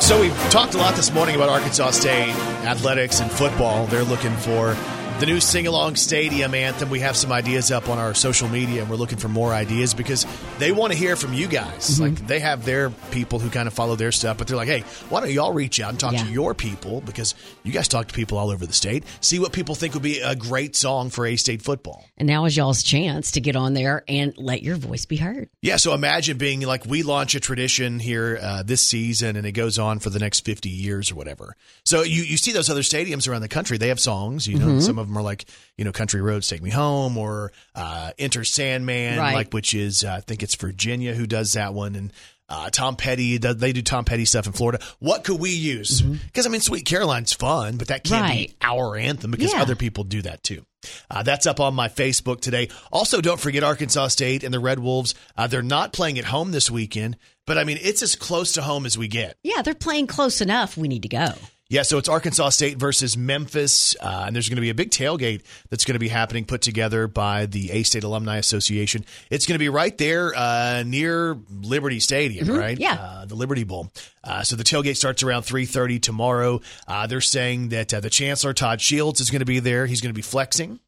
So 0.00 0.20
we've 0.20 0.34
talked 0.50 0.74
a 0.74 0.78
lot 0.78 0.94
this 0.94 1.12
morning 1.12 1.34
about 1.36 1.50
Arkansas 1.50 1.90
State 1.90 2.30
athletics 2.64 3.20
and 3.20 3.30
football. 3.30 3.86
They're 3.86 4.04
looking 4.04 4.34
for 4.36 4.74
the 5.20 5.26
new 5.26 5.40
sing-along 5.40 5.96
stadium 5.96 6.54
anthem. 6.54 6.90
We 6.90 7.00
have 7.00 7.16
some 7.16 7.32
ideas 7.32 7.72
up 7.72 7.88
on 7.88 7.98
our 7.98 8.14
social 8.14 8.48
media, 8.48 8.82
and 8.82 8.90
we're 8.90 8.96
looking 8.96 9.18
for 9.18 9.28
more 9.28 9.52
ideas 9.52 9.92
because 9.92 10.24
they 10.58 10.70
want 10.70 10.92
to 10.92 10.98
hear 10.98 11.16
from 11.16 11.34
you 11.34 11.48
guys. 11.48 12.00
Like 12.00 12.14
they 12.28 12.38
have 12.38 12.64
their 12.64 12.90
people 13.10 13.40
who 13.40 13.50
kind 13.50 13.66
of 13.66 13.74
follow 13.74 13.96
their 13.96 14.12
stuff, 14.12 14.38
but 14.38 14.46
they're 14.46 14.56
like, 14.56 14.68
"Hey, 14.68 14.82
why 15.08 15.20
don't 15.20 15.32
y'all 15.32 15.52
reach 15.52 15.80
out 15.80 15.90
and 15.90 15.98
talk 15.98 16.12
Yeah. 16.12 16.24
to 16.24 16.30
your 16.30 16.54
people 16.54 17.00
because 17.00 17.34
you 17.64 17.72
guys 17.72 17.88
talk 17.88 18.06
to 18.08 18.14
people 18.14 18.38
all 18.38 18.50
over 18.50 18.64
the 18.64 18.72
state. 18.72 19.02
See 19.20 19.40
what 19.40 19.52
people 19.52 19.74
think 19.74 19.94
would 19.94 20.02
be 20.04 20.20
a 20.20 20.36
great 20.36 20.76
song 20.76 21.10
for 21.10 21.26
A 21.26 21.34
State 21.36 21.62
football." 21.62 22.04
And 22.16 22.28
now 22.28 22.44
is 22.44 22.56
y'all's 22.56 22.82
chance 22.84 23.32
to 23.32 23.40
get 23.40 23.56
on 23.56 23.74
there 23.74 24.04
and 24.06 24.32
let 24.36 24.62
your 24.62 24.76
voice 24.76 25.04
be 25.04 25.16
heard. 25.16 25.48
Yeah, 25.62 25.76
so 25.76 25.94
imagine 25.94 26.38
being 26.38 26.60
like 26.60 26.86
we 26.86 27.02
launch 27.02 27.34
a 27.34 27.40
tradition 27.40 27.98
here 27.98 28.38
uh, 28.40 28.62
this 28.62 28.80
season, 28.82 29.34
and 29.36 29.44
it 29.46 29.52
goes 29.52 29.78
on 29.80 29.98
for 29.98 30.10
the 30.10 30.20
next 30.20 30.44
fifty 30.44 30.70
years 30.70 31.10
or 31.10 31.16
whatever. 31.16 31.56
So 31.84 32.02
you 32.02 32.22
you 32.22 32.36
see 32.36 32.52
those 32.52 32.70
other 32.70 32.82
stadiums 32.82 33.28
around 33.28 33.40
the 33.40 33.48
country; 33.48 33.78
they 33.78 33.88
have 33.88 33.98
songs. 34.00 34.46
You 34.46 34.58
know, 34.58 34.78
some 34.78 34.98
of 34.98 35.07
them 35.08 35.18
are 35.18 35.22
like 35.22 35.44
you 35.76 35.84
know, 35.84 35.92
"Country 35.92 36.20
Roads 36.20 36.48
Take 36.48 36.62
Me 36.62 36.70
Home" 36.70 37.16
or 37.18 37.52
uh, 37.74 38.12
"Enter 38.18 38.44
Sandman," 38.44 39.18
Right. 39.18 39.34
like 39.34 39.52
which 39.52 39.74
is 39.74 40.04
uh, 40.04 40.14
I 40.16 40.20
think 40.20 40.42
it's 40.42 40.54
Virginia 40.54 41.14
who 41.14 41.26
does 41.26 41.54
that 41.54 41.74
one, 41.74 41.94
and 41.94 42.12
uh, 42.50 42.70
Tom 42.70 42.96
Petty 42.96 43.36
they 43.38 43.72
do 43.72 43.82
Tom 43.82 44.04
Petty 44.04 44.24
stuff 44.24 44.46
in 44.46 44.52
Florida. 44.52 44.82
What 45.00 45.24
could 45.24 45.38
we 45.38 45.50
use? 45.50 46.00
Because 46.00 46.46
I 46.46 46.48
mean, 46.50 46.60
Sweet 46.62 46.86
Caroline's 46.86 47.32
fun, 47.34 47.76
but 47.76 47.88
that 47.88 48.04
can't 48.04 48.22
Right. 48.22 48.48
be 48.48 48.56
our 48.62 48.96
anthem 48.96 49.30
because 49.30 49.52
Yeah. 49.52 49.60
other 49.62 49.76
people 49.76 50.04
do 50.04 50.22
that 50.22 50.42
too. 50.42 50.64
Uh, 51.10 51.22
that's 51.24 51.46
up 51.46 51.58
on 51.60 51.74
my 51.74 51.88
Facebook 51.88 52.40
today. 52.40 52.68
Also, 52.92 53.20
don't 53.20 53.40
forget 53.40 53.64
Arkansas 53.64 54.08
State 54.08 54.44
and 54.44 54.54
the 54.54 54.60
Red 54.60 54.78
Wolves. 54.78 55.14
Uh, 55.36 55.46
they're 55.48 55.60
not 55.60 55.92
playing 55.92 56.18
at 56.20 56.24
home 56.24 56.52
this 56.52 56.70
weekend, 56.70 57.16
but 57.46 57.58
I 57.58 57.64
mean, 57.64 57.78
it's 57.82 58.00
as 58.02 58.14
close 58.16 58.52
to 58.52 58.62
home 58.62 58.86
as 58.86 58.96
we 58.96 59.08
get. 59.08 59.36
Yeah, 59.42 59.60
they're 59.62 59.74
playing 59.74 60.06
close 60.06 60.40
enough. 60.40 60.76
We 60.76 60.86
need 60.88 61.02
to 61.02 61.08
go. 61.08 61.32
Yeah, 61.70 61.82
so 61.82 61.98
it's 61.98 62.08
Arkansas 62.08 62.48
State 62.48 62.78
versus 62.78 63.14
Memphis, 63.14 63.94
uh, 64.00 64.24
and 64.26 64.34
there's 64.34 64.48
going 64.48 64.56
to 64.56 64.62
be 64.62 64.70
a 64.70 64.74
big 64.74 64.90
tailgate 64.90 65.42
that's 65.68 65.84
going 65.84 65.96
to 65.96 65.98
be 65.98 66.08
happening, 66.08 66.46
put 66.46 66.62
together 66.62 67.06
by 67.08 67.44
the 67.44 67.70
A 67.72 67.82
State 67.82 68.04
Alumni 68.04 68.38
Association. 68.38 69.04
It's 69.28 69.44
going 69.44 69.56
to 69.56 69.58
be 69.58 69.68
right 69.68 69.96
there 69.98 70.34
uh, 70.34 70.82
near 70.86 71.36
Liberty 71.50 72.00
Stadium, 72.00 72.48
right? 72.48 72.78
yeah. 72.78 72.94
uh, 72.94 73.24
the 73.26 73.34
Liberty 73.34 73.64
Bowl. 73.64 73.92
Uh, 74.24 74.42
so 74.44 74.56
the 74.56 74.64
tailgate 74.64 74.96
starts 74.96 75.22
around 75.22 75.42
3:30 75.42 76.00
tomorrow. 76.00 76.62
Uh, 76.86 77.06
they're 77.06 77.20
saying 77.20 77.68
that 77.68 77.92
uh, 77.92 78.00
the 78.00 78.08
Chancellor 78.08 78.54
Todd 78.54 78.80
Shields 78.80 79.20
is 79.20 79.28
going 79.28 79.40
to 79.40 79.46
be 79.46 79.60
there. 79.60 79.84
He's 79.84 80.00
going 80.00 80.14
to 80.14 80.18
be 80.18 80.22
flexing. 80.22 80.80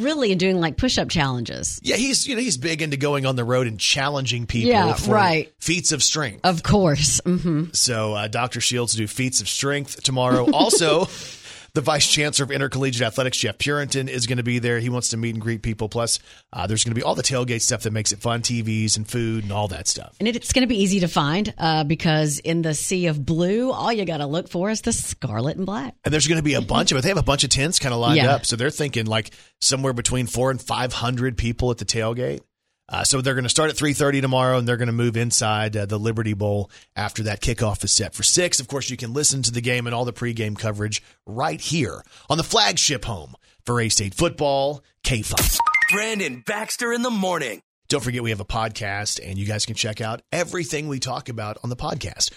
Really? 0.00 0.30
And 0.30 0.40
doing 0.40 0.60
like 0.60 0.76
push 0.76 0.98
up 0.98 1.08
challenges. 1.08 1.78
Yeah, 1.82 1.96
he's 1.96 2.26
you 2.26 2.34
know 2.34 2.40
he's 2.40 2.56
big 2.56 2.82
into 2.82 2.96
going 2.96 3.26
on 3.26 3.36
the 3.36 3.44
road 3.44 3.66
and 3.66 3.78
challenging 3.78 4.46
people 4.46 4.70
Yeah, 4.70 4.94
for 4.94 5.12
right. 5.12 5.52
feats 5.60 5.92
of 5.92 6.02
strength. 6.02 6.40
Of 6.44 6.62
course. 6.62 7.20
hmm 7.24 7.64
So 7.72 8.14
uh, 8.14 8.28
Dr. 8.28 8.60
Shields 8.60 8.94
do 8.94 9.06
feats 9.06 9.40
of 9.40 9.48
strength 9.48 10.02
tomorrow. 10.02 10.50
Also, 10.52 11.04
the 11.74 11.80
vice 11.80 12.06
chancellor 12.06 12.44
of 12.44 12.50
intercollegiate 12.52 13.04
athletics, 13.04 13.38
Jeff 13.38 13.58
Purinton, 13.58 14.08
is 14.08 14.26
going 14.26 14.36
to 14.38 14.44
be 14.44 14.60
there. 14.60 14.78
He 14.78 14.88
wants 14.88 15.08
to 15.08 15.16
meet 15.16 15.34
and 15.34 15.40
greet 15.42 15.62
people. 15.62 15.88
Plus, 15.88 16.20
uh, 16.52 16.66
there's 16.68 16.84
going 16.84 16.92
to 16.92 16.98
be 16.98 17.02
all 17.02 17.16
the 17.16 17.22
tailgate 17.22 17.62
stuff 17.62 17.82
that 17.82 17.92
makes 17.92 18.12
it 18.12 18.20
fun, 18.20 18.42
TVs 18.42 18.96
and 18.96 19.06
food 19.08 19.42
and 19.42 19.52
all 19.52 19.66
that 19.68 19.88
stuff. 19.88 20.14
And 20.20 20.28
it's 20.28 20.52
going 20.52 20.62
to 20.62 20.68
be 20.68 20.80
easy 20.80 21.00
to 21.00 21.08
find 21.08 21.52
uh, 21.58 21.82
because 21.84 22.38
in 22.38 22.62
the 22.62 22.74
sea 22.74 23.06
of 23.06 23.24
blue, 23.26 23.72
all 23.72 23.92
you 23.92 24.04
got 24.04 24.18
to 24.18 24.26
look 24.26 24.48
for 24.48 24.70
is 24.70 24.82
the 24.82 24.92
scarlet 24.92 25.56
and 25.56 25.66
black. 25.66 25.94
And 26.04 26.14
there's 26.14 26.28
going 26.28 26.38
to 26.38 26.44
be 26.44 26.54
a 26.54 26.60
bunch 26.62 26.92
of 26.92 26.98
it. 26.98 27.02
They 27.02 27.08
have 27.08 27.18
a 27.18 27.22
bunch 27.22 27.42
of 27.42 27.50
tents 27.50 27.78
kind 27.80 27.92
of 27.92 28.00
lined 28.00 28.16
Yeah. 28.18 28.34
up. 28.34 28.46
So 28.46 28.54
they're 28.54 28.70
thinking 28.70 29.06
like 29.06 29.32
somewhere 29.60 29.92
between 29.92 30.26
four 30.28 30.50
and 30.52 30.62
500 30.62 31.36
people 31.36 31.70
at 31.72 31.78
the 31.78 31.84
tailgate. 31.84 32.40
Uh, 32.88 33.02
so 33.02 33.20
they're 33.20 33.34
going 33.34 33.44
to 33.44 33.50
start 33.50 33.70
at 33.70 33.76
3.30 33.76 34.20
tomorrow 34.20 34.58
and 34.58 34.68
they're 34.68 34.76
going 34.76 34.86
to 34.88 34.92
move 34.92 35.16
inside 35.16 35.76
uh, 35.76 35.86
the 35.86 35.98
Liberty 35.98 36.34
Bowl 36.34 36.70
after 36.94 37.22
that 37.22 37.40
kickoff 37.40 37.82
is 37.82 37.92
set 37.92 38.14
for 38.14 38.22
6. 38.22 38.60
Of 38.60 38.68
course, 38.68 38.90
you 38.90 38.96
can 38.96 39.12
listen 39.12 39.42
to 39.42 39.50
the 39.50 39.62
game 39.62 39.86
and 39.86 39.94
all 39.94 40.04
the 40.04 40.12
pregame 40.12 40.58
coverage 40.58 41.02
right 41.26 41.60
here 41.60 42.02
on 42.28 42.36
the 42.36 42.44
flagship 42.44 43.04
home 43.04 43.34
for 43.64 43.80
A-State 43.80 44.14
football, 44.14 44.84
K-5. 45.02 45.58
Brandon 45.92 46.42
Baxter 46.46 46.92
in 46.92 47.02
the 47.02 47.10
morning. 47.10 47.62
Don't 47.88 48.02
forget 48.02 48.22
we 48.22 48.30
have 48.30 48.40
a 48.40 48.46
podcast 48.46 49.20
and 49.22 49.38
you 49.38 49.46
guys 49.46 49.66
can 49.66 49.74
check 49.74 50.00
out 50.00 50.22
everything 50.32 50.88
we 50.88 50.98
talk 50.98 51.28
about 51.28 51.58
on 51.62 51.70
the 51.70 51.76
podcast. 51.76 52.32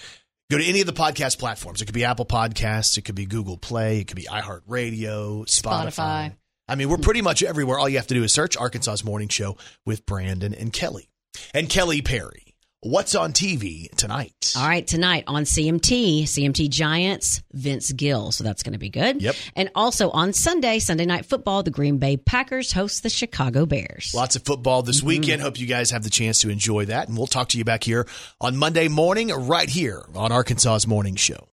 Go 0.50 0.58
to 0.58 0.64
any 0.64 0.80
of 0.80 0.88
the 0.88 0.94
podcast 0.94 1.40
platforms. 1.40 1.82
It 1.82 1.86
could 1.86 1.96
be 1.96 2.06
Apple 2.06 2.26
Podcasts, 2.26 2.98
it 2.98 3.02
could 3.02 3.16
be 3.16 3.26
Google 3.26 3.58
Play, 3.58 4.00
it 4.00 4.08
could 4.08 4.16
be 4.16 4.24
iHeartRadio, 4.24 5.46
Spotify. 5.46 5.88
Spotify. 5.88 6.36
I 6.68 6.76
mean, 6.76 6.90
we're 6.90 6.98
pretty 6.98 7.22
much 7.22 7.44
everywhere. 7.44 7.80
All 7.80 7.88
you 7.88 7.98
have 7.98 8.08
to 8.08 8.14
do 8.14 8.24
is 8.24 8.34
search 8.34 8.58
Arkansas's 8.58 9.06
Morning 9.06 9.30
Show 9.30 9.58
with 9.86 10.06
Brandon 10.06 10.54
and 10.54 10.74
Kelly. 10.74 11.10
And 11.54 11.70
Kelly 11.70 12.02
Perry. 12.02 12.56
What's 12.82 13.16
on 13.16 13.34
TV 13.34 13.90
tonight? 13.96 14.54
All 14.56 14.68
right, 14.68 14.86
tonight 14.86 15.24
on 15.26 15.44
CMT, 15.44 16.24
CMT 16.24 16.70
Giants, 16.70 17.42
Vince 17.52 17.92
Gill. 17.92 18.32
So 18.32 18.44
that's 18.44 18.62
going 18.62 18.74
to 18.74 18.80
be 18.80 18.90
good. 18.90 19.22
Yep. 19.22 19.36
And 19.56 19.72
also 19.74 20.12
on 20.12 20.32
Sunday, 20.32 20.78
Sunday 20.80 21.06
Night 21.06 21.26
Football, 21.26 21.64
the 21.64 21.72
Green 21.72 21.98
Bay 21.98 22.18
Packers 22.18 22.72
host 22.72 23.02
the 23.02 23.10
Chicago 23.10 23.66
Bears. 23.66 24.14
Lots 24.14 24.36
of 24.36 24.44
football 24.44 24.84
this 24.84 25.00
mm-hmm. 25.00 25.08
weekend. 25.08 25.42
Hope 25.42 25.60
you 25.60 25.66
guys 25.66 25.90
have 25.92 26.04
the 26.04 26.10
chance 26.12 26.40
to 26.40 26.50
enjoy 26.50 26.86
that. 26.86 27.08
And 27.08 27.18
we'll 27.18 27.28
talk 27.28 27.50
to 27.50 27.58
you 27.58 27.66
back 27.66 27.84
here 27.84 28.08
on 28.40 28.56
Monday 28.56 28.90
morning, 28.90 29.30
right 29.30 29.70
here 29.70 30.06
on 30.16 30.32
Arkansas's 30.32 30.86
Morning 30.86 31.16
Show. 31.16 31.50